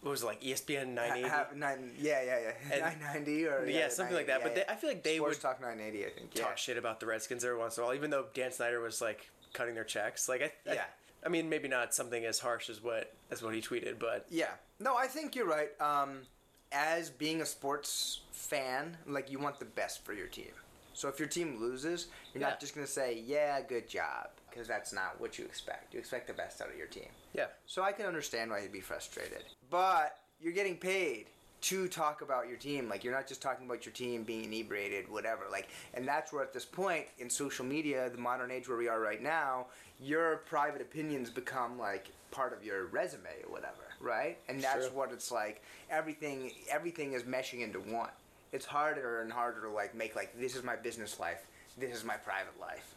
what 0.00 0.10
was 0.10 0.22
it 0.22 0.26
like 0.26 0.42
ESPN 0.42 0.88
980. 0.94 1.22
Ha- 1.28 1.36
have 1.36 1.56
nine, 1.56 1.94
yeah, 1.98 2.20
yeah, 2.22 2.38
yeah. 2.38 2.52
And- 2.72 2.80
990 3.00 3.46
or 3.46 3.64
yeah, 3.66 3.88
something 3.88 4.14
like 4.14 4.26
that. 4.26 4.40
yeah, 4.40 4.44
but 4.46 4.56
yeah. 4.56 4.64
they, 4.66 4.72
I 4.72 4.76
feel 4.76 4.90
like 4.90 5.02
they 5.02 5.16
Sports 5.16 5.36
would 5.38 5.42
Talk 5.42 5.60
980, 5.62 6.04
I 6.06 6.10
think. 6.10 6.34
Yeah. 6.34 6.44
talk 6.44 6.58
shit 6.58 6.76
about 6.76 7.00
the 7.00 7.06
Redskins 7.06 7.42
every 7.42 7.56
once 7.56 7.78
in 7.78 7.82
a 7.82 7.86
while, 7.86 7.94
even 7.94 8.10
though 8.10 8.26
Dan 8.34 8.52
Snyder 8.52 8.80
was 8.80 9.00
like 9.00 9.30
cutting 9.54 9.74
their 9.74 9.84
checks. 9.84 10.28
Like, 10.28 10.42
I, 10.42 10.70
I- 10.70 10.74
Yeah. 10.74 10.84
I, 11.24 11.30
mean, 11.30 11.48
maybe 11.48 11.68
not 11.68 11.94
something 11.94 12.22
as 12.26 12.38
harsh 12.40 12.68
as 12.68 12.82
what 12.82 13.14
as 13.30 13.42
what 13.42 13.54
he 13.54 13.62
tweeted, 13.62 13.98
but 13.98 14.26
Yeah. 14.28 14.50
No, 14.78 14.94
I 14.94 15.06
think 15.06 15.34
you're 15.34 15.46
right. 15.46 15.70
Um, 15.80 16.26
as 16.74 17.08
being 17.08 17.40
a 17.40 17.46
sports 17.46 18.20
fan, 18.32 18.96
like 19.06 19.30
you 19.30 19.38
want 19.38 19.58
the 19.58 19.64
best 19.64 20.04
for 20.04 20.12
your 20.12 20.26
team. 20.26 20.50
So 20.92 21.08
if 21.08 21.18
your 21.18 21.28
team 21.28 21.58
loses, 21.60 22.08
you're 22.32 22.42
Yeah. 22.42 22.50
not 22.50 22.60
just 22.60 22.74
gonna 22.74 22.86
say, 22.86 23.14
"Yeah, 23.14 23.60
good 23.62 23.88
job," 23.88 24.30
because 24.50 24.68
that's 24.68 24.92
not 24.92 25.18
what 25.20 25.38
you 25.38 25.44
expect. 25.44 25.94
You 25.94 26.00
expect 26.00 26.26
the 26.26 26.34
best 26.34 26.60
out 26.60 26.68
of 26.68 26.76
your 26.76 26.86
team. 26.88 27.08
yeah, 27.32 27.48
So 27.66 27.82
I 27.82 27.92
can 27.92 28.06
understand 28.06 28.50
why 28.50 28.60
you'd 28.60 28.70
be 28.72 28.80
frustrated. 28.80 29.44
But 29.70 30.20
you're 30.38 30.52
getting 30.52 30.78
paid 30.78 31.30
to 31.62 31.88
talk 31.88 32.20
about 32.20 32.46
your 32.46 32.58
team. 32.58 32.88
Like 32.88 33.02
you're 33.02 33.14
not 33.14 33.26
just 33.26 33.40
talking 33.42 33.66
about 33.66 33.86
your 33.86 33.92
team 33.92 34.22
being 34.22 34.44
inebriated, 34.44 35.08
whatever. 35.08 35.48
Like, 35.50 35.68
and 35.94 36.06
that's 36.06 36.32
where 36.32 36.42
at 36.44 36.52
this 36.52 36.64
point 36.66 37.08
in 37.18 37.30
social 37.30 37.64
media, 37.64 38.08
the 38.10 38.18
modern 38.18 38.50
age 38.50 38.68
where 38.68 38.76
we 38.78 38.86
are 38.86 39.00
right 39.00 39.22
now, 39.22 39.66
your 39.98 40.38
private 40.38 40.82
opinions 40.82 41.30
become 41.30 41.78
like 41.78 42.08
part 42.30 42.52
of 42.52 42.62
your 42.62 42.84
resume 42.86 43.42
or 43.44 43.50
whatever, 43.50 43.83
right? 44.00 44.38
And 44.48 44.60
that's 44.60 44.88
what 44.90 45.12
it's 45.12 45.30
like. 45.30 45.62
Everything, 45.90 46.50
everything 46.70 47.12
is 47.12 47.22
meshing 47.24 47.60
into 47.62 47.80
one. 47.80 48.10
It's 48.52 48.64
harder 48.66 49.22
and 49.22 49.32
harder 49.32 49.62
to 49.62 49.68
like 49.68 49.94
make 49.94 50.14
like 50.16 50.38
this 50.38 50.54
is 50.56 50.62
my 50.62 50.76
business 50.76 51.18
life, 51.18 51.46
this 51.78 51.94
is 51.96 52.04
my 52.04 52.16
private 52.16 52.58
life. 52.60 52.94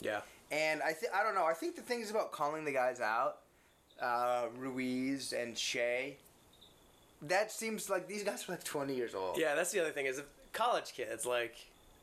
yeah. 0.00 0.20
And 0.52 0.80
I 0.82 0.92
th- 0.92 1.10
I 1.12 1.24
don't 1.24 1.34
know. 1.34 1.44
I 1.44 1.54
think 1.54 1.74
the 1.74 1.82
thing 1.82 2.00
is 2.00 2.10
about 2.10 2.30
calling 2.30 2.64
the 2.64 2.70
guys 2.72 3.00
out, 3.00 3.38
uh, 4.00 4.44
Ruiz 4.56 5.32
and 5.32 5.58
Shea. 5.58 6.16
That 7.22 7.50
seems 7.50 7.90
like 7.90 8.06
these 8.06 8.22
guys 8.22 8.48
are 8.48 8.52
like 8.52 8.62
twenty 8.62 8.94
years 8.94 9.14
old. 9.14 9.38
Yeah, 9.38 9.56
that's 9.56 9.72
the 9.72 9.80
other 9.80 9.90
thing 9.90 10.06
is 10.06 10.18
if 10.18 10.26
college 10.52 10.92
kids 10.92 11.26
like 11.26 11.56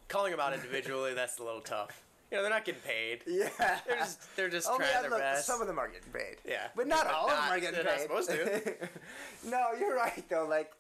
calling 0.10 0.32
them 0.32 0.42
out 0.42 0.54
individually. 0.60 1.14
that's 1.14 1.40
a 1.40 1.44
little 1.44 1.62
tough. 1.62 2.03
You 2.34 2.40
know, 2.40 2.44
they're 2.44 2.52
not 2.52 2.66
getting 2.66 2.82
paid. 2.82 3.20
Yeah. 3.28 3.50
They're 3.88 3.98
just 4.00 4.36
they're 4.36 4.50
just 4.50 4.68
Oh, 4.70 4.78
trying 4.78 4.90
yeah, 4.92 5.02
their 5.02 5.12
look, 5.12 5.20
best. 5.20 5.46
some 5.46 5.62
of 5.62 5.68
them 5.68 5.78
are 5.78 5.88
getting 5.88 6.12
paid. 6.12 6.38
Yeah. 6.44 6.68
but 6.76 6.88
not 6.88 7.06
But 7.06 7.14
all 7.14 7.30
of 7.30 7.36
them 7.38 7.52
are 7.52 7.60
getting 7.60 7.76
they're 7.76 7.84
not 7.84 7.98
paid. 7.98 8.02
supposed 8.02 8.30
to. 8.32 8.90
no, 9.50 9.68
you're 9.80 9.96
right 9.96 10.24
though. 10.30 10.48
Like, 10.50 10.72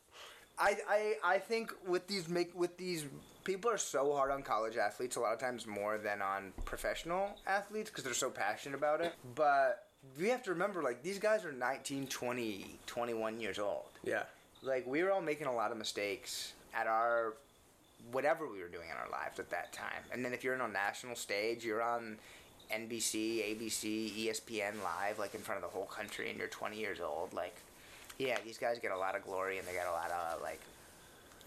I, 0.57 0.77
I, 0.89 1.13
I 1.23 1.37
think 1.37 1.71
with 1.87 2.07
these 2.07 2.27
make 2.27 2.55
with 2.55 2.75
these 2.77 3.05
people 3.43 3.69
are 3.69 3.77
so 3.77 4.13
hard 4.15 4.31
on 4.31 4.41
college 4.41 4.77
athletes 4.77 5.15
a 5.15 5.19
lot 5.19 5.33
of 5.33 5.39
times 5.39 5.67
more 5.67 5.99
than 5.99 6.21
on 6.23 6.53
professional 6.65 7.37
athletes 7.45 7.89
because 7.91 8.03
they're 8.03 8.13
so 8.15 8.31
passionate 8.31 8.75
about 8.75 9.01
it. 9.01 9.13
But 9.35 9.87
we 10.19 10.29
have 10.29 10.41
to 10.43 10.49
remember 10.51 10.81
like 10.81 11.03
these 11.03 11.19
guys 11.19 11.45
are 11.45 11.51
19, 11.51 12.07
20, 12.07 12.79
21 12.87 13.39
years 13.39 13.59
old. 13.59 13.85
yeah. 14.03 14.23
Like 14.63 14.87
we 14.87 15.03
were 15.03 15.11
all 15.11 15.21
making 15.21 15.45
a 15.47 15.53
lot 15.53 15.71
of 15.71 15.77
mistakes 15.77 16.53
at 16.73 16.87
our 16.87 17.33
whatever 18.11 18.47
we 18.47 18.59
were 18.59 18.67
doing 18.67 18.89
in 18.89 18.97
our 18.97 19.09
lives 19.09 19.39
at 19.39 19.49
that 19.51 19.73
time. 19.73 20.03
And 20.11 20.23
then 20.23 20.33
if 20.33 20.43
you're 20.43 20.53
on 20.59 20.69
a 20.69 20.71
national 20.71 21.15
stage, 21.15 21.63
you're 21.63 21.81
on 21.81 22.17
NBC, 22.71 23.57
ABC, 23.57 24.27
ESPN 24.27 24.83
live, 24.83 25.19
like 25.19 25.35
in 25.35 25.41
front 25.41 25.63
of 25.63 25.69
the 25.69 25.75
whole 25.75 25.85
country, 25.85 26.29
and 26.29 26.37
you're 26.37 26.47
20 26.47 26.77
years 26.77 26.99
old. 26.99 27.33
Like, 27.33 27.55
yeah, 28.17 28.37
these 28.43 28.57
guys 28.57 28.79
get 28.79 28.91
a 28.91 28.97
lot 28.97 29.15
of 29.15 29.23
glory 29.23 29.57
and 29.57 29.67
they 29.67 29.73
get 29.73 29.87
a 29.87 29.91
lot 29.91 30.11
of 30.11 30.41
like 30.41 30.61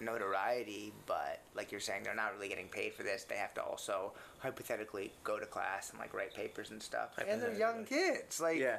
notoriety, 0.01 0.93
but 1.07 1.41
like 1.55 1.71
you're 1.71 1.81
saying, 1.81 2.03
they're 2.05 2.15
not 2.15 2.35
really 2.35 2.49
getting 2.49 2.69
paid 2.69 2.95
for 2.95 3.03
this. 3.03 3.25
They 3.25 3.37
have 3.37 3.55
to 3.55 3.63
also 3.63 4.13
hypothetically 4.39 5.13
go 5.25 5.39
to 5.39 5.47
class 5.47 5.91
and 5.91 5.99
like 5.99 6.15
write 6.15 6.35
papers 6.35 6.71
and 6.71 6.83
stuff. 6.83 7.19
And 7.27 7.41
they're 7.41 7.55
young 7.55 7.85
kids. 7.85 8.41
Like, 8.41 8.59
Yeah. 8.59 8.79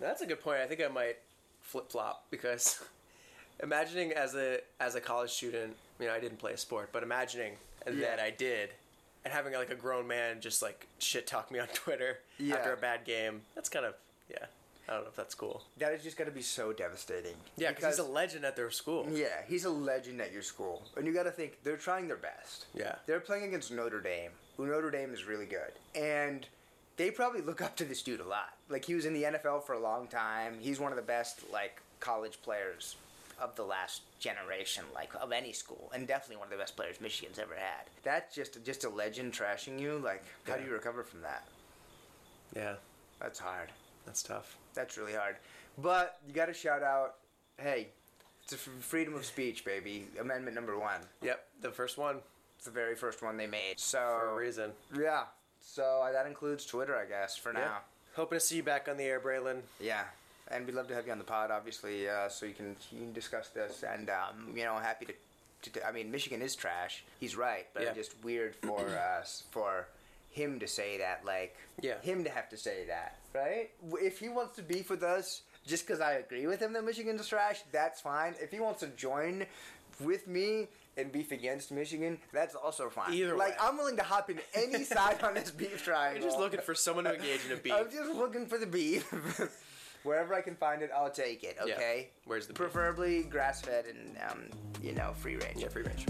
That's 0.00 0.22
a 0.22 0.26
good 0.26 0.42
point. 0.42 0.58
I 0.60 0.66
think 0.66 0.82
I 0.82 0.88
might 0.88 1.18
flip 1.60 1.90
flop 1.90 2.26
because 2.30 2.82
imagining 3.62 4.12
as 4.12 4.34
a 4.34 4.58
as 4.80 4.94
a 4.94 5.00
college 5.00 5.30
student, 5.30 5.76
you 6.00 6.06
know, 6.06 6.12
I 6.14 6.20
didn't 6.20 6.38
play 6.38 6.52
a 6.52 6.56
sport, 6.58 6.90
but 6.92 7.02
imagining 7.02 7.54
Yeah. 7.86 7.92
that 8.16 8.20
I 8.20 8.30
did 8.30 8.70
and 9.24 9.32
having 9.32 9.52
like 9.54 9.70
a 9.70 9.74
grown 9.74 10.06
man 10.06 10.40
just 10.40 10.60
like 10.62 10.86
shit 10.98 11.26
talk 11.26 11.50
me 11.50 11.58
on 11.58 11.68
Twitter 11.74 12.18
Yeah. 12.38 12.56
after 12.56 12.72
a 12.72 12.76
bad 12.76 13.04
game. 13.04 13.42
That's 13.54 13.68
kind 13.68 13.84
of 13.86 13.94
yeah. 14.30 14.46
I 14.88 14.92
don't 14.92 15.02
know 15.04 15.08
if 15.08 15.16
that's 15.16 15.34
cool. 15.34 15.62
that 15.78 15.92
is 15.94 16.02
just 16.02 16.18
got 16.18 16.24
to 16.24 16.30
be 16.30 16.42
so 16.42 16.70
devastating. 16.74 17.32
Yeah, 17.56 17.70
because 17.70 17.96
he's 17.96 18.04
a 18.06 18.08
legend 18.08 18.44
at 18.44 18.54
their 18.54 18.70
school. 18.70 19.06
Yeah, 19.10 19.28
he's 19.48 19.64
a 19.64 19.70
legend 19.70 20.20
at 20.20 20.30
your 20.30 20.42
school. 20.42 20.82
And 20.98 21.06
you 21.06 21.14
got 21.14 21.22
to 21.22 21.30
think, 21.30 21.62
they're 21.62 21.78
trying 21.78 22.06
their 22.06 22.18
best. 22.18 22.66
Yeah. 22.74 22.96
They're 23.06 23.20
playing 23.20 23.44
against 23.44 23.72
Notre 23.72 24.02
Dame, 24.02 24.30
who 24.58 24.66
Notre 24.66 24.90
Dame 24.90 25.14
is 25.14 25.24
really 25.24 25.46
good. 25.46 25.72
And 25.94 26.46
they 26.98 27.10
probably 27.10 27.40
look 27.40 27.62
up 27.62 27.76
to 27.76 27.86
this 27.86 28.02
dude 28.02 28.20
a 28.20 28.28
lot. 28.28 28.58
Like, 28.68 28.84
he 28.84 28.94
was 28.94 29.06
in 29.06 29.14
the 29.14 29.22
NFL 29.22 29.64
for 29.64 29.72
a 29.72 29.78
long 29.80 30.06
time. 30.06 30.58
He's 30.60 30.78
one 30.78 30.92
of 30.92 30.96
the 30.96 31.02
best, 31.02 31.50
like, 31.50 31.80
college 32.00 32.42
players 32.42 32.96
of 33.40 33.54
the 33.56 33.64
last 33.64 34.02
generation, 34.18 34.84
like, 34.94 35.10
of 35.20 35.32
any 35.32 35.52
school. 35.52 35.90
And 35.94 36.06
definitely 36.06 36.36
one 36.36 36.46
of 36.46 36.52
the 36.52 36.56
best 36.58 36.76
players 36.76 37.00
Michigan's 37.00 37.38
ever 37.38 37.54
had. 37.54 37.84
That's 38.02 38.34
just, 38.34 38.64
just 38.64 38.84
a 38.84 38.88
legend 38.88 39.32
trashing 39.32 39.78
you. 39.80 39.98
Like, 40.04 40.22
how 40.46 40.56
do 40.56 40.64
you 40.64 40.72
recover 40.72 41.02
from 41.02 41.22
that? 41.22 41.44
Yeah, 42.54 42.74
That's 43.20 43.38
hard. 43.38 43.70
that's 44.06 44.22
tough. 44.22 44.56
That's 44.74 44.96
really 44.96 45.14
hard. 45.14 45.36
But 45.78 46.18
you 46.26 46.32
got 46.32 46.46
to 46.46 46.54
shout 46.54 46.82
out, 46.82 47.16
hey, 47.58 47.88
it's 48.44 48.52
a 48.52 48.56
f- 48.56 48.68
freedom 48.80 49.14
of 49.14 49.24
speech, 49.24 49.64
baby. 49.64 50.06
Amendment 50.20 50.54
number 50.54 50.78
one. 50.78 51.00
Yep, 51.22 51.44
the 51.62 51.70
first 51.70 51.98
one 51.98 52.18
It's 52.56 52.64
the 52.66 52.70
very 52.70 52.94
first 52.94 53.22
one 53.22 53.36
they 53.36 53.46
made. 53.46 53.78
So 53.80 53.98
for 54.20 54.28
a 54.30 54.34
reason. 54.36 54.70
yeah. 54.96 55.24
So 55.60 56.02
uh, 56.06 56.12
that 56.12 56.26
includes 56.26 56.66
Twitter, 56.66 56.94
I 56.96 57.06
guess, 57.06 57.36
for 57.36 57.52
Yeah. 57.52 57.60
now. 57.60 57.78
Hoping 58.16 58.38
to 58.38 58.44
see 58.44 58.56
you 58.56 58.62
back 58.62 58.86
on 58.88 58.96
the 58.98 59.04
air, 59.04 59.18
Braylon. 59.18 59.62
Yeah. 59.80 60.04
And 60.50 60.66
we'd 60.66 60.74
love 60.74 60.88
to 60.88 60.94
have 60.94 61.06
you 61.06 61.12
on 61.12 61.18
the 61.18 61.24
pod, 61.24 61.50
obviously, 61.50 62.08
uh, 62.08 62.28
so 62.28 62.44
you 62.46 62.52
can 62.54 62.76
you 62.92 62.98
can 63.00 63.12
discuss 63.12 63.48
this. 63.48 63.82
And 63.82 64.10
um, 64.10 64.52
you 64.54 64.64
know, 64.64 64.76
happy 64.76 65.06
to, 65.06 65.12
to, 65.62 65.70
to. 65.70 65.86
I 65.86 65.92
mean, 65.92 66.10
Michigan 66.10 66.42
is 66.42 66.54
trash. 66.54 67.02
He's 67.18 67.36
right, 67.36 67.66
but 67.72 67.82
Yeah. 67.84 67.92
just 67.94 68.14
weird 68.22 68.54
for 68.56 68.86
us 69.18 69.44
for 69.50 69.88
him 70.30 70.58
to 70.60 70.66
say 70.68 70.98
that. 70.98 71.24
Like, 71.24 71.56
Yeah. 71.80 72.00
him 72.02 72.24
to 72.24 72.30
have 72.30 72.48
to 72.50 72.56
say 72.56 72.84
that, 72.88 73.18
right? 73.34 73.70
If 74.02 74.18
he 74.18 74.28
wants 74.28 74.56
to 74.56 74.62
beef 74.62 74.90
with 74.90 75.02
us 75.02 75.42
just 75.66 75.86
because 75.86 76.00
I 76.00 76.14
agree 76.14 76.46
with 76.46 76.60
him 76.60 76.72
that 76.74 76.84
Michigan's 76.84 77.26
trash, 77.26 77.60
that's 77.72 78.00
fine. 78.02 78.34
If 78.40 78.50
he 78.50 78.60
wants 78.60 78.80
to 78.80 78.88
join 78.88 79.46
with 80.00 80.26
me 80.28 80.66
and 80.98 81.10
beef 81.10 81.32
against 81.32 81.72
Michigan, 81.72 82.18
that's 82.32 82.54
also 82.54 82.90
fine. 82.90 83.14
Either 83.14 83.34
like, 83.36 83.52
way. 83.52 83.56
I'm 83.60 83.78
willing 83.78 83.96
to 83.96 84.02
hop 84.02 84.28
in 84.28 84.40
any 84.54 84.84
side 84.84 85.22
on 85.22 85.34
this 85.34 85.50
beef 85.50 85.82
triangle. 85.82 86.20
You're 86.20 86.30
just 86.30 86.38
looking 86.40 86.60
for 86.60 86.74
someone 86.74 87.04
to 87.04 87.14
engage 87.14 87.46
in 87.46 87.52
a 87.52 87.56
beef. 87.62 87.72
I'm 87.72 87.90
just 87.90 88.10
looking 88.12 88.44
for 88.46 88.58
the 88.58 88.66
beef. 88.66 89.10
Wherever 90.04 90.34
I 90.34 90.42
can 90.42 90.54
find 90.54 90.82
it, 90.82 90.90
I'll 90.94 91.10
take 91.10 91.42
it. 91.42 91.56
Yeah. 91.66 91.74
Okay. 91.74 92.10
Where's 92.26 92.46
the? 92.46 92.52
Preferably 92.52 93.22
grass 93.22 93.62
fed 93.62 93.86
and 93.86 94.16
um, 94.30 94.42
you 94.82 94.92
know, 94.92 95.12
free 95.14 95.36
range. 95.36 95.56
Yeah, 95.56 95.68
free 95.68 95.82
range. 95.82 96.06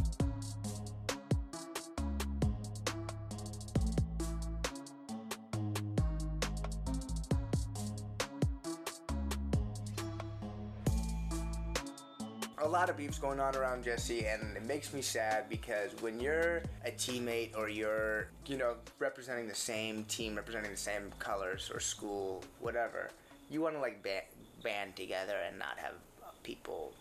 a 12.60 12.68
lot 12.68 12.88
of 12.88 12.96
beefs 12.96 13.18
going 13.18 13.38
on 13.38 13.54
around 13.56 13.84
Jesse, 13.84 14.26
and 14.26 14.56
it 14.56 14.64
makes 14.64 14.94
me 14.94 15.02
sad 15.02 15.50
because 15.50 15.90
when 16.00 16.18
you're 16.18 16.62
a 16.86 16.90
teammate 16.90 17.54
or 17.54 17.68
you're, 17.68 18.28
you 18.46 18.56
know, 18.56 18.76
representing 18.98 19.46
the 19.46 19.54
same 19.54 20.02
team, 20.04 20.34
representing 20.34 20.70
the 20.70 20.76
same 20.76 21.12
colors 21.18 21.70
or 21.72 21.78
school, 21.78 22.42
whatever, 22.60 23.10
you 23.50 23.60
want 23.60 23.74
to 23.74 23.80
like 23.80 24.02
ba- 24.02 24.22
band 24.62 24.96
together 24.96 25.36
and 25.46 25.58
not 25.58 25.78
have 25.78 25.94
people 26.42 26.92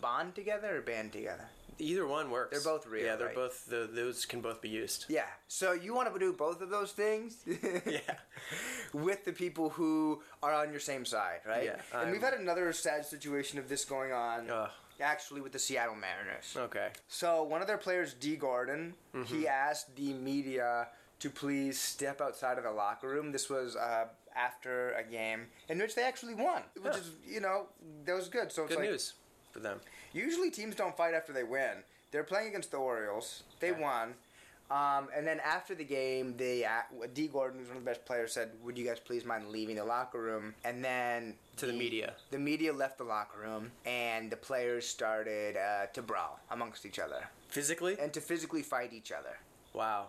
bond 0.00 0.34
together 0.34 0.76
or 0.78 0.80
band 0.82 1.12
together. 1.12 1.44
Either 1.80 2.06
one 2.06 2.30
works. 2.30 2.52
They're 2.52 2.72
both 2.72 2.86
real, 2.86 3.04
Yeah, 3.04 3.16
they're 3.16 3.26
right? 3.28 3.34
both. 3.34 3.66
The, 3.66 3.88
those 3.92 4.26
can 4.26 4.40
both 4.40 4.60
be 4.62 4.68
used. 4.68 5.06
Yeah. 5.08 5.24
So 5.48 5.72
you 5.72 5.92
want 5.92 6.12
to 6.12 6.18
do 6.20 6.32
both 6.32 6.60
of 6.60 6.70
those 6.70 6.92
things? 6.92 7.38
Yeah. 7.86 7.98
With 8.92 9.24
the 9.24 9.32
people 9.32 9.70
who 9.70 10.22
are 10.42 10.52
on 10.52 10.70
your 10.70 10.78
same 10.80 11.04
side, 11.04 11.40
right? 11.46 11.64
Yeah, 11.64 11.80
And 12.00 12.12
we've 12.12 12.20
had 12.22 12.34
another 12.34 12.72
sad 12.72 13.04
situation 13.04 13.58
of 13.58 13.68
this 13.68 13.84
going 13.84 14.12
on. 14.12 14.48
Ugh. 14.50 14.70
Actually, 15.00 15.40
with 15.40 15.50
the 15.50 15.58
Seattle 15.58 15.96
Mariners. 15.96 16.54
Okay. 16.56 16.90
So 17.08 17.42
one 17.42 17.60
of 17.60 17.66
their 17.66 17.78
players, 17.78 18.14
Dee 18.14 18.36
Gordon, 18.36 18.94
Mm-hmm. 19.12 19.34
he 19.34 19.48
asked 19.48 19.96
the 19.96 20.12
media 20.12 20.86
to 21.18 21.30
please 21.30 21.80
step 21.80 22.20
outside 22.20 22.58
of 22.58 22.62
the 22.64 22.70
locker 22.70 23.08
room. 23.08 23.32
This 23.32 23.50
was 23.50 23.74
uh, 23.74 24.04
after 24.36 24.92
a 24.92 25.02
game 25.04 25.46
in 25.68 25.78
which 25.78 25.94
they 25.94 26.02
actually 26.02 26.34
won, 26.34 26.62
which 26.80 26.92
Huh. 26.92 26.98
is 26.98 27.10
you 27.26 27.40
know 27.40 27.66
that 28.04 28.14
was 28.14 28.28
good. 28.28 28.50
So 28.52 28.64
it's 28.64 28.74
Good 28.74 28.80
like 28.80 28.90
news 28.90 29.14
for 29.52 29.60
them. 29.60 29.80
usually 30.12 30.50
teams 30.50 30.74
don't 30.74 30.96
fight 30.96 31.14
after 31.14 31.32
they 31.32 31.44
win. 31.44 31.84
They're 32.10 32.24
playing 32.24 32.48
against 32.48 32.70
the 32.70 32.76
Orioles. 32.78 33.42
They 33.60 33.72
Okay. 33.72 33.80
won. 33.80 34.14
Um, 34.70 35.08
and 35.14 35.26
then 35.26 35.40
after 35.40 35.74
the 35.74 35.84
game, 35.84 36.36
they 36.38 36.64
uh, 36.64 36.82
Dee 37.12 37.28
Gordon, 37.28 37.58
who's 37.60 37.68
one 37.68 37.76
of 37.76 37.84
the 37.84 37.90
best 37.90 38.04
players, 38.06 38.32
said, 38.32 38.50
"Would 38.62 38.78
you 38.78 38.86
guys 38.86 38.98
please 38.98 39.24
mind 39.24 39.50
leaving 39.50 39.76
the 39.76 39.84
locker 39.84 40.18
room?" 40.18 40.54
And 40.64 40.82
then 40.82 41.36
To 41.58 41.66
the 41.66 41.72
media. 41.74 42.14
the 42.30 42.38
media 42.38 42.72
left 42.72 42.96
the 42.98 43.04
locker 43.04 43.38
room, 43.40 43.72
and 43.84 44.30
the 44.32 44.36
players 44.38 44.88
started 44.88 45.58
uh, 45.58 45.86
to 45.92 46.00
brawl 46.02 46.40
amongst 46.50 46.86
each 46.86 46.98
other 46.98 47.28
Physically. 47.48 47.98
and 48.00 48.12
to 48.14 48.22
physically 48.22 48.62
fight 48.62 48.92
each 48.94 49.12
other. 49.12 49.36
Wow. 49.74 50.08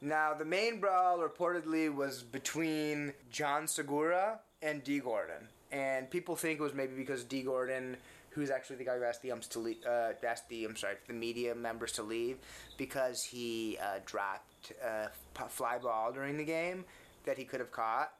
Now, 0.00 0.32
the 0.32 0.44
main 0.44 0.78
brawl 0.80 1.18
reportedly 1.18 1.92
was 1.92 2.22
between 2.22 3.12
Jean 3.30 3.66
Segura 3.66 4.38
and 4.62 4.84
Dee 4.84 5.00
Gordon, 5.00 5.48
and 5.72 6.08
people 6.08 6.36
think 6.36 6.60
it 6.60 6.62
was 6.62 6.72
maybe 6.72 6.94
because 6.94 7.24
Dee 7.24 7.42
Gordon, 7.42 7.96
who's 8.30 8.48
actually 8.48 8.76
the 8.76 8.84
guy 8.84 8.96
who 8.96 9.04
asked 9.04 9.22
the 9.22 9.32
umps 9.32 9.48
to 9.48 9.58
leave, 9.58 9.78
uh, 9.84 10.12
asked 10.24 10.48
the 10.48 10.64
I'm 10.64 10.76
sorry, 10.76 10.94
the 11.08 11.14
media 11.14 11.52
members 11.54 11.92
to 11.92 12.04
leave, 12.04 12.36
because 12.76 13.24
he 13.24 13.76
uh, 13.82 13.98
dropped 14.04 14.72
a 14.84 15.08
p- 15.36 15.44
fly 15.48 15.78
ball 15.78 16.12
during 16.12 16.36
the 16.36 16.44
game 16.44 16.84
that 17.24 17.36
he 17.36 17.44
could 17.44 17.58
have 17.58 17.72
caught, 17.72 18.12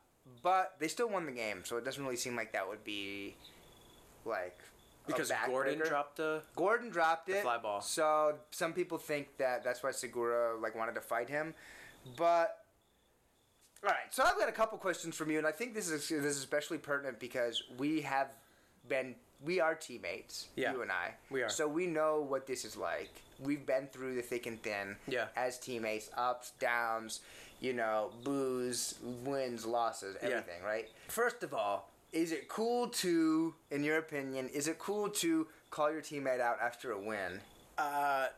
but 0.42 0.74
they 0.80 0.88
still 0.88 1.08
won 1.08 1.26
the 1.26 1.32
game, 1.32 1.62
so 1.64 1.76
it 1.76 1.84
doesn't 1.84 2.02
really 2.02 2.16
seem 2.16 2.34
like 2.34 2.52
that 2.52 2.68
would 2.68 2.82
be 2.82 3.36
like 4.24 4.58
a 4.58 4.77
Because 5.08 5.32
Gordon 5.46 5.80
backbreaker. 5.80 5.88
dropped 5.88 6.16
the. 6.18 6.42
Gordon 6.54 6.90
dropped 6.90 7.28
it. 7.28 7.42
fly 7.42 7.58
ball. 7.58 7.80
So 7.80 8.36
some 8.50 8.72
people 8.72 8.96
think 8.98 9.36
that 9.38 9.64
that's 9.64 9.82
why 9.82 9.90
Segura 9.90 10.56
like 10.60 10.74
wanted 10.76 10.94
to 10.94 11.00
fight 11.00 11.28
him, 11.28 11.54
but 12.16 12.64
all 13.84 13.90
right. 13.90 14.12
So 14.12 14.22
I've 14.24 14.38
got 14.38 14.48
a 14.48 14.52
couple 14.52 14.78
questions 14.78 15.16
from 15.16 15.30
you, 15.30 15.38
and 15.38 15.46
I 15.46 15.52
think 15.52 15.74
this 15.74 15.88
is 15.90 16.08
this 16.08 16.24
is 16.24 16.38
especially 16.38 16.78
pertinent 16.78 17.18
because 17.18 17.62
we 17.78 18.00
have 18.02 18.28
been 18.88 19.14
we 19.44 19.60
are 19.60 19.74
teammates. 19.74 20.48
Yeah, 20.56 20.72
you 20.72 20.82
and 20.82 20.90
I. 20.90 21.14
we 21.30 21.42
are. 21.42 21.48
So 21.48 21.66
we 21.68 21.86
know 21.86 22.20
what 22.28 22.46
this 22.46 22.64
is 22.64 22.76
like. 22.76 23.10
We've 23.40 23.64
been 23.64 23.86
through 23.92 24.16
the 24.16 24.22
thick 24.22 24.46
and 24.46 24.60
thin. 24.62 24.96
Yeah. 25.06 25.26
As 25.36 25.58
teammates, 25.60 26.10
ups, 26.16 26.52
downs, 26.58 27.20
you 27.60 27.72
know, 27.72 28.10
booze, 28.24 28.94
wins, 29.24 29.64
losses, 29.64 30.16
Yeah. 30.20 30.28
everything. 30.30 30.62
Right. 30.64 30.88
First 31.06 31.42
of 31.44 31.54
all. 31.54 31.88
Is 32.12 32.32
it 32.32 32.48
cool 32.48 32.88
to, 32.88 33.54
in 33.70 33.84
your 33.84 33.98
opinion, 33.98 34.48
is 34.48 34.66
it 34.68 34.78
cool 34.78 35.08
to 35.10 35.46
call 35.70 35.90
your 35.92 36.00
teammate 36.00 36.40
out 36.40 36.58
after 36.60 36.92
a 36.92 36.98
win? 36.98 37.40
Uh, 37.76 38.28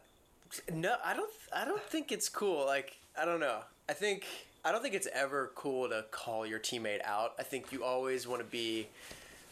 no, 0.72 0.96
I 1.04 1.14
don't. 1.14 1.30
I 1.54 1.64
don't 1.64 1.82
think 1.82 2.10
it's 2.10 2.28
cool. 2.28 2.66
Like 2.66 2.96
I 3.20 3.24
don't 3.24 3.38
know. 3.40 3.60
I 3.88 3.92
think 3.92 4.24
I 4.64 4.72
don't 4.72 4.82
think 4.82 4.94
it's 4.94 5.08
ever 5.14 5.52
cool 5.54 5.88
to 5.88 6.04
call 6.10 6.44
your 6.44 6.58
teammate 6.58 7.02
out. 7.04 7.34
I 7.38 7.44
think 7.44 7.70
you 7.72 7.84
always 7.84 8.26
want 8.26 8.42
to 8.42 8.48
be 8.48 8.88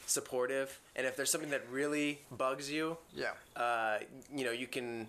supportive, 0.07 0.81
and 0.97 1.07
if 1.07 1.17
there's 1.17 1.31
something 1.31 1.51
that 1.51 1.63
really 1.71 2.21
bugs 2.37 2.71
you, 2.71 2.97
Yeah. 3.15 3.33
uh, 3.57 3.99
you 4.35 4.45
know, 4.45 4.51
you 4.53 4.67
can 4.67 5.07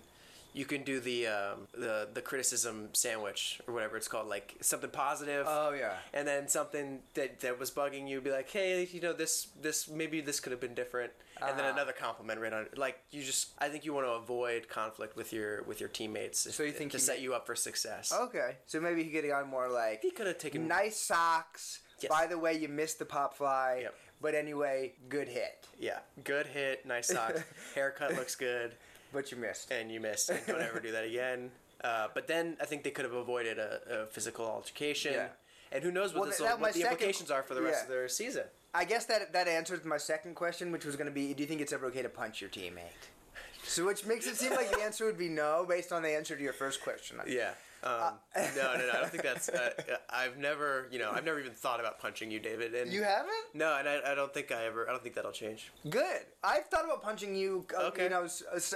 you 0.52 0.64
can 0.64 0.82
do 0.82 1.00
the 1.00 1.26
um, 1.28 1.68
the 1.72 2.08
the 2.12 2.20
criticism 2.20 2.88
sandwich 2.92 3.60
or 3.66 3.74
whatever 3.74 3.96
it's 3.96 4.08
called, 4.08 4.28
like 4.28 4.56
something 4.60 4.90
positive. 4.90 5.46
Oh, 5.48 5.72
yeah. 5.72 5.94
And 6.12 6.26
then 6.26 6.48
something 6.48 7.00
that, 7.14 7.40
that 7.40 7.58
was 7.58 7.70
bugging 7.70 8.08
you, 8.08 8.20
be 8.20 8.30
like, 8.30 8.50
hey, 8.50 8.88
you 8.90 9.00
know, 9.00 9.12
this 9.12 9.48
this 9.60 9.88
maybe 9.88 10.20
this 10.20 10.40
could 10.40 10.52
have 10.52 10.60
been 10.60 10.74
different, 10.74 11.12
and 11.40 11.56
then 11.58 11.64
Uh-huh. 11.66 11.74
another 11.74 11.92
compliment 11.92 12.40
right 12.40 12.52
on. 12.52 12.62
it. 12.64 12.78
Like 12.78 12.98
you 13.10 13.22
just, 13.22 13.50
I 13.58 13.68
think 13.68 13.84
you 13.84 13.92
want 13.92 14.06
to 14.06 14.12
avoid 14.12 14.68
conflict 14.68 15.16
with 15.16 15.32
your 15.32 15.62
with 15.64 15.80
your 15.80 15.88
teammates. 15.88 16.52
So 16.54 16.62
you 16.62 16.72
think 16.72 16.92
to 16.92 16.98
set 16.98 17.18
ma- 17.18 17.22
you 17.22 17.34
up 17.34 17.46
for 17.46 17.54
success? 17.54 18.12
Okay. 18.12 18.56
So 18.66 18.80
maybe 18.80 19.04
he 19.04 19.10
could 19.10 19.24
have 19.24 19.32
gone 19.32 19.48
more 19.50 19.68
like 19.68 20.02
He 20.02 20.10
could 20.10 20.26
have 20.26 20.38
taken 20.38 20.66
nice 20.66 20.96
socks. 20.98 21.80
Yes. 22.00 22.10
By 22.10 22.26
the 22.26 22.38
way, 22.38 22.54
you 22.54 22.68
missed 22.68 22.98
the 22.98 23.04
pop 23.04 23.36
fly. 23.36 23.80
Yep. 23.82 23.94
But 24.22 24.34
anyway, 24.34 24.92
good 25.08 25.28
hit. 25.28 25.66
Yeah, 25.78 26.00
good 26.24 26.46
hit, 26.46 26.84
nice 26.84 27.08
socks, 27.08 27.42
haircut 27.74 28.14
looks 28.16 28.34
good, 28.36 28.74
But 29.12 29.30
you 29.30 29.38
missed. 29.38 29.70
and 29.70 29.90
you 29.90 30.00
missed. 30.00 30.30
And 30.30 30.40
don't 30.46 30.60
ever 30.60 30.80
do 30.80 30.92
that 30.92 31.04
again. 31.04 31.50
Uh, 31.82 32.08
but 32.12 32.28
then 32.28 32.58
I 32.60 32.66
think 32.66 32.82
they 32.82 32.90
could 32.90 33.06
have 33.06 33.14
avoided 33.14 33.58
a, 33.58 34.02
a 34.02 34.04
physical 34.04 34.44
altercation. 34.44 35.14
Yeah. 35.14 35.28
And 35.72 35.82
who 35.82 35.90
knows 35.90 36.12
what, 36.12 36.20
Well, 36.20 36.28
this, 36.28 36.38
that- 36.40 36.60
what 36.60 36.74
the 36.74 36.80
second- 36.80 36.92
implications 36.92 37.30
are 37.30 37.42
for 37.42 37.54
the 37.54 37.62
rest 37.62 37.78
yeah. 37.78 37.82
of 37.84 37.88
their 37.88 38.06
season. 38.06 38.42
I 38.74 38.84
guess 38.84 39.06
that 39.06 39.32
that 39.32 39.48
answers 39.48 39.82
my 39.86 39.96
second 39.96 40.34
question, 40.34 40.72
which 40.72 40.84
was 40.84 40.96
going 40.96 41.06
to 41.06 41.10
be, 41.10 41.32
do 41.32 41.42
you 41.42 41.48
think 41.48 41.62
it's 41.62 41.72
ever 41.72 41.86
okay 41.86 42.02
to 42.02 42.10
punch 42.10 42.42
your 42.42 42.50
teammate? 42.50 43.08
So, 43.64 43.86
which 43.86 44.04
makes 44.04 44.26
it 44.26 44.36
seem 44.36 44.52
like 44.52 44.70
the 44.70 44.82
answer 44.82 45.06
would 45.06 45.16
be 45.18 45.28
no, 45.30 45.64
based 45.66 45.90
on 45.90 46.02
the 46.02 46.10
answer 46.10 46.36
to 46.36 46.42
your 46.42 46.52
first 46.52 46.82
question. 46.82 47.18
Yeah. 47.26 47.52
Um, 47.82 48.14
no, 48.36 48.74
no, 48.76 48.86
no. 48.86 48.90
I 48.94 49.00
don't 49.00 49.10
think 49.10 49.22
that's. 49.22 49.48
Uh, 49.60 49.70
I've 50.10 50.36
never, 50.38 50.86
you 50.90 50.98
know, 50.98 51.10
I've 51.12 51.24
never 51.24 51.40
even 51.40 51.52
thought 51.52 51.80
about 51.80 51.98
punching 51.98 52.30
you, 52.30 52.38
David. 52.38 52.74
And 52.74 52.92
You 52.92 53.02
haven't? 53.02 53.32
No, 53.54 53.76
and 53.76 53.88
I, 53.88 54.12
I 54.12 54.14
don't 54.14 54.32
think 54.32 54.52
I 54.52 54.64
ever. 54.66 54.88
I 54.88 54.92
don't 54.92 55.02
think 55.02 55.14
that'll 55.14 55.32
change. 55.32 55.72
Good. 55.88 56.20
I've 56.44 56.66
thought 56.66 56.84
about 56.84 57.02
punching 57.02 57.34
you, 57.34 57.66
uh, 57.78 57.84
Okay. 57.84 58.04
you 58.04 58.10
know, 58.10 58.26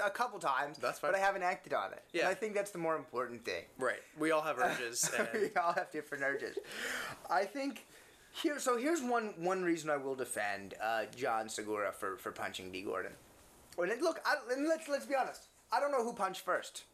a 0.05 0.11
couple 0.11 0.39
times. 0.39 0.79
That's 0.79 0.99
fine. 0.99 1.13
But 1.13 1.21
I 1.21 1.23
haven't 1.23 1.43
acted 1.43 1.73
on 1.75 1.93
it. 1.93 2.03
And 2.13 2.23
Yeah. 2.23 2.29
I 2.29 2.35
think 2.35 2.55
that's 2.55 2.71
the 2.71 2.79
more 2.79 2.97
important 2.97 3.45
thing. 3.45 3.65
Right. 3.79 4.01
We 4.19 4.31
all 4.31 4.43
have 4.43 4.59
urges. 4.59 5.11
we 5.35 5.51
all 5.61 5.73
have 5.73 5.91
different 5.93 6.25
urges. 6.25 6.57
I 7.31 7.45
think 7.45 7.87
here. 8.33 8.59
So 8.59 8.77
here's 8.77 9.03
one 9.03 9.35
one 9.39 9.63
reason 9.63 9.91
I 9.91 9.97
will 9.97 10.15
defend 10.17 10.75
uh, 10.83 11.05
Jean 11.17 11.49
Segura 11.49 11.93
for, 11.93 12.17
for 12.17 12.33
punching 12.33 12.73
Dee 12.73 12.83
Gordon. 12.83 13.13
And 13.79 13.91
look, 14.03 14.21
I, 14.25 14.37
and 14.53 14.69
let's 14.69 14.89
let's 14.89 15.07
be 15.07 15.15
honest. 15.15 15.45
I 15.73 15.81
don't 15.81 15.93
know 15.93 16.05
who 16.05 16.13
punched 16.15 16.41
first. 16.43 16.85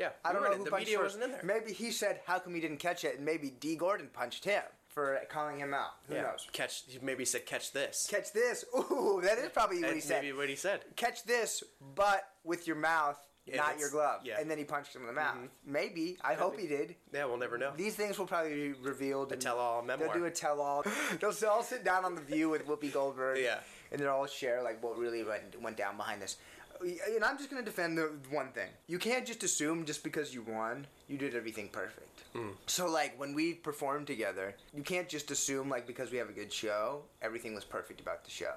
Yeah. 0.00 0.08
I 0.24 0.32
don't 0.32 0.42
know 0.42 0.50
who. 0.50 0.64
The 0.64 0.70
punched 0.70 0.86
media 0.86 0.98
wasn't 0.98 1.24
in 1.24 1.32
there. 1.32 1.42
Maybe 1.44 1.72
he 1.72 1.90
said, 1.90 2.20
"How 2.26 2.38
come 2.38 2.54
he 2.54 2.60
didn't 2.60 2.78
catch 2.78 3.04
it?" 3.04 3.16
And 3.16 3.24
maybe 3.26 3.50
Dee 3.50 3.76
Gordon 3.76 4.08
punched 4.12 4.44
him 4.44 4.62
for 4.88 5.20
calling 5.28 5.58
him 5.58 5.74
out. 5.74 5.92
Who 6.08 6.14
yeah. 6.14 6.22
knows? 6.22 6.48
Catch. 6.52 6.84
he 6.88 6.98
Maybe 7.00 7.24
said 7.24 7.44
catch 7.46 7.72
this. 7.72 8.06
Catch 8.10 8.32
this. 8.32 8.64
Ooh, 8.76 9.20
that 9.22 9.38
is 9.38 9.50
probably 9.50 9.82
what 9.82 9.94
he 9.94 10.00
said. 10.00 10.22
maybe 10.22 10.36
what 10.36 10.48
he 10.48 10.56
said. 10.56 10.80
Catch 10.96 11.24
this, 11.24 11.62
but 11.94 12.22
with 12.44 12.66
your 12.66 12.76
mouth, 12.76 13.18
Yeah, 13.46 13.56
not 13.56 13.78
your 13.78 13.90
glove. 13.90 14.22
yeah. 14.24 14.40
And 14.40 14.50
then 14.50 14.58
he 14.58 14.64
punched 14.64 14.94
him 14.94 15.02
in 15.02 15.14
the 15.14 15.20
mm-hmm. 15.20 15.42
mouth. 15.42 15.50
Maybe. 15.64 16.16
I 16.22 16.34
hope 16.34 16.58
he 16.58 16.66
did. 16.66 16.96
Yeah, 17.12 17.26
we'll 17.26 17.38
never 17.38 17.56
know. 17.58 17.72
These 17.76 17.94
things 17.94 18.18
will 18.18 18.26
probably 18.26 18.54
be 18.54 18.72
revealed. 18.72 19.32
A 19.32 19.36
tell-all 19.36 19.82
memoir. 19.82 20.08
They'll 20.08 20.22
do 20.22 20.24
a 20.24 20.30
tell-all. 20.30 20.84
they'll 21.20 21.34
all 21.48 21.62
sit 21.62 21.84
down 21.84 22.04
on 22.04 22.14
the 22.14 22.22
View 22.22 22.48
with 22.48 22.66
Whoopi 22.66 22.92
Goldberg. 22.92 23.38
Yeah. 23.38 23.58
And 23.92 24.00
they'll 24.00 24.10
all 24.10 24.26
share 24.26 24.62
like 24.62 24.82
what 24.82 24.98
really 24.98 25.22
went, 25.24 25.60
went 25.60 25.76
down 25.76 25.96
behind 25.96 26.22
this. 26.22 26.36
And 26.80 27.24
I'm 27.24 27.36
just 27.36 27.50
gonna 27.50 27.62
defend 27.62 27.98
the 27.98 28.10
one 28.30 28.48
thing. 28.52 28.70
You 28.86 28.98
can't 28.98 29.26
just 29.26 29.42
assume 29.42 29.84
just 29.84 30.02
because 30.02 30.32
you 30.34 30.42
won, 30.42 30.86
you 31.08 31.18
did 31.18 31.34
everything 31.34 31.68
perfect. 31.68 32.20
Hmm. 32.32 32.50
So 32.66 32.88
like 32.88 33.18
when 33.18 33.34
we 33.34 33.54
perform 33.54 34.04
together, 34.06 34.54
you 34.74 34.82
can't 34.82 35.08
just 35.08 35.30
assume 35.30 35.68
like 35.68 35.86
because 35.86 36.10
we 36.10 36.18
have 36.18 36.28
a 36.28 36.32
good 36.32 36.52
show, 36.52 37.02
everything 37.20 37.54
was 37.54 37.64
perfect 37.64 38.00
about 38.00 38.24
the 38.24 38.30
show. 38.30 38.54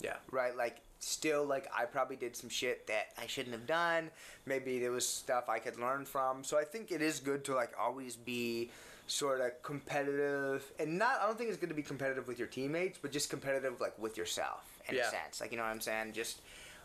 Yeah. 0.00 0.16
Right? 0.30 0.56
Like, 0.56 0.78
still, 0.98 1.44
like, 1.44 1.66
I 1.74 1.84
probably 1.84 2.16
did 2.16 2.36
some 2.36 2.50
shit 2.50 2.86
that 2.88 3.08
I 3.18 3.26
shouldn't 3.26 3.54
have 3.54 3.66
done. 3.66 4.10
Maybe 4.44 4.78
there 4.78 4.90
was 4.90 5.08
stuff 5.08 5.48
I 5.48 5.58
could 5.58 5.78
learn 5.78 6.04
from. 6.04 6.44
So 6.44 6.58
I 6.58 6.64
think 6.64 6.90
it 6.92 7.00
is 7.00 7.20
good 7.20 7.44
to, 7.46 7.54
like, 7.54 7.72
always 7.78 8.16
be 8.16 8.70
sort 9.06 9.40
of 9.40 9.62
competitive. 9.62 10.64
And 10.78 10.98
not, 10.98 11.20
I 11.22 11.26
don't 11.26 11.38
think 11.38 11.48
it's 11.50 11.58
good 11.58 11.68
to 11.68 11.74
be 11.74 11.82
competitive 11.82 12.26
with 12.26 12.38
your 12.38 12.48
teammates, 12.48 12.98
but 13.00 13.12
just 13.12 13.30
competitive, 13.30 13.80
like, 13.80 13.98
with 13.98 14.16
yourself, 14.18 14.78
in 14.88 14.96
Yeah. 14.96 15.08
a 15.08 15.10
sense. 15.10 15.40
Like, 15.40 15.52
you 15.52 15.56
know 15.56 15.64
what 15.64 15.70
I'm 15.70 15.80
saying? 15.80 16.12
Just, 16.12 16.40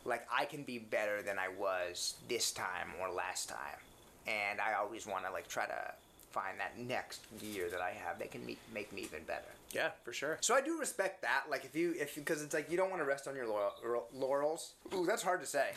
like, 0.05 0.25
I 0.33 0.45
can 0.45 0.63
be 0.63 0.79
better 0.79 1.21
than 1.21 1.37
I 1.39 1.47
was 1.49 2.15
this 2.27 2.51
time 2.51 2.89
or 3.01 3.09
last 3.11 3.49
time. 3.49 3.79
And 4.27 4.59
I 4.61 4.73
always 4.73 5.07
want 5.07 5.25
to, 5.25 5.31
like, 5.31 5.47
try 5.47 5.65
to 5.65 5.93
find 6.31 6.59
that 6.59 6.77
next 6.77 7.21
year 7.41 7.69
that 7.69 7.81
I 7.81 7.89
have 7.91 8.19
that 8.19 8.31
can 8.31 8.45
me- 8.45 8.57
make 8.73 8.93
me 8.93 9.01
even 9.01 9.23
better. 9.23 9.47
Yeah, 9.71 9.89
for 10.03 10.13
sure. 10.13 10.37
So 10.41 10.55
I 10.55 10.61
do 10.61 10.79
respect 10.79 11.21
that. 11.21 11.43
Like 11.49 11.63
if 11.63 11.75
you 11.75 11.93
if 11.99 12.15
because 12.15 12.41
it's 12.41 12.53
like 12.55 12.71
you 12.71 12.77
don't 12.77 12.89
want 12.89 13.01
to 13.01 13.05
rest 13.05 13.27
on 13.27 13.35
your 13.35 13.47
laurel, 13.47 14.07
laurels. 14.13 14.73
Ooh, 14.95 15.05
that's 15.05 15.21
hard 15.21 15.41
to 15.41 15.45
say. 15.47 15.69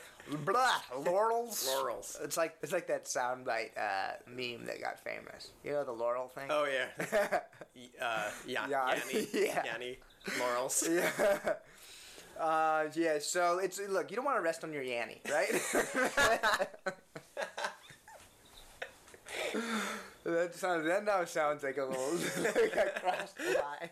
Blah, 0.45 0.77
laurels. 1.07 1.67
Laurels. 1.69 2.17
It's 2.23 2.37
like 2.37 2.57
it's 2.63 2.73
like 2.73 2.87
that 2.89 3.05
soundbite 3.05 3.71
uh, 3.77 4.13
meme 4.27 4.67
that 4.67 4.81
got 4.81 4.99
famous. 4.99 5.51
You 5.65 5.73
know 5.73 5.85
the 5.85 5.93
laurel 5.93 6.29
thing. 6.29 6.49
Oh 6.51 6.67
yeah. 6.67 7.41
Y- 7.77 7.89
uh, 8.03 8.31
yeah. 8.47 8.67
Yeah. 8.69 8.95
Yanny. 8.95 9.29
Yeah. 9.47 9.63
Yanny. 9.65 9.97
Laurels. 10.41 10.89
yeah. 10.91 11.55
Uh, 12.39 12.85
yeah. 12.95 13.19
So 13.21 13.59
it's 13.59 13.81
look. 13.89 14.11
You 14.11 14.17
don't 14.17 14.25
want 14.25 14.37
to 14.39 14.43
rest 14.43 14.65
on 14.65 14.73
your 14.73 14.83
yanny, 14.83 15.19
right? 15.31 15.51
that 20.25 20.55
sounds. 20.55 20.87
That 20.87 21.05
now 21.05 21.25
sounds 21.25 21.63
like 21.63 21.79
a 21.79 21.85
little 21.85 22.13
like 22.43 22.77
I 22.77 22.87
crossed 23.01 23.37
the 23.37 23.63
line. 23.63 23.91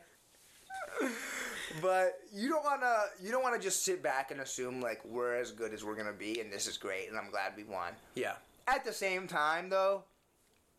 But 1.82 2.20
you 2.32 2.48
don't 2.48 2.64
wanna. 2.64 3.04
You 3.22 3.30
don't 3.32 3.42
wanna 3.42 3.58
just 3.58 3.84
sit 3.84 4.02
back 4.02 4.30
and 4.30 4.40
assume 4.40 4.80
like 4.80 5.04
we're 5.04 5.34
as 5.34 5.50
good 5.50 5.74
as 5.74 5.84
we're 5.84 5.96
gonna 5.96 6.12
be, 6.12 6.40
and 6.40 6.52
this 6.52 6.66
is 6.66 6.76
great, 6.76 7.08
and 7.08 7.18
I'm 7.18 7.30
glad 7.30 7.52
we 7.56 7.64
won. 7.64 7.92
Yeah. 8.14 8.34
At 8.68 8.84
the 8.84 8.92
same 8.92 9.26
time, 9.28 9.68
though, 9.68 10.04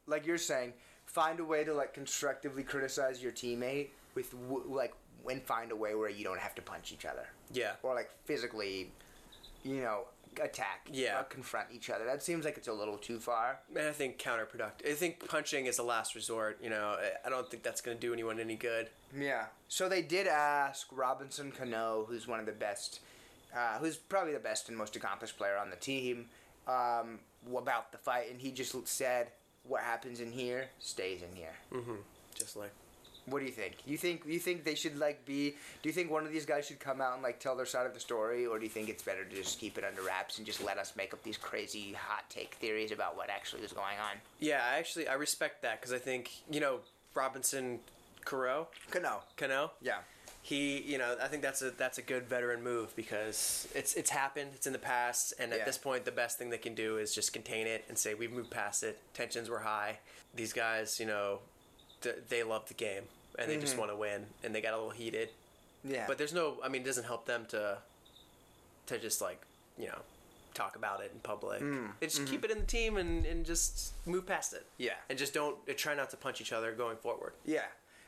like 0.08 0.26
you're 0.26 0.38
saying, 0.38 0.74
find 1.06 1.40
a 1.40 1.46
way 1.46 1.64
to 1.64 1.74
like 1.74 1.94
constructively 1.94 2.64
criticize 2.64 3.22
your 3.22 3.32
teammate 3.32 3.90
with 4.16 4.34
like 4.68 4.94
and 5.30 5.42
find 5.44 5.72
a 5.72 5.76
way 5.76 5.96
where 5.96 6.10
you 6.10 6.24
don't 6.24 6.40
have 6.40 6.56
to 6.56 6.62
punch 6.62 6.92
each 6.92 7.06
other 7.06 7.28
Yeah. 7.52 7.74
or 7.84 7.94
like 7.96 8.10
physically, 8.26 8.92
you 9.64 9.82
know, 9.82 10.06
attack 10.42 10.88
Yeah. 10.92 11.24
confront 11.24 11.72
each 11.72 11.90
other. 11.90 12.06
That 12.06 12.22
seems 12.22 12.46
like 12.46 12.58
it's 12.58 12.68
a 12.68 12.74
little 12.74 12.98
too 12.98 13.20
far. 13.20 13.60
And 13.76 13.88
I 13.88 13.92
think 13.92 14.20
counterproductive. 14.20 14.88
I 14.90 14.94
think 14.94 15.28
punching 15.28 15.66
is 15.66 15.78
the 15.78 15.84
last 15.84 16.14
resort. 16.16 16.60
You 16.62 16.70
know, 16.70 16.92
I- 17.00 17.18
I 17.26 17.30
don't 17.30 17.50
think 17.50 17.64
that's 17.64 17.82
going 17.82 17.98
to 17.98 18.02
do 18.02 18.14
anyone 18.14 18.40
any 18.40 18.56
good. 18.56 18.90
Yeah. 19.14 19.48
So 19.68 19.90
they 19.90 20.02
did 20.04 20.28
ask 20.28 20.88
Robinson 20.92 21.52
Cano, 21.52 22.06
who's 22.06 22.28
one 22.28 22.40
of 22.40 22.46
the 22.46 22.52
best, 22.52 23.00
uh, 23.56 23.80
who's 23.80 23.98
probably 23.98 24.34
the 24.34 24.40
best 24.40 24.70
and 24.70 24.78
most 24.78 24.96
accomplished 24.96 25.38
player 25.38 25.58
on 25.58 25.72
the 25.72 25.76
team, 25.76 26.30
um, 26.68 27.20
about 27.56 27.92
the 27.92 27.98
fight, 27.98 28.30
and 28.30 28.40
he 28.42 28.52
just 28.52 28.76
said, 28.88 29.32
"What 29.64 29.82
happens 29.84 30.20
in 30.20 30.32
here 30.34 30.70
stays 30.80 31.22
in 31.24 31.34
here." 31.34 31.56
Mm-hmm. 31.72 31.96
Just 32.36 32.56
like. 32.56 32.72
What 33.30 33.40
do 33.40 33.46
you 33.46 33.52
think? 33.52 33.76
You 33.86 33.98
think 33.98 34.24
you 34.26 34.40
think 34.40 34.64
they 34.64 34.76
should 34.76 34.98
like 34.98 35.26
be? 35.26 35.52
Do 35.84 35.90
you 35.90 35.94
think 35.94 36.10
one 36.10 36.26
of 36.26 36.32
these 36.32 36.46
guys 36.46 36.66
should 36.66 36.80
come 36.80 37.02
out 37.02 37.14
and 37.14 37.22
like 37.22 37.40
tell 37.40 37.56
their 37.58 37.66
side 37.66 37.86
of 37.86 37.94
the 37.94 38.00
story, 38.00 38.46
or 38.46 38.58
do 38.58 38.64
you 38.64 38.70
think 38.70 38.88
it's 38.88 39.04
better 39.04 39.26
to 39.26 39.36
just 39.36 39.60
keep 39.60 39.78
it 39.78 39.84
under 39.84 40.02
wraps 40.02 40.38
and 40.38 40.46
just 40.48 40.64
let 40.64 40.78
us 40.78 40.94
make 40.96 41.14
up 41.14 41.22
these 41.24 41.38
crazy 41.38 41.92
hot 41.94 42.30
take 42.30 42.54
theories 42.56 42.92
about 42.92 43.18
what 43.18 43.30
actually 43.30 43.62
was 43.62 43.74
going 43.74 43.98
on? 44.00 44.18
Yeah, 44.40 44.62
I 44.74 44.78
actually 44.78 45.08
I 45.10 45.16
respect 45.16 45.62
that 45.64 45.80
because 45.82 45.92
I 45.94 45.98
think 46.00 46.32
you 46.50 46.62
know 46.62 46.80
Robinson, 47.16 47.80
Caro, 48.24 48.70
Cano. 48.92 49.24
Cano. 49.36 49.72
Yeah. 49.82 49.98
He, 50.42 50.82
you 50.84 50.98
know, 50.98 51.18
I 51.22 51.28
think 51.28 51.42
that's 51.42 51.62
a 51.62 51.72
that's 51.72 51.98
a 51.98 52.02
good 52.02 52.30
veteran 52.30 52.64
move 52.64 52.96
because 52.96 53.68
it's 53.76 53.96
it's 53.96 54.10
happened, 54.10 54.52
it's 54.56 54.66
in 54.68 54.72
the 54.72 54.80
past, 54.80 55.34
and 55.38 55.52
at 55.52 55.60
Yeah. 55.60 55.66
this 55.66 55.78
point, 55.78 56.06
the 56.06 56.12
best 56.14 56.38
thing 56.38 56.50
they 56.50 56.58
can 56.58 56.74
do 56.76 56.98
is 56.98 57.14
just 57.14 57.34
contain 57.34 57.68
it 57.68 57.84
and 57.90 57.98
say 57.98 58.14
we've 58.14 58.32
moved 58.32 58.52
past 58.52 58.84
it. 58.84 58.98
Tensions 59.14 59.50
were 59.50 59.60
high. 59.60 60.00
These 60.34 60.54
guys, 60.54 60.98
you 61.02 61.06
know, 61.06 61.40
they 62.30 62.44
love 62.44 62.70
the 62.70 62.76
game 62.76 63.04
and 63.38 63.50
they 63.50 63.58
just 63.58 63.74
mm-hmm. 63.74 63.80
want 63.82 63.92
to 63.92 63.98
win, 63.98 64.26
and 64.44 64.54
they 64.54 64.62
got 64.62 64.74
a 64.74 64.78
little 64.78 64.92
heated. 64.92 65.30
Yeah. 65.84 66.06
But 66.08 66.18
there's 66.18 66.34
no, 66.34 66.58
I 66.64 66.70
mean, 66.70 66.82
it 66.82 66.86
doesn't 66.86 67.06
help 67.06 67.26
them 67.26 67.46
to 67.50 67.78
to 68.88 68.98
just 68.98 69.22
like 69.22 69.42
you 69.78 69.88
know 69.88 70.00
talk 70.54 70.76
about 70.76 71.02
it 71.02 71.12
in 71.14 71.20
public. 71.20 71.62
Mm. 71.62 71.90
They 72.00 72.08
just 72.08 72.22
mm-hmm. 72.22 72.32
keep 72.32 72.44
it 72.44 72.52
in 72.52 72.60
the 72.60 72.66
team 72.66 72.98
and, 72.98 73.26
and 73.26 73.46
just 73.46 73.94
move 74.08 74.26
past 74.26 74.54
it. 74.54 74.66
Yeah. 74.78 74.94
and 75.10 75.18
just 75.18 75.34
don't 75.34 75.56
try 75.78 75.94
not 75.94 76.10
to 76.10 76.18
punch 76.18 76.42
each 76.42 76.52
other 76.52 76.72
going 76.74 76.98
forward. 76.98 77.34
Yeah, 77.46 77.66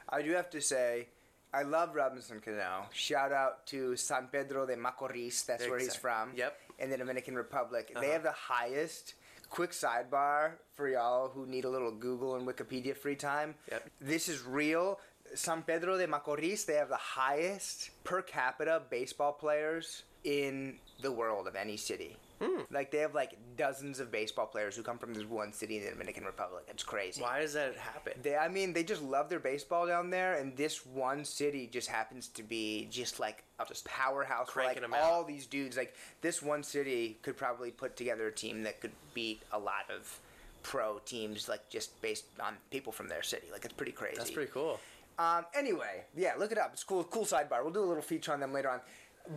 I 0.09 0.21
do 0.23 0.31
have 0.31 0.49
to 0.51 0.61
say, 0.61 1.07
I 1.53 1.63
love 1.63 1.95
Robinson 1.95 2.39
Cano. 2.39 2.87
Shout 2.91 3.31
out 3.31 3.65
to 3.67 3.95
San 3.95 4.27
Pedro 4.31 4.65
de 4.65 4.75
Macorís. 4.75 5.45
That's 5.45 5.67
where 5.67 5.79
he's 5.79 5.95
from. 5.95 6.31
Yep. 6.35 6.57
In 6.79 6.89
the 6.89 6.97
Dominican 6.97 7.35
Republic, 7.35 7.91
they 7.93 7.99
Uh-huh. 7.99 8.11
have 8.13 8.23
the 8.23 8.31
highest. 8.31 9.13
Quick 9.49 9.71
sidebar 9.71 10.51
for 10.75 10.87
y'all 10.87 11.29
who 11.29 11.47
need 11.47 11.65
a 11.65 11.69
little 11.69 11.91
Google 11.91 12.35
and 12.35 12.47
Wikipedia 12.47 12.95
free 12.95 13.15
time. 13.15 13.55
Yep. 13.71 13.89
This 13.99 14.29
is 14.29 14.43
real. 14.43 14.99
San 15.35 15.61
Pedro 15.63 15.97
de 15.97 16.07
Macorís, 16.07 16.65
they 16.65 16.73
have 16.75 16.89
the 16.89 16.95
highest 16.95 17.91
per 18.03 18.21
capita 18.21 18.81
baseball 18.89 19.33
players 19.33 20.03
in 20.23 20.77
the 21.01 21.11
world 21.11 21.47
of 21.47 21.55
any 21.55 21.77
city. 21.77 22.17
Hmm. 22.41 22.61
Like 22.71 22.89
they 22.89 22.99
have 22.99 23.13
like 23.13 23.37
dozens 23.57 23.99
of 23.99 24.11
baseball 24.11 24.45
players 24.45 24.75
who 24.75 24.81
come 24.81 24.97
from 24.97 25.13
this 25.13 25.25
one 25.25 25.51
city 25.51 25.77
in 25.77 25.83
the 25.83 25.91
Dominican 25.91 26.23
Republic. 26.23 26.63
It's 26.69 26.83
crazy. 26.83 27.21
Why 27.21 27.41
does 27.41 27.53
that 27.53 27.75
happen? 27.75 28.13
They, 28.21 28.37
I 28.37 28.47
mean, 28.47 28.71
they 28.71 28.83
just 28.83 29.01
love 29.03 29.27
their 29.27 29.41
baseball 29.41 29.85
down 29.85 30.09
there, 30.09 30.35
and 30.35 30.55
this 30.55 30.85
one 30.85 31.25
city 31.25 31.67
just 31.69 31.89
happens 31.89 32.29
to 32.29 32.43
be 32.43 32.87
just 32.89 33.19
like 33.19 33.43
a 33.59 33.65
just 33.65 33.83
powerhouse 33.85 34.49
for 34.49 34.63
like 34.63 34.81
all 35.01 35.25
these 35.25 35.47
dudes. 35.47 35.75
Like 35.75 35.95
this 36.21 36.41
one 36.41 36.63
city 36.63 37.17
could 37.23 37.35
probably 37.35 37.71
put 37.71 37.97
together 37.97 38.27
a 38.27 38.31
team 38.31 38.63
that 38.63 38.79
could 38.79 38.93
beat 39.13 39.41
a 39.51 39.59
lot 39.59 39.89
of 39.93 40.19
pro 40.63 40.99
teams, 40.99 41.49
like 41.49 41.69
just 41.69 42.01
based 42.01 42.25
on 42.41 42.55
people 42.71 42.93
from 42.93 43.09
their 43.09 43.23
city. 43.23 43.47
Like 43.51 43.65
it's 43.65 43.73
pretty 43.73 43.91
crazy. 43.91 44.15
That's 44.17 44.31
pretty 44.31 44.51
cool. 44.53 44.79
Um, 45.19 45.45
anyway, 45.53 46.05
yeah, 46.15 46.33
look 46.39 46.51
it 46.51 46.57
up. 46.57 46.71
It's 46.73 46.83
cool. 46.83 47.03
Cool 47.03 47.25
sidebar. 47.25 47.61
We'll 47.61 47.73
do 47.73 47.83
a 47.83 47.85
little 47.85 48.01
feature 48.01 48.31
on 48.31 48.39
them 48.39 48.53
later 48.53 48.69
on. 48.69 48.79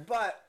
But 0.06 0.40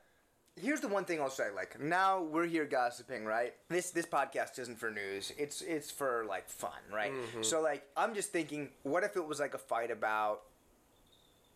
here's 0.56 0.80
the 0.80 0.86
one 0.86 1.04
thing 1.04 1.20
I'll 1.20 1.28
say. 1.28 1.48
Like 1.54 1.80
now 1.80 2.22
we're 2.22 2.46
here 2.46 2.64
gossiping, 2.64 3.24
right? 3.24 3.52
This 3.68 3.90
this 3.90 4.06
podcast 4.06 4.60
isn't 4.60 4.78
for 4.78 4.90
news. 4.92 5.32
It's 5.36 5.60
it's 5.60 5.90
for 5.90 6.24
like 6.28 6.48
fun, 6.48 6.70
right? 6.92 7.12
So 7.42 7.60
like 7.60 7.82
I'm 7.96 8.14
just 8.14 8.30
thinking, 8.30 8.68
what 8.84 9.02
if 9.02 9.16
it 9.16 9.26
was 9.26 9.40
like 9.40 9.54
a 9.54 9.58
fight 9.58 9.90
about, 9.90 10.42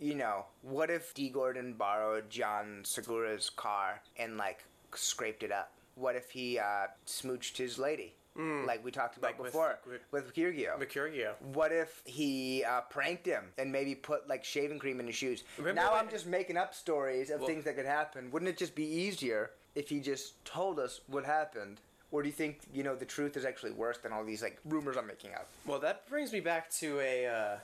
you 0.00 0.16
know, 0.16 0.46
what 0.62 0.90
if 0.90 1.14
Dee 1.14 1.28
Gordon 1.28 1.74
borrowed 1.74 2.30
Jean 2.30 2.82
Segura's 2.84 3.48
car 3.48 4.02
and 4.18 4.36
like 4.36 4.64
scraped 4.94 5.44
it 5.44 5.52
up? 5.52 5.70
What 5.94 6.16
if 6.16 6.30
he 6.30 6.58
uh, 6.58 6.88
smooched 7.06 7.56
his 7.56 7.78
lady? 7.78 8.14
Like 8.38 8.84
we 8.84 8.92
talked 8.92 9.16
about 9.16 9.32
Like 9.38 9.42
before 9.46 9.78
with- 9.84 10.00
with. 10.12 10.32
Mercurio. 10.34 11.34
What 11.54 11.72
if 11.72 12.02
he 12.04 12.62
uh, 12.64 12.82
pranked 12.82 13.26
him 13.26 13.44
and 13.58 13.72
maybe 13.72 13.94
put 13.96 14.28
like 14.28 14.44
shaving 14.44 14.78
cream 14.78 15.00
in 15.00 15.06
his 15.06 15.16
shoes? 15.16 15.42
Remember 15.56 15.80
now 15.80 15.92
when- 15.92 16.04
I'm 16.04 16.08
just 16.10 16.26
making 16.26 16.56
up 16.56 16.72
stories 16.74 17.30
of 17.30 17.40
Well- 17.40 17.48
things 17.48 17.64
that 17.64 17.74
could 17.76 17.86
happen. 17.86 18.30
Wouldn't 18.30 18.48
it 18.48 18.56
just 18.56 18.74
be 18.76 18.84
easier 18.84 19.50
if 19.74 19.88
he 19.88 19.98
just 19.98 20.42
told 20.44 20.78
us 20.78 21.00
what 21.08 21.24
happened? 21.24 21.80
Or 22.12 22.22
do 22.22 22.28
you 22.28 22.32
think 22.32 22.60
you 22.72 22.82
know 22.84 22.94
the 22.94 23.04
truth 23.04 23.36
is 23.36 23.44
actually 23.44 23.72
worse 23.72 23.98
than 23.98 24.12
all 24.12 24.24
these 24.24 24.40
like 24.42 24.58
rumors 24.64 24.96
I'm 24.96 25.06
making 25.08 25.34
up? 25.34 25.48
Well, 25.66 25.80
that 25.80 26.08
brings 26.08 26.32
me 26.32 26.38
back 26.40 26.70
to 26.74 27.00
a 27.00 27.26
uh, 27.26 27.56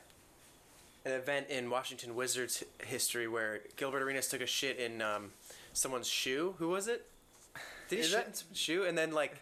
an 1.04 1.12
event 1.12 1.48
in 1.50 1.70
Washington 1.70 2.14
Wizards 2.16 2.64
history 2.84 3.28
where 3.28 3.60
Gilbert 3.76 4.02
Arenas 4.02 4.28
took 4.28 4.40
a 4.40 4.46
shit 4.46 4.78
in 4.78 5.00
um, 5.00 5.30
someone's 5.72 6.08
shoe. 6.08 6.56
Who 6.58 6.68
was 6.68 6.88
it? 6.88 7.06
Did 7.88 7.98
he 8.00 8.02
shit 8.04 8.12
that- 8.12 8.26
in 8.26 8.34
someone's 8.34 8.58
shoe? 8.58 8.84
And 8.84 8.98
then 8.98 9.12
like, 9.12 9.36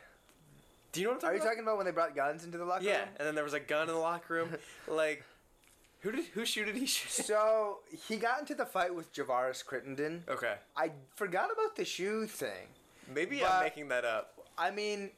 do 0.93 1.01
you 1.01 1.07
know 1.07 1.14
what 1.14 1.24
I'm 1.24 1.30
Are 1.30 1.32
talking 1.32 1.34
you 1.34 1.40
about? 1.43 1.49
talking 1.51 1.62
about 1.64 1.76
when 1.78 1.86
they 1.86 1.93
brought 1.93 2.14
guns 2.14 2.45
into 2.45 2.59
the 2.59 2.64
locker 2.64 2.84
yeah, 2.84 3.01
room? 3.01 3.09
and 3.18 3.26
then 3.26 3.34
there 3.34 3.45
was 3.45 3.55
a 3.55 3.61
gun 3.61 3.88
in 3.88 3.95
the 3.95 4.01
locker 4.01 4.34
room. 4.34 4.51
like, 4.88 5.24
who 6.01 6.12
did 6.12 6.24
who 6.34 6.45
shooted 6.45 6.74
he 6.76 6.86
shoot? 6.86 7.24
So 7.26 7.78
he 8.09 8.16
got 8.16 8.40
into 8.40 8.55
the 8.55 8.66
fight 8.66 8.95
with 8.95 9.12
Javaris 9.14 9.64
Crittenton. 9.64 10.28
okay, 10.28 10.55
I 10.76 10.90
forgot 11.14 11.51
about 11.53 11.76
the 11.76 11.84
shoe 11.84 12.26
thing. 12.26 12.68
maybe 13.12 13.45
I'm 13.45 13.62
making 13.62 13.88
that 13.88 14.05
up. 14.05 14.34
I 14.59 14.70
mean, 14.70 15.11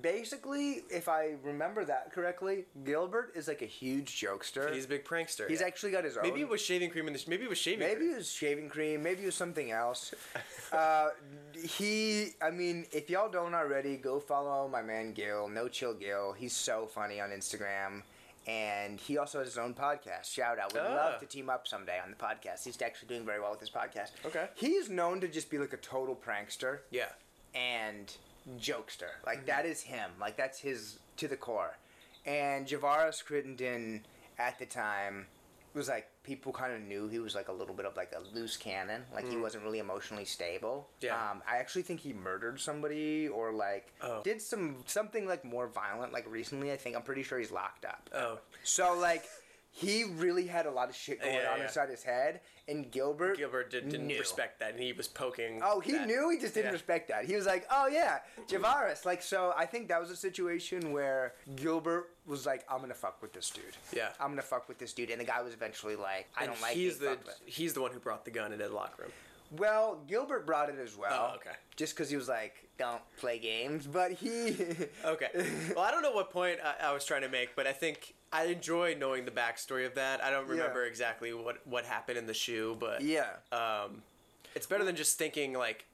basically, 0.00 0.82
if 0.90 1.08
I 1.08 1.34
remember 1.42 1.84
that 1.84 2.12
correctly, 2.12 2.64
Gilbert 2.84 3.32
is 3.34 3.48
like 3.48 3.62
a 3.62 3.66
huge 3.66 4.20
jokester. 4.20 4.72
He's 4.72 4.84
a 4.86 4.88
big 4.88 5.04
prankster. 5.04 5.48
He's 5.48 5.60
yeah. 5.60 5.66
actually 5.66 5.92
got 5.92 6.04
his 6.04 6.16
own. 6.16 6.22
maybe 6.22 6.40
it 6.40 6.48
was 6.48 6.60
shaving 6.60 6.90
cream 6.90 7.06
in 7.06 7.12
the 7.12 7.18
sh- 7.18 7.28
maybe 7.28 7.44
it 7.44 7.48
was 7.50 7.58
shaving. 7.58 7.80
Maybe 7.80 7.96
cream. 7.96 8.12
it 8.12 8.16
was 8.16 8.32
shaving 8.32 8.68
cream. 8.68 9.02
Maybe 9.02 9.22
it 9.22 9.26
was 9.26 9.34
something 9.34 9.70
else. 9.70 10.14
uh, 10.72 11.08
he, 11.62 12.30
I 12.40 12.50
mean, 12.50 12.86
if 12.92 13.10
y'all 13.10 13.30
don't 13.30 13.54
already, 13.54 13.96
go 13.96 14.18
follow 14.18 14.68
my 14.68 14.82
man 14.82 15.12
Gil, 15.12 15.48
No 15.48 15.68
Chill 15.68 15.94
Gil. 15.94 16.32
He's 16.32 16.54
so 16.54 16.86
funny 16.86 17.20
on 17.20 17.30
Instagram. 17.30 18.02
And 18.44 18.98
he 18.98 19.18
also 19.18 19.38
has 19.38 19.46
his 19.46 19.58
own 19.58 19.72
podcast. 19.72 20.24
Shout 20.24 20.58
out. 20.58 20.72
We'd 20.74 20.80
Ah. 20.80 20.94
love 20.96 21.20
to 21.20 21.26
team 21.26 21.48
up 21.48 21.68
someday 21.68 22.00
on 22.02 22.10
the 22.10 22.16
podcast. 22.16 22.64
He's 22.64 22.80
actually 22.82 23.06
doing 23.06 23.24
very 23.24 23.38
well 23.40 23.52
with 23.52 23.60
his 23.60 23.70
podcast. 23.70 24.10
Okay. 24.26 24.48
He's 24.56 24.90
known 24.90 25.20
to 25.20 25.28
just 25.28 25.48
be 25.48 25.58
like 25.58 25.72
a 25.72 25.76
total 25.76 26.16
prankster 26.16 26.80
Yeah. 26.90 27.10
and 27.54 28.12
jokester. 28.58 29.10
Like 29.26 29.38
Mm-hmm. 29.38 29.46
that 29.46 29.66
is 29.66 29.82
him. 29.82 30.10
Like 30.20 30.36
that's 30.36 30.58
his 30.60 30.98
to 31.18 31.28
the 31.28 31.36
core. 31.36 31.76
And 32.24 32.66
Javaris 32.66 33.22
Crittenton 33.24 34.02
at 34.38 34.58
the 34.58 34.66
time 34.66 35.26
was 35.74 35.88
like 35.88 36.08
people 36.22 36.52
kind 36.52 36.72
of 36.72 36.80
knew 36.82 37.08
he 37.08 37.18
was 37.18 37.34
like 37.34 37.48
a 37.48 37.52
little 37.52 37.74
bit 37.74 37.86
of 37.86 37.96
like 37.96 38.12
a 38.14 38.36
loose 38.36 38.56
cannon, 38.58 39.02
like 39.14 39.26
he 39.28 39.36
Mm. 39.36 39.40
wasn't 39.42 39.64
really 39.64 39.78
emotionally 39.78 40.24
stable. 40.26 40.88
Yeah. 41.00 41.14
Um, 41.30 41.42
I 41.50 41.56
actually 41.56 41.82
think 41.82 42.00
he 42.00 42.12
murdered 42.12 42.60
somebody 42.60 43.26
or 43.28 43.52
like 43.52 43.92
Oh. 44.02 44.22
did 44.22 44.40
some 44.42 44.84
something 44.86 45.26
like 45.26 45.44
more 45.44 45.66
violent 45.66 46.12
like 46.12 46.26
recently. 46.30 46.70
I 46.70 46.76
think 46.76 46.94
I'm 46.94 47.02
pretty 47.02 47.22
sure 47.22 47.38
he's 47.38 47.50
locked 47.50 47.84
up. 47.86 48.10
Oh, 48.14 48.38
So 48.62 48.94
like 48.98 49.24
he 49.74 50.04
really 50.04 50.46
had 50.46 50.66
a 50.66 50.70
lot 50.70 50.88
of 50.90 50.94
shit 50.94 51.20
going 51.22 51.34
Yeah, 51.34 51.50
on 51.50 51.58
yeah. 51.58 51.64
inside 51.64 51.88
his 51.88 52.02
head, 52.02 52.40
and 52.68 52.90
Gilbert 52.90 53.38
Gilbert 53.38 53.70
did, 53.70 53.88
didn't 53.88 54.06
knew. 54.06 54.18
respect 54.18 54.60
that, 54.60 54.72
and 54.74 54.80
he 54.80 54.92
was 54.92 55.08
poking. 55.08 55.60
Oh, 55.64 55.80
he 55.80 55.92
that. 55.92 56.06
knew. 56.06 56.28
He 56.30 56.38
just 56.38 56.52
didn't 56.54 56.72
respect 56.72 57.08
that. 57.08 57.24
He 57.24 57.34
was 57.34 57.46
like, 57.46 57.66
"Oh 57.70 57.86
yeah, 57.86 58.18
Javaris." 58.48 59.06
Like, 59.06 59.22
so 59.22 59.54
I 59.56 59.64
think 59.64 59.88
that 59.88 59.98
was 59.98 60.10
a 60.10 60.16
situation 60.16 60.92
where 60.92 61.32
Gilbert 61.56 62.10
was 62.26 62.44
like, 62.44 62.64
"I'm 62.70 62.80
gonna 62.82 62.92
fuck 62.92 63.22
with 63.22 63.32
this 63.32 63.48
dude. 63.48 63.64
Yeah. 63.96 64.10
I'm 64.20 64.28
gonna 64.28 64.42
fuck 64.42 64.68
with 64.68 64.78
this 64.78 64.92
dude." 64.92 65.08
And 65.10 65.18
the 65.20 65.24
guy 65.24 65.40
was 65.40 65.54
eventually 65.54 65.96
like, 65.96 66.28
"I 66.36 66.44
And 66.44 66.52
don't 66.52 66.60
like 66.62 66.74
he's 66.74 66.98
the 66.98 67.16
he's 67.46 67.72
the 67.72 67.80
one 67.80 67.92
who 67.92 67.98
brought 67.98 68.26
the 68.26 68.30
gun 68.30 68.52
into 68.52 68.68
the 68.68 68.74
locker 68.74 69.02
room. 69.04 69.12
Well, 69.56 70.00
Gilbert 70.06 70.46
brought 70.46 70.68
it 70.70 70.76
as 70.82 70.96
well. 70.96 71.30
Oh, 71.32 71.36
okay. 71.36 71.56
Just 71.76 71.94
because 71.94 72.08
he 72.10 72.16
was 72.16 72.28
like, 72.28 72.68
"Don't 72.78 73.02
play 73.16 73.38
games," 73.38 73.86
but 73.86 74.12
he. 74.12 74.54
Okay. 75.04 75.28
well, 75.74 75.84
I 75.84 75.90
don't 75.90 76.02
know 76.02 76.12
what 76.12 76.30
point 76.30 76.58
I, 76.62 76.88
I 76.88 76.92
was 76.92 77.04
trying 77.06 77.22
to 77.22 77.28
make, 77.28 77.56
but 77.56 77.66
I 77.66 77.72
think 77.72 78.14
I 78.32 78.44
enjoy 78.46 78.96
knowing 78.98 79.24
the 79.24 79.30
backstory 79.30 79.86
of 79.86 79.94
that. 79.96 80.22
I 80.24 80.30
don't 80.30 80.48
remember 80.48 80.82
Yeah. 80.82 80.88
exactly 80.88 81.32
what 81.34 81.66
what 81.66 81.84
happened 81.84 82.18
in 82.18 82.26
the 82.26 82.34
shoe, 82.34 82.76
but 82.80 83.02
yeah. 83.02 83.26
um, 83.52 84.02
it's 84.54 84.66
better 84.66 84.84
than 84.84 84.96
just 84.96 85.18
thinking 85.18 85.52
like 85.52 85.84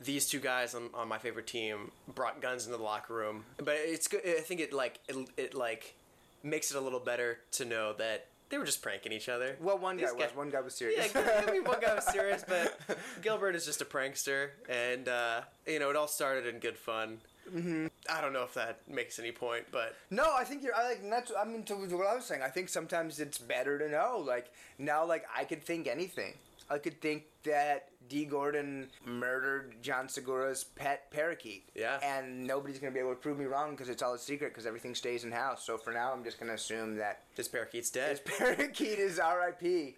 these 0.00 0.28
two 0.28 0.38
guys 0.38 0.74
on, 0.74 0.90
on 0.94 1.08
my 1.08 1.18
favorite 1.18 1.46
team 1.46 1.90
brought 2.14 2.40
guns 2.40 2.66
into 2.66 2.76
the 2.78 2.82
locker 2.84 3.14
room. 3.14 3.44
But 3.56 3.76
it's 3.78 4.06
good. 4.06 4.20
I 4.24 4.40
think 4.40 4.60
it 4.60 4.72
like 4.72 5.00
it, 5.08 5.16
it 5.36 5.54
like 5.54 5.94
makes 6.42 6.70
it 6.70 6.76
a 6.76 6.80
little 6.80 7.00
better 7.00 7.38
to 7.52 7.64
know 7.64 7.94
that 7.94 8.26
they 8.50 8.56
were 8.58 8.64
just 8.64 8.80
pranking 8.80 9.12
each 9.12 9.28
other. 9.28 9.56
Well, 9.60 9.76
one 9.76 9.96
guy 9.96 10.04
These 10.04 10.14
was. 10.14 10.22
guys- 10.24 10.34
One 10.36 10.50
guy 10.50 10.60
was 10.60 10.74
serious. 10.74 11.10
Yeah, 11.14 11.44
I 11.46 11.50
mean, 11.50 11.64
one 11.64 11.80
guy 11.80 11.94
was 11.94 12.06
serious, 12.12 12.44
but 12.48 12.78
Gilbert 13.22 13.54
is 13.56 13.66
just 13.66 13.80
a 13.82 13.84
prankster, 13.84 14.50
and 14.68 15.06
uh, 15.08 15.40
you 15.66 15.78
know, 15.78 15.90
it 15.90 15.96
all 15.96 16.06
started 16.08 16.46
in 16.46 16.58
good 16.60 16.78
fun. 16.78 17.18
Mm-hmm. 17.54 17.86
I 18.10 18.20
don't 18.20 18.32
know 18.32 18.42
if 18.44 18.54
that 18.54 18.80
makes 18.88 19.18
any 19.18 19.32
point, 19.32 19.64
but 19.70 19.94
No, 20.10 20.32
I 20.36 20.44
think 20.44 20.62
you're. 20.62 20.74
I 20.74 20.88
like. 20.88 21.10
That's. 21.10 21.32
I 21.38 21.44
mean, 21.44 21.62
to 21.64 21.74
what 21.74 22.06
I 22.06 22.14
was 22.14 22.24
saying. 22.24 22.42
I 22.42 22.48
think 22.48 22.68
sometimes 22.68 23.20
it's 23.20 23.38
better 23.38 23.78
to 23.78 23.88
know. 23.88 24.22
Like 24.26 24.50
now, 24.78 25.04
like 25.04 25.24
I 25.36 25.44
could 25.44 25.62
think 25.62 25.86
anything. 25.86 26.34
I 26.70 26.76
could 26.76 27.00
think 27.00 27.24
that 27.44 27.88
Dee 28.10 28.26
Gordon 28.26 28.88
murdered 29.06 29.76
Jean 29.82 30.06
Segura's 30.08 30.64
pet 30.64 31.10
parakeet. 31.10 31.66
Yeah. 31.74 31.98
And 32.02 32.46
nobody's 32.46 32.78
gonna 32.78 32.92
be 32.92 33.00
able 33.00 33.10
to 33.10 33.16
prove 33.16 33.38
me 33.38 33.46
wrong 33.46 33.70
because 33.70 33.88
it's 33.88 34.02
all 34.02 34.12
a 34.12 34.18
secret 34.18 34.50
because 34.52 34.66
everything 34.66 34.94
stays 34.94 35.24
in 35.24 35.32
house. 35.32 35.64
So 35.64 35.78
for 35.78 35.92
now, 35.94 36.12
I'm 36.12 36.24
just 36.24 36.38
gonna 36.38 36.52
assume 36.54 36.96
that 36.96 37.22
this 37.36 37.48
parakeet's 37.48 37.88
dead. 37.90 38.20
this 38.24 38.38
parakeet 38.38 38.98
is 38.98 39.18
R.I.P. 39.18 39.96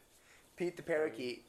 Pete 0.57 0.76
the 0.76 0.82
parakeet. 0.82 1.44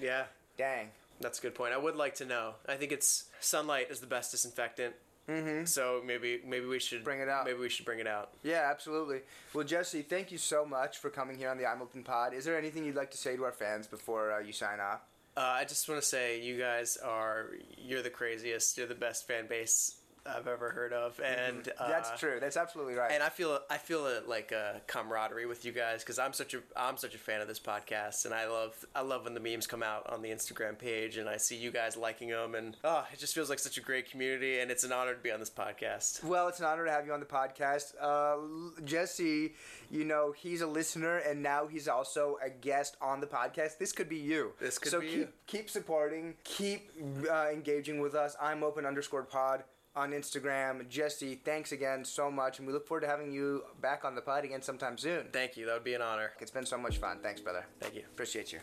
Yeah, 0.00 0.24
Dang. 0.58 0.88
that's 1.20 1.38
a 1.38 1.42
good 1.42 1.54
point. 1.54 1.72
I 1.72 1.78
would 1.78 1.96
like 1.96 2.16
to 2.16 2.26
know. 2.26 2.54
I 2.68 2.74
think 2.74 2.92
it's 2.92 3.24
sunlight 3.40 3.90
is 3.90 4.00
the 4.00 4.06
best 4.06 4.32
disinfectant. 4.32 4.94
Mm-hmm. 5.28 5.64
So 5.64 6.02
maybe 6.04 6.40
maybe 6.46 6.66
we 6.66 6.78
should 6.78 7.02
Bring 7.02 7.20
it 7.20 7.28
out. 7.28 7.44
Maybe 7.44 7.58
we 7.58 7.68
should 7.68 7.84
bring 7.84 7.98
it 7.98 8.06
out. 8.06 8.30
Yeah, 8.42 8.68
absolutely. 8.70 9.20
Well, 9.52 9.64
Jesse, 9.64 10.02
thank 10.02 10.30
you 10.30 10.38
so 10.38 10.64
much 10.64 10.98
for 10.98 11.10
coming 11.10 11.36
here 11.36 11.50
on 11.50 11.58
the 11.58 11.66
I'm 11.66 11.82
Open 11.82 12.02
Pod. 12.04 12.32
Is 12.32 12.44
there 12.44 12.56
anything 12.56 12.84
you'd 12.84 12.94
like 12.94 13.10
to 13.10 13.18
say 13.18 13.36
to 13.36 13.44
our 13.44 13.52
fans 13.52 13.86
before 13.86 14.32
uh, 14.32 14.38
you 14.38 14.52
sign 14.52 14.78
off? 14.80 15.00
Uh, 15.36 15.40
I 15.40 15.64
just 15.64 15.88
want 15.88 16.00
to 16.00 16.06
say 16.06 16.40
you 16.40 16.58
guys 16.58 16.96
are 16.96 17.50
you're 17.76 18.02
the 18.02 18.10
craziest. 18.10 18.78
You're 18.78 18.86
the 18.86 18.94
best 18.94 19.26
fan 19.26 19.46
base 19.46 19.96
I've 20.28 20.46
ever 20.46 20.70
heard 20.70 20.92
of, 20.92 21.20
and 21.20 21.68
uh, 21.78 21.88
That's 21.88 22.18
true. 22.18 22.38
That's 22.40 22.56
absolutely 22.56 22.94
right. 22.94 23.10
And 23.12 23.22
I 23.22 23.28
feel 23.28 23.60
I 23.70 23.78
feel 23.78 24.06
a, 24.06 24.20
like 24.26 24.52
a 24.52 24.80
camaraderie 24.86 25.46
with 25.46 25.64
you 25.64 25.72
guys 25.72 26.02
because 26.02 26.18
I'm 26.18 26.32
such 26.32 26.54
a 26.54 26.58
I'm 26.76 26.96
such 26.96 27.14
a 27.14 27.18
fan 27.18 27.40
of 27.40 27.48
this 27.48 27.60
podcast, 27.60 28.24
and 28.24 28.34
I 28.34 28.46
love 28.48 28.84
I 28.94 29.02
love 29.02 29.24
when 29.24 29.34
the 29.34 29.40
memes 29.40 29.66
come 29.66 29.82
out 29.82 30.10
on 30.10 30.22
the 30.22 30.30
Instagram 30.30 30.78
page, 30.78 31.16
and 31.16 31.28
I 31.28 31.36
see 31.36 31.56
you 31.56 31.70
guys 31.70 31.96
liking 31.96 32.28
them, 32.28 32.54
and 32.54 32.76
oh, 32.84 33.06
it 33.12 33.18
just 33.18 33.34
feels 33.34 33.50
like 33.50 33.58
such 33.58 33.78
a 33.78 33.82
great 33.82 34.10
community, 34.10 34.60
and 34.60 34.70
it's 34.70 34.84
an 34.84 34.92
honor 34.92 35.14
to 35.14 35.20
be 35.20 35.30
on 35.30 35.40
this 35.40 35.50
podcast. 35.50 36.24
Well, 36.24 36.48
it's 36.48 36.60
an 36.60 36.66
honor 36.66 36.84
to 36.84 36.90
have 36.90 37.06
you 37.06 37.12
on 37.12 37.20
the 37.20 37.26
podcast. 37.26 37.94
Uh, 38.00 38.80
Jesse, 38.84 39.54
you 39.90 40.04
know, 40.04 40.32
he's 40.32 40.60
a 40.60 40.66
listener 40.66 41.18
and 41.18 41.42
now 41.42 41.66
he's 41.66 41.88
also 41.88 42.38
a 42.44 42.50
guest 42.50 42.96
on 43.00 43.20
the 43.20 43.26
podcast. 43.26 43.78
This 43.78 43.92
could 43.92 44.08
be 44.08 44.16
you. 44.16 44.52
This 44.60 44.78
could 44.78 44.90
so 44.90 45.00
be 45.00 45.06
keep, 45.06 45.16
you. 45.16 45.28
keep 45.46 45.70
supporting, 45.70 46.34
keep 46.44 46.90
uh, 47.30 47.48
engaging 47.52 48.00
with 48.00 48.14
us. 48.14 48.36
I'm 48.40 48.62
open 48.62 48.84
underscore 48.86 49.22
pod 49.22 49.64
on 49.96 50.10
Instagram. 50.12 50.86
Jesse, 50.88 51.36
thanks 51.36 51.72
again 51.72 52.04
so 52.04 52.30
much. 52.30 52.58
And 52.58 52.66
we 52.68 52.72
look 52.72 52.86
forward 52.86 53.00
to 53.00 53.06
having 53.06 53.32
you 53.32 53.62
back 53.80 54.04
on 54.04 54.14
the 54.14 54.20
pod 54.20 54.44
again 54.44 54.62
sometime 54.62 54.98
soon. 54.98 55.28
Thank 55.32 55.56
you. 55.56 55.64
That 55.66 55.74
would 55.74 55.84
be 55.84 55.94
an 55.94 56.02
honor. 56.02 56.32
It's 56.38 56.50
been 56.50 56.66
so 56.66 56.76
much 56.76 56.98
fun. 56.98 57.18
Thanks, 57.22 57.40
brother. 57.40 57.64
Thank 57.80 57.94
you. 57.94 58.02
Appreciate 58.12 58.52
you. 58.52 58.60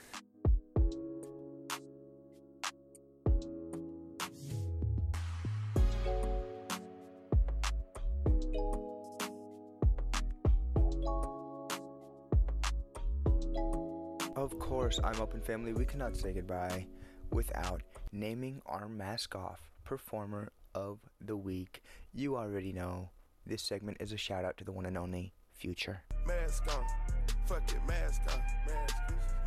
Of 14.35 14.59
course, 14.59 14.99
I'm 15.03 15.19
Open 15.21 15.41
Family. 15.41 15.73
We 15.73 15.85
cannot 15.85 16.17
say 16.17 16.33
goodbye 16.33 16.85
without 17.31 17.81
naming 18.11 18.61
our 18.65 18.87
mask 18.89 19.35
off 19.35 19.61
performer 19.85 20.51
of 20.75 20.99
the 21.19 21.35
week. 21.35 21.83
You 22.13 22.37
already 22.37 22.71
know 22.71 23.09
this 23.45 23.61
segment 23.61 23.97
is 23.99 24.11
a 24.11 24.17
shout 24.17 24.45
out 24.45 24.57
to 24.57 24.63
the 24.63 24.71
one 24.71 24.85
and 24.85 24.97
only 24.97 25.33
Future. 25.53 26.01
Mask 26.27 26.63
on. 26.75 26.83
Fuck 27.45 27.69
it, 27.71 27.79
mask 27.87 28.21
on. 28.29 28.41
Mask, 28.67 28.95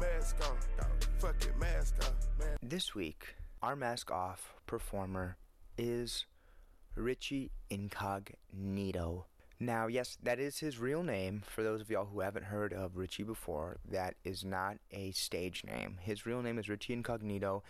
mask 0.00 0.36
on. 0.48 0.86
Fuck 1.18 1.42
it, 1.42 1.58
mask 1.58 1.94
on. 2.04 2.46
This 2.62 2.94
week, 2.94 3.34
our 3.62 3.76
mask 3.76 4.10
off 4.10 4.54
performer 4.66 5.36
is 5.76 6.24
Richie 6.94 7.50
Incognito. 7.68 9.26
Now, 9.58 9.86
yes, 9.86 10.18
that 10.22 10.38
is 10.38 10.58
his 10.58 10.78
real 10.78 11.02
name. 11.02 11.42
For 11.46 11.62
those 11.62 11.80
of 11.80 11.88
y'all 11.88 12.08
who 12.12 12.20
haven't 12.20 12.46
heard 12.46 12.74
of 12.74 12.96
Richie 12.96 13.22
before, 13.22 13.78
that 13.90 14.14
is 14.22 14.44
not 14.44 14.76
a 14.90 15.12
stage 15.12 15.64
name. 15.64 15.98
His 16.02 16.26
real 16.26 16.42
name 16.42 16.58
is 16.58 16.68
Richie 16.68 16.92
Incognito, 16.92 17.62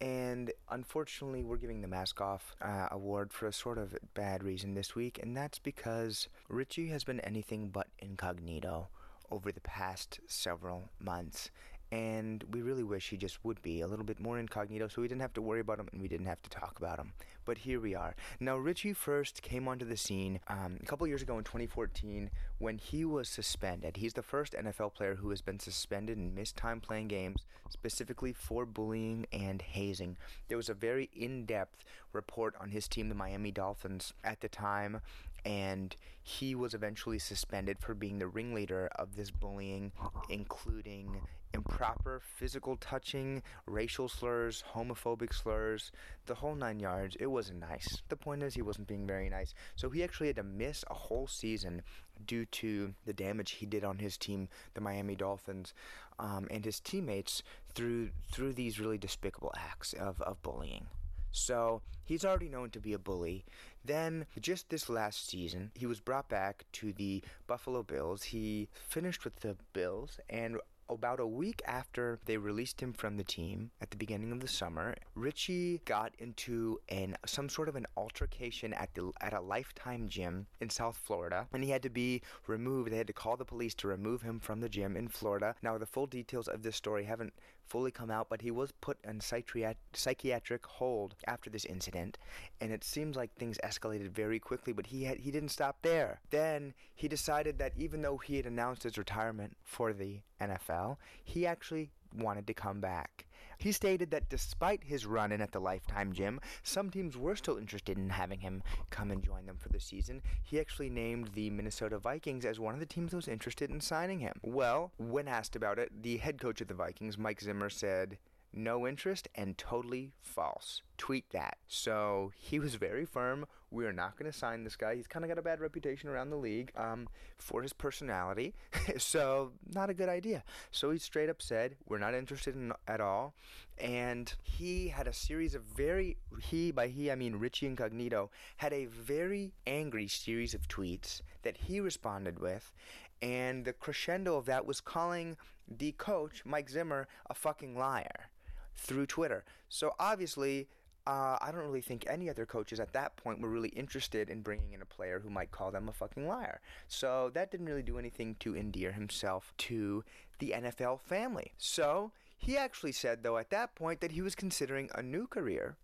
and 0.00 0.52
unfortunately, 0.70 1.42
we're 1.42 1.56
giving 1.56 1.80
the 1.80 1.88
Mask 1.88 2.20
Off 2.20 2.54
uh, 2.62 2.88
award 2.92 3.32
for 3.32 3.46
a 3.46 3.52
sort 3.52 3.78
of 3.78 3.96
bad 4.14 4.44
reason 4.44 4.74
this 4.74 4.94
week, 4.94 5.18
and 5.20 5.36
that's 5.36 5.58
because 5.58 6.28
Richie 6.48 6.88
has 6.88 7.02
been 7.02 7.20
anything 7.20 7.70
but 7.70 7.88
incognito 7.98 8.88
over 9.32 9.50
the 9.50 9.60
past 9.60 10.20
several 10.26 10.90
months. 11.00 11.50
And 11.92 12.42
we 12.50 12.62
really 12.62 12.82
wish 12.82 13.10
he 13.10 13.18
just 13.18 13.44
would 13.44 13.60
be 13.60 13.82
a 13.82 13.86
little 13.86 14.06
bit 14.06 14.18
more 14.18 14.38
incognito 14.38 14.88
so 14.88 15.02
we 15.02 15.08
didn't 15.08 15.20
have 15.20 15.34
to 15.34 15.42
worry 15.42 15.60
about 15.60 15.78
him 15.78 15.88
and 15.92 16.00
we 16.00 16.08
didn't 16.08 16.24
have 16.24 16.40
to 16.40 16.48
talk 16.48 16.78
about 16.78 16.98
him. 16.98 17.12
But 17.44 17.58
here 17.58 17.80
we 17.80 17.94
are. 17.94 18.16
Now, 18.40 18.56
Richie 18.56 18.94
first 18.94 19.42
came 19.42 19.68
onto 19.68 19.84
the 19.84 19.98
scene 19.98 20.40
um, 20.48 20.78
a 20.82 20.86
couple 20.86 21.06
years 21.06 21.20
ago 21.20 21.36
in 21.36 21.44
2014 21.44 22.30
when 22.58 22.78
he 22.78 23.04
was 23.04 23.28
suspended. 23.28 23.98
He's 23.98 24.14
the 24.14 24.22
first 24.22 24.54
NFL 24.54 24.94
player 24.94 25.16
who 25.16 25.28
has 25.28 25.42
been 25.42 25.60
suspended 25.60 26.16
and 26.16 26.34
missed 26.34 26.56
time 26.56 26.80
playing 26.80 27.08
games, 27.08 27.42
specifically 27.68 28.32
for 28.32 28.64
bullying 28.64 29.26
and 29.30 29.60
hazing. 29.60 30.16
There 30.48 30.56
was 30.56 30.70
a 30.70 30.74
very 30.74 31.10
in 31.14 31.44
depth 31.44 31.84
report 32.14 32.54
on 32.58 32.70
his 32.70 32.88
team, 32.88 33.10
the 33.10 33.14
Miami 33.14 33.50
Dolphins, 33.50 34.14
at 34.24 34.40
the 34.40 34.48
time 34.48 35.02
and 35.44 35.96
he 36.22 36.54
was 36.54 36.74
eventually 36.74 37.18
suspended 37.18 37.78
for 37.80 37.94
being 37.94 38.18
the 38.18 38.28
ringleader 38.28 38.88
of 38.96 39.16
this 39.16 39.30
bullying, 39.30 39.92
including 40.28 41.20
improper 41.54 42.20
physical 42.36 42.76
touching, 42.76 43.42
racial 43.66 44.08
slurs, 44.08 44.64
homophobic 44.74 45.34
slurs, 45.34 45.92
the 46.26 46.34
whole 46.34 46.54
nine 46.54 46.80
yards. 46.80 47.16
It 47.20 47.26
wasn't 47.26 47.60
nice. 47.60 48.02
The 48.08 48.16
point 48.16 48.42
is, 48.42 48.54
he 48.54 48.62
wasn't 48.62 48.88
being 48.88 49.06
very 49.06 49.28
nice. 49.28 49.52
So 49.76 49.90
he 49.90 50.02
actually 50.02 50.28
had 50.28 50.36
to 50.36 50.42
miss 50.42 50.84
a 50.90 50.94
whole 50.94 51.26
season 51.26 51.82
due 52.26 52.46
to 52.46 52.94
the 53.04 53.12
damage 53.12 53.52
he 53.52 53.66
did 53.66 53.84
on 53.84 53.98
his 53.98 54.16
team, 54.16 54.48
the 54.74 54.80
Miami 54.80 55.16
Dolphins, 55.16 55.74
um, 56.18 56.46
and 56.50 56.64
his 56.64 56.80
teammates 56.80 57.42
through 57.74 58.10
through 58.30 58.52
these 58.52 58.78
really 58.78 58.98
despicable 58.98 59.52
acts 59.56 59.92
of, 59.92 60.20
of 60.22 60.40
bullying. 60.42 60.86
So 61.32 61.80
he's 62.04 62.24
already 62.24 62.48
known 62.48 62.70
to 62.70 62.80
be 62.80 62.92
a 62.92 62.98
bully. 62.98 63.44
Then, 63.84 64.26
just 64.40 64.70
this 64.70 64.88
last 64.88 65.28
season, 65.28 65.72
he 65.74 65.86
was 65.86 66.00
brought 66.00 66.28
back 66.28 66.64
to 66.72 66.92
the 66.92 67.22
Buffalo 67.46 67.82
Bills. 67.82 68.22
He 68.22 68.68
finished 68.88 69.24
with 69.24 69.40
the 69.40 69.56
Bills, 69.72 70.20
and 70.28 70.58
about 70.88 71.20
a 71.20 71.26
week 71.26 71.62
after 71.66 72.18
they 72.26 72.36
released 72.36 72.80
him 72.80 72.92
from 72.92 73.16
the 73.16 73.24
team 73.24 73.70
at 73.80 73.90
the 73.90 73.96
beginning 73.96 74.30
of 74.30 74.40
the 74.40 74.48
summer, 74.48 74.94
Richie 75.14 75.80
got 75.84 76.12
into 76.18 76.80
an 76.88 77.16
some 77.24 77.48
sort 77.48 77.68
of 77.68 77.76
an 77.76 77.86
altercation 77.96 78.72
at 78.74 78.94
the 78.94 79.10
at 79.20 79.32
a 79.32 79.40
Lifetime 79.40 80.08
gym 80.08 80.46
in 80.60 80.70
South 80.70 80.96
Florida, 80.96 81.46
and 81.52 81.64
he 81.64 81.70
had 81.70 81.82
to 81.82 81.90
be 81.90 82.22
removed. 82.46 82.90
They 82.90 82.98
had 82.98 83.06
to 83.06 83.12
call 83.12 83.36
the 83.36 83.44
police 83.44 83.74
to 83.76 83.88
remove 83.88 84.22
him 84.22 84.38
from 84.38 84.60
the 84.60 84.68
gym 84.68 84.96
in 84.96 85.08
Florida. 85.08 85.54
Now, 85.62 85.78
the 85.78 85.86
full 85.86 86.06
details 86.06 86.48
of 86.48 86.62
this 86.62 86.76
story 86.76 87.04
haven't 87.04 87.32
fully 87.72 87.90
come 87.90 88.10
out, 88.10 88.28
but 88.28 88.42
he 88.42 88.50
was 88.50 88.70
put 88.82 88.98
on 89.08 89.18
psychiatric 89.18 90.66
hold 90.66 91.14
after 91.26 91.48
this 91.48 91.64
incident, 91.64 92.18
and 92.60 92.70
it 92.70 92.84
seems 92.84 93.16
like 93.16 93.34
things 93.34 93.58
escalated 93.64 94.10
very 94.10 94.38
quickly. 94.38 94.74
But 94.74 94.86
he 94.86 95.04
had 95.04 95.16
he 95.20 95.30
didn't 95.30 95.48
stop 95.48 95.78
there. 95.80 96.20
Then 96.28 96.74
he 96.94 97.08
decided 97.08 97.58
that 97.58 97.72
even 97.74 98.02
though 98.02 98.18
he 98.18 98.36
had 98.36 98.44
announced 98.44 98.82
his 98.82 98.98
retirement 98.98 99.56
for 99.64 99.94
the 99.94 100.20
NFL, 100.38 100.98
he 101.24 101.46
actually 101.46 101.88
wanted 102.14 102.46
to 102.46 102.54
come 102.54 102.80
back. 102.80 103.26
He 103.58 103.70
stated 103.70 104.10
that 104.10 104.28
despite 104.28 104.82
his 104.82 105.06
run 105.06 105.30
in 105.30 105.40
at 105.40 105.52
the 105.52 105.60
Lifetime 105.60 106.12
Gym, 106.12 106.40
some 106.64 106.90
teams 106.90 107.16
were 107.16 107.36
still 107.36 107.58
interested 107.58 107.96
in 107.96 108.10
having 108.10 108.40
him 108.40 108.62
come 108.90 109.10
and 109.12 109.22
join 109.22 109.46
them 109.46 109.56
for 109.56 109.68
the 109.68 109.78
season. 109.78 110.20
He 110.42 110.58
actually 110.58 110.90
named 110.90 111.30
the 111.34 111.48
Minnesota 111.50 111.98
Vikings 111.98 112.44
as 112.44 112.58
one 112.58 112.74
of 112.74 112.80
the 112.80 112.86
teams 112.86 113.12
that 113.12 113.18
was 113.18 113.28
interested 113.28 113.70
in 113.70 113.80
signing 113.80 114.18
him. 114.18 114.34
Well, 114.42 114.90
when 114.98 115.28
asked 115.28 115.54
about 115.54 115.78
it, 115.78 116.02
the 116.02 116.16
head 116.16 116.40
coach 116.40 116.60
of 116.60 116.68
the 116.68 116.74
Vikings, 116.74 117.16
Mike 117.16 117.40
Zimmer, 117.40 117.70
said, 117.70 118.18
no 118.52 118.86
interest 118.86 119.28
and 119.34 119.56
totally 119.56 120.12
false. 120.20 120.82
Tweet 120.98 121.30
that. 121.30 121.56
So 121.66 122.32
he 122.36 122.58
was 122.58 122.74
very 122.74 123.04
firm. 123.04 123.46
We 123.72 123.86
are 123.86 123.92
not 123.92 124.18
going 124.18 124.30
to 124.30 124.36
sign 124.36 124.64
this 124.64 124.76
guy. 124.76 124.94
He's 124.94 125.06
kind 125.06 125.24
of 125.24 125.30
got 125.30 125.38
a 125.38 125.42
bad 125.42 125.60
reputation 125.60 126.10
around 126.10 126.28
the 126.28 126.36
league 126.36 126.70
um, 126.76 127.08
for 127.38 127.62
his 127.62 127.72
personality. 127.72 128.54
so 128.98 129.52
not 129.74 129.88
a 129.88 129.94
good 129.94 130.10
idea. 130.10 130.44
So 130.70 130.90
he 130.90 130.98
straight 130.98 131.30
up 131.30 131.40
said, 131.40 131.76
we're 131.88 131.98
not 131.98 132.14
interested 132.14 132.54
in 132.54 132.72
at 132.86 133.00
all. 133.00 133.34
And 133.78 134.32
he 134.42 134.88
had 134.88 135.08
a 135.08 135.12
series 135.12 135.54
of 135.54 135.62
very, 135.62 136.18
he, 136.42 136.70
by 136.70 136.88
he, 136.88 137.10
I 137.10 137.14
mean 137.14 137.36
Richie 137.36 137.66
Incognito, 137.66 138.30
had 138.58 138.74
a 138.74 138.84
very 138.84 139.54
angry 139.66 140.06
series 140.06 140.52
of 140.52 140.68
tweets 140.68 141.22
that 141.42 141.56
he 141.56 141.80
responded 141.80 142.38
with. 142.38 142.74
And 143.22 143.64
the 143.64 143.72
crescendo 143.72 144.36
of 144.36 144.44
that 144.46 144.66
was 144.66 144.82
calling 144.82 145.38
the 145.66 145.92
coach, 145.92 146.42
Mike 146.44 146.68
Zimmer, 146.68 147.08
a 147.30 147.34
fucking 147.34 147.74
liar 147.74 148.28
through 148.74 149.06
Twitter. 149.06 149.44
So 149.68 149.94
obviously, 149.98 150.68
uh, 151.06 151.36
I 151.40 151.50
don't 151.52 151.64
really 151.64 151.80
think 151.80 152.04
any 152.08 152.30
other 152.30 152.46
coaches 152.46 152.78
at 152.78 152.92
that 152.92 153.16
point 153.16 153.40
were 153.40 153.48
really 153.48 153.70
interested 153.70 154.30
in 154.30 154.42
bringing 154.42 154.72
in 154.72 154.82
a 154.82 154.86
player 154.86 155.20
who 155.20 155.30
might 155.30 155.50
call 155.50 155.70
them 155.70 155.88
a 155.88 155.92
fucking 155.92 156.26
liar. 156.26 156.60
So 156.88 157.30
that 157.34 157.50
didn't 157.50 157.66
really 157.66 157.82
do 157.82 157.98
anything 157.98 158.36
to 158.40 158.56
endear 158.56 158.92
himself 158.92 159.52
to 159.58 160.04
the 160.38 160.54
NFL 160.56 161.00
family. 161.00 161.52
So 161.58 162.12
he 162.36 162.56
actually 162.56 162.92
said, 162.92 163.22
though, 163.22 163.38
at 163.38 163.50
that 163.50 163.74
point 163.74 164.00
that 164.00 164.12
he 164.12 164.22
was 164.22 164.34
considering 164.34 164.90
a 164.94 165.02
new 165.02 165.26
career. 165.26 165.76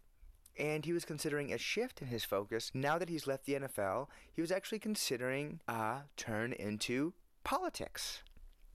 And 0.58 0.84
he 0.84 0.92
was 0.92 1.04
considering 1.04 1.52
a 1.52 1.58
shift 1.58 2.02
in 2.02 2.08
his 2.08 2.24
focus. 2.24 2.72
Now 2.74 2.98
that 2.98 3.08
he's 3.08 3.28
left 3.28 3.46
the 3.46 3.54
NFL, 3.54 4.08
he 4.32 4.40
was 4.40 4.50
actually 4.50 4.80
considering 4.80 5.60
a 5.68 5.98
turn 6.16 6.52
into 6.52 7.14
politics. 7.44 8.22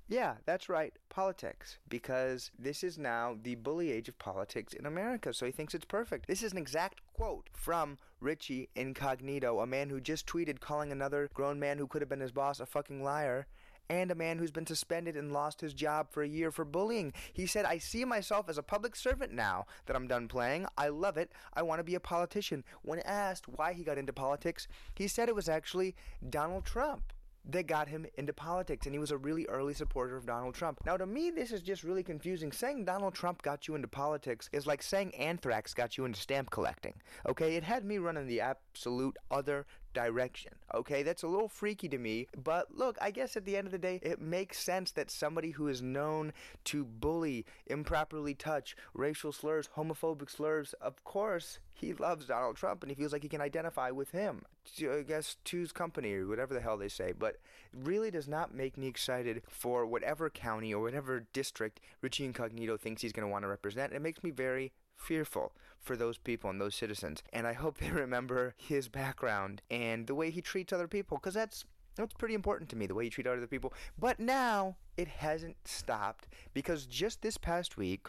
Yeah, 0.07 0.35
that's 0.45 0.69
right, 0.69 0.93
politics. 1.09 1.77
Because 1.87 2.51
this 2.59 2.83
is 2.83 2.97
now 2.97 3.37
the 3.41 3.55
bully 3.55 3.91
age 3.91 4.09
of 4.09 4.19
politics 4.19 4.73
in 4.73 4.85
America, 4.85 5.33
so 5.33 5.45
he 5.45 5.51
thinks 5.51 5.73
it's 5.73 5.85
perfect. 5.85 6.27
This 6.27 6.43
is 6.43 6.51
an 6.51 6.57
exact 6.57 7.01
quote 7.13 7.49
from 7.53 7.97
Richie 8.19 8.69
Incognito, 8.75 9.59
a 9.59 9.67
man 9.67 9.89
who 9.89 10.01
just 10.01 10.27
tweeted 10.27 10.59
calling 10.59 10.91
another 10.91 11.29
grown 11.33 11.59
man 11.59 11.77
who 11.77 11.87
could 11.87 12.01
have 12.01 12.09
been 12.09 12.19
his 12.19 12.31
boss 12.31 12.59
a 12.59 12.65
fucking 12.65 13.03
liar 13.03 13.47
and 13.89 14.11
a 14.11 14.15
man 14.15 14.37
who's 14.37 14.51
been 14.51 14.65
suspended 14.65 15.15
and 15.15 15.31
lost 15.31 15.61
his 15.61 15.73
job 15.73 16.07
for 16.09 16.23
a 16.23 16.27
year 16.27 16.51
for 16.51 16.65
bullying. 16.65 17.13
He 17.33 17.45
said, 17.45 17.65
I 17.65 17.77
see 17.77 18.05
myself 18.05 18.49
as 18.49 18.57
a 18.57 18.63
public 18.63 18.95
servant 18.95 19.33
now 19.33 19.65
that 19.85 19.95
I'm 19.95 20.07
done 20.07 20.27
playing. 20.27 20.67
I 20.77 20.87
love 20.87 21.17
it. 21.17 21.31
I 21.53 21.63
want 21.63 21.79
to 21.79 21.83
be 21.83 21.95
a 21.95 21.99
politician. 21.99 22.63
When 22.81 22.99
asked 22.99 23.47
why 23.47 23.73
he 23.73 23.83
got 23.83 23.97
into 23.97 24.13
politics, 24.13 24.67
he 24.95 25.07
said 25.07 25.27
it 25.27 25.35
was 25.35 25.49
actually 25.49 25.95
Donald 26.29 26.65
Trump 26.65 27.13
that 27.45 27.67
got 27.67 27.89
him 27.89 28.05
into 28.15 28.33
politics, 28.33 28.85
and 28.85 28.95
he 28.95 28.99
was 28.99 29.11
a 29.11 29.17
really 29.17 29.45
early 29.47 29.73
supporter 29.73 30.15
of 30.15 30.25
Donald 30.25 30.55
Trump. 30.55 30.79
Now, 30.85 30.97
to 30.97 31.05
me, 31.05 31.29
this 31.29 31.51
is 31.51 31.61
just 31.61 31.83
really 31.83 32.03
confusing. 32.03 32.51
Saying 32.51 32.85
Donald 32.85 33.13
Trump 33.13 33.41
got 33.41 33.67
you 33.67 33.75
into 33.75 33.87
politics 33.87 34.49
is 34.53 34.65
like 34.65 34.81
saying 34.81 35.13
anthrax 35.15 35.73
got 35.73 35.97
you 35.97 36.05
into 36.05 36.19
stamp 36.19 36.51
collecting. 36.51 36.93
Okay, 37.27 37.55
it 37.55 37.63
had 37.63 37.83
me 37.83 37.97
running 37.97 38.27
the 38.27 38.41
absolute 38.41 39.17
other 39.29 39.65
direction. 39.93 40.53
Okay, 40.73 41.03
that's 41.03 41.23
a 41.23 41.27
little 41.27 41.47
freaky 41.47 41.87
to 41.89 41.97
me, 41.97 42.27
but 42.43 42.75
look, 42.75 42.97
I 43.01 43.11
guess 43.11 43.35
at 43.37 43.45
the 43.45 43.55
end 43.55 43.67
of 43.67 43.71
the 43.71 43.77
day, 43.77 43.99
it 44.01 44.19
makes 44.19 44.59
sense 44.59 44.91
that 44.91 45.11
somebody 45.11 45.51
who 45.51 45.67
is 45.67 45.81
known 45.81 46.33
to 46.65 46.83
bully, 46.85 47.45
improperly 47.67 48.33
touch, 48.33 48.75
racial 48.93 49.31
slurs, 49.31 49.69
homophobic 49.75 50.29
slurs, 50.29 50.73
of 50.81 51.03
course, 51.03 51.59
he 51.73 51.93
loves 51.93 52.27
Donald 52.27 52.55
Trump 52.55 52.83
and 52.83 52.89
he 52.89 52.95
feels 52.95 53.11
like 53.11 53.23
he 53.23 53.29
can 53.29 53.41
identify 53.41 53.91
with 53.91 54.11
him. 54.11 54.43
I 54.81 55.01
guess 55.01 55.37
choose 55.43 55.71
company 55.71 56.13
or 56.13 56.27
whatever 56.27 56.53
the 56.53 56.61
hell 56.61 56.77
they 56.77 56.87
say, 56.87 57.13
but 57.17 57.37
really 57.73 58.09
does 58.11 58.27
not 58.27 58.53
make 58.53 58.77
me 58.77 58.87
excited 58.87 59.41
for 59.49 59.85
whatever 59.85 60.29
county 60.29 60.73
or 60.73 60.81
whatever 60.81 61.25
district 61.33 61.81
Richie 62.01 62.25
Incognito 62.25 62.77
thinks 62.77 63.01
he's 63.01 63.11
going 63.11 63.27
to 63.27 63.31
want 63.31 63.43
to 63.43 63.49
represent. 63.49 63.93
It 63.93 64.01
makes 64.01 64.23
me 64.23 64.31
very 64.31 64.71
fearful 65.03 65.53
for 65.79 65.97
those 65.97 66.17
people 66.17 66.49
and 66.49 66.59
those 66.59 66.75
citizens. 66.75 67.21
And 67.31 67.45
I 67.45 67.53
hope 67.53 67.77
they 67.79 67.91
remember 67.91 68.55
his 68.57 68.87
background 68.87 69.61
and 69.69 70.07
the 70.07 70.15
way 70.15 70.31
he 70.31 70.41
treats 70.41 70.73
other 70.73 70.87
people, 70.87 71.17
because 71.17 71.33
that's 71.33 71.65
that's 71.95 72.13
pretty 72.15 72.33
important 72.33 72.71
to 72.71 72.75
me, 72.75 72.87
the 72.87 72.95
way 72.95 73.03
he 73.03 73.09
treats 73.11 73.29
other 73.29 73.45
people. 73.45 73.71
But 73.99 74.19
now 74.19 74.77
it 74.97 75.07
hasn't 75.07 75.57
stopped 75.65 76.27
because 76.53 76.87
just 76.87 77.21
this 77.21 77.37
past 77.37 77.77
week, 77.77 78.07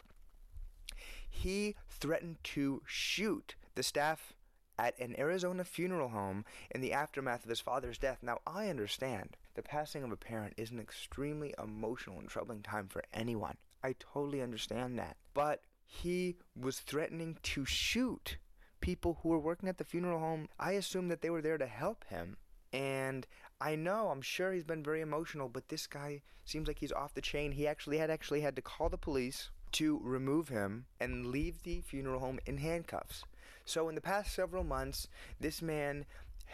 he 1.28 1.74
threatened 1.88 2.36
to 2.45 2.80
shoot 2.86 3.57
the 3.74 3.82
staff 3.82 4.32
at 4.78 4.99
an 4.99 5.14
Arizona 5.18 5.64
funeral 5.64 6.09
home 6.09 6.45
in 6.70 6.80
the 6.80 6.92
aftermath 6.92 7.45
of 7.45 7.51
his 7.51 7.61
father's 7.61 7.99
death. 7.99 8.18
Now, 8.22 8.38
I 8.47 8.68
understand 8.68 9.36
the 9.55 9.62
passing 9.62 10.03
of 10.03 10.11
a 10.11 10.16
parent 10.16 10.55
is 10.57 10.70
an 10.70 10.80
extremely 10.80 11.55
emotional 11.62 12.18
and 12.18 12.28
troubling 12.28 12.62
time 12.62 12.88
for 12.88 13.03
anyone. 13.12 13.57
I 13.82 13.95
totally 13.99 14.40
understand 14.40 14.99
that. 14.99 15.16
But 15.34 15.61
he 15.95 16.36
was 16.59 16.80
threatening 16.80 17.38
to 17.42 17.64
shoot 17.64 18.38
people 18.80 19.18
who 19.22 19.28
were 19.30 19.38
working 19.38 19.68
at 19.68 19.78
the 19.78 19.84
funeral 19.84 20.18
home. 20.18 20.49
I 20.59 20.72
assume 20.72 21.09
that 21.09 21.22
they 21.22 21.30
were 21.30 21.42
there 21.42 21.59
to 21.59 21.66
help 21.66 22.05
him. 22.09 22.36
And 22.72 23.26
I 23.61 23.76
know, 23.76 24.09
I'm 24.09 24.20
sure 24.20 24.53
he's 24.53 24.64
been 24.64 24.82
very 24.82 25.01
emotional, 25.01 25.49
but 25.49 25.68
this 25.68 25.86
guy 25.86 26.22
seems 26.45 26.66
like 26.66 26.80
he's 26.80 26.92
off 26.92 27.14
the 27.14 27.20
chain. 27.20 27.53
He 27.53 27.66
actually 27.66 27.99
had 27.99 28.11
actually 28.11 28.40
had 28.40 28.57
to 28.57 28.62
call 28.62 28.88
the 28.88 28.99
police 28.99 29.51
to 29.72 30.01
remove 30.03 30.49
him 30.49 30.86
and 31.01 31.26
leave 31.26 31.62
the 31.62 31.80
funeral 31.80 32.20
home 32.20 32.40
in 32.47 32.59
handcuffs. 32.59 33.24
So 33.64 33.88
in 33.88 33.95
the 33.95 34.01
past 34.01 34.34
several 34.34 34.64
months, 34.64 35.09
this 35.40 35.62
man 35.62 36.05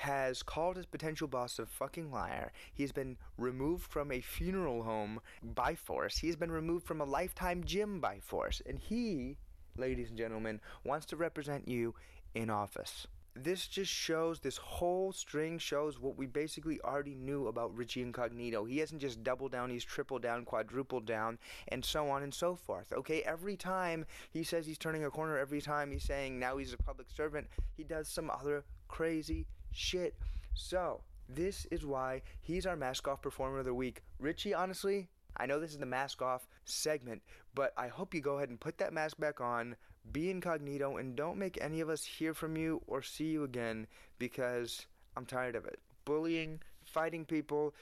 has 0.00 0.42
called 0.42 0.76
his 0.76 0.86
potential 0.86 1.28
boss 1.28 1.58
a 1.58 1.66
fucking 1.66 2.10
liar. 2.10 2.52
He's 2.72 2.90
been 2.90 3.18
removed 3.36 3.84
from 3.84 4.10
a 4.10 4.22
funeral 4.22 4.82
home 4.82 5.20
by 5.42 5.74
force. 5.74 6.16
He's 6.16 6.36
been 6.36 6.50
removed 6.50 6.86
from 6.86 7.02
a 7.02 7.04
lifetime 7.04 7.64
gym 7.64 8.00
by 8.00 8.18
force. 8.18 8.62
And 8.64 8.78
he, 8.78 9.36
ladies 9.76 10.08
and 10.08 10.16
gentlemen, 10.16 10.62
wants 10.84 11.04
to 11.06 11.16
represent 11.16 11.68
you 11.68 11.94
in 12.34 12.48
office. 12.48 13.06
This 13.36 13.66
just 13.66 13.92
shows, 13.92 14.40
this 14.40 14.56
whole 14.56 15.12
string 15.12 15.58
shows 15.58 16.00
what 16.00 16.16
we 16.16 16.26
basically 16.26 16.80
already 16.80 17.14
knew 17.14 17.48
about 17.48 17.76
Richie 17.76 18.00
Incognito. 18.00 18.64
He 18.64 18.78
hasn't 18.78 19.02
just 19.02 19.22
doubled 19.22 19.52
down, 19.52 19.68
he's 19.68 19.84
tripled 19.84 20.22
down, 20.22 20.46
quadrupled 20.46 21.04
down, 21.04 21.38
and 21.68 21.84
so 21.84 22.08
on 22.08 22.22
and 22.22 22.32
so 22.32 22.54
forth. 22.56 22.90
Okay, 22.90 23.20
every 23.22 23.56
time 23.56 24.06
he 24.30 24.44
says 24.44 24.66
he's 24.66 24.78
turning 24.78 25.04
a 25.04 25.10
corner, 25.10 25.36
every 25.36 25.60
time 25.60 25.92
he's 25.92 26.04
saying 26.04 26.38
now 26.38 26.56
he's 26.56 26.72
a 26.72 26.78
public 26.78 27.08
servant, 27.14 27.48
he 27.76 27.84
does 27.84 28.08
some 28.08 28.30
other 28.30 28.64
crazy 28.88 29.46
shit. 29.72 30.14
So, 30.54 31.00
this 31.28 31.66
is 31.70 31.86
why 31.86 32.22
he's 32.40 32.66
our 32.66 32.76
mask 32.76 33.06
off 33.06 33.22
performer 33.22 33.60
of 33.60 33.64
the 33.64 33.74
week. 33.74 34.02
Richie, 34.18 34.54
honestly, 34.54 35.08
I 35.36 35.46
know 35.46 35.60
this 35.60 35.70
is 35.70 35.78
the 35.78 35.86
mask 35.86 36.22
off 36.22 36.48
segment, 36.64 37.22
but 37.54 37.72
I 37.76 37.88
hope 37.88 38.14
you 38.14 38.20
go 38.20 38.36
ahead 38.36 38.48
and 38.48 38.58
put 38.60 38.78
that 38.78 38.92
mask 38.92 39.18
back 39.18 39.40
on, 39.40 39.76
be 40.12 40.30
incognito, 40.30 40.96
and 40.96 41.14
don't 41.14 41.38
make 41.38 41.58
any 41.60 41.80
of 41.80 41.88
us 41.88 42.04
hear 42.04 42.34
from 42.34 42.56
you 42.56 42.82
or 42.86 43.02
see 43.02 43.26
you 43.26 43.44
again 43.44 43.86
because 44.18 44.86
I'm 45.16 45.26
tired 45.26 45.54
of 45.54 45.66
it. 45.66 45.78
Bullying, 46.04 46.60
fighting 46.84 47.24
people, 47.24 47.74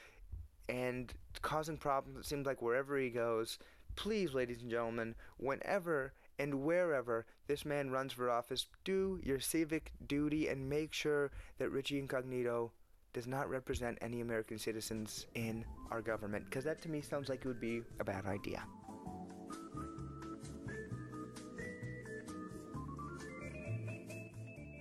and 0.68 1.12
causing 1.40 1.78
problems, 1.78 2.18
it 2.18 2.26
seems 2.26 2.46
like 2.46 2.60
wherever 2.60 2.98
he 2.98 3.08
goes. 3.08 3.58
Please, 3.96 4.34
ladies 4.34 4.60
and 4.60 4.70
gentlemen, 4.70 5.14
whenever 5.38 6.12
and 6.38 6.62
wherever 6.62 7.26
this 7.46 7.64
man 7.64 7.90
runs 7.90 8.12
for 8.12 8.30
office, 8.30 8.66
do 8.84 9.20
your 9.22 9.40
civic 9.40 9.92
duty 10.06 10.48
and 10.48 10.68
make 10.68 10.92
sure 10.92 11.30
that 11.58 11.70
Richie 11.70 11.98
Incognito 11.98 12.72
does 13.12 13.26
not 13.26 13.48
represent 13.48 13.98
any 14.00 14.20
American 14.20 14.58
citizens 14.58 15.26
in 15.34 15.64
our 15.90 16.02
government, 16.02 16.44
because 16.44 16.64
that 16.64 16.82
to 16.82 16.88
me 16.88 17.00
sounds 17.00 17.28
like 17.28 17.44
it 17.44 17.48
would 17.48 17.60
be 17.60 17.82
a 18.00 18.04
bad 18.04 18.26
idea. 18.26 18.62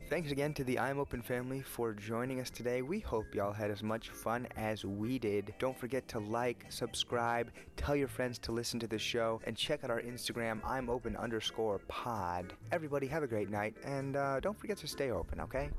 Thanks 0.10 0.32
again 0.32 0.53
to 0.53 0.64
the 0.64 0.80
I'm 0.80 0.99
Open 0.99 1.22
family 1.22 1.62
for 1.62 1.93
joining 1.93 2.39
us 2.39 2.49
today. 2.49 2.82
We 2.82 3.01
hope 3.01 3.36
y'all 3.36 3.51
had 3.51 3.70
as 3.70 3.84
much 3.84 4.08
fun 4.08 4.47
as 4.55 4.86
we 4.86 5.20
did. 5.20 5.53
Don't 5.60 5.78
forget 5.78 6.08
to 6.08 6.20
like, 6.20 6.66
subscribe, 6.70 7.51
tell 7.76 7.93
your 7.93 8.08
friends 8.08 8.39
to 8.39 8.53
listen 8.53 8.80
to 8.80 8.88
the 8.88 8.97
show, 8.97 9.41
and 9.45 9.58
check 9.58 9.84
out 9.84 9.89
our 9.89 10.01
Instagram, 10.01 10.62
I'm 10.64 10.89
Open 10.89 11.18
underscore 11.18 11.80
pod. 11.89 12.53
Everybody 12.72 13.05
have 13.08 13.22
a 13.22 13.28
great 13.28 13.49
night, 13.49 13.76
and 13.84 14.16
uh, 14.16 14.39
don't 14.39 14.58
forget 14.58 14.78
to 14.78 14.88
stay 14.88 15.12
open, 15.12 15.41
okay? 15.41 15.72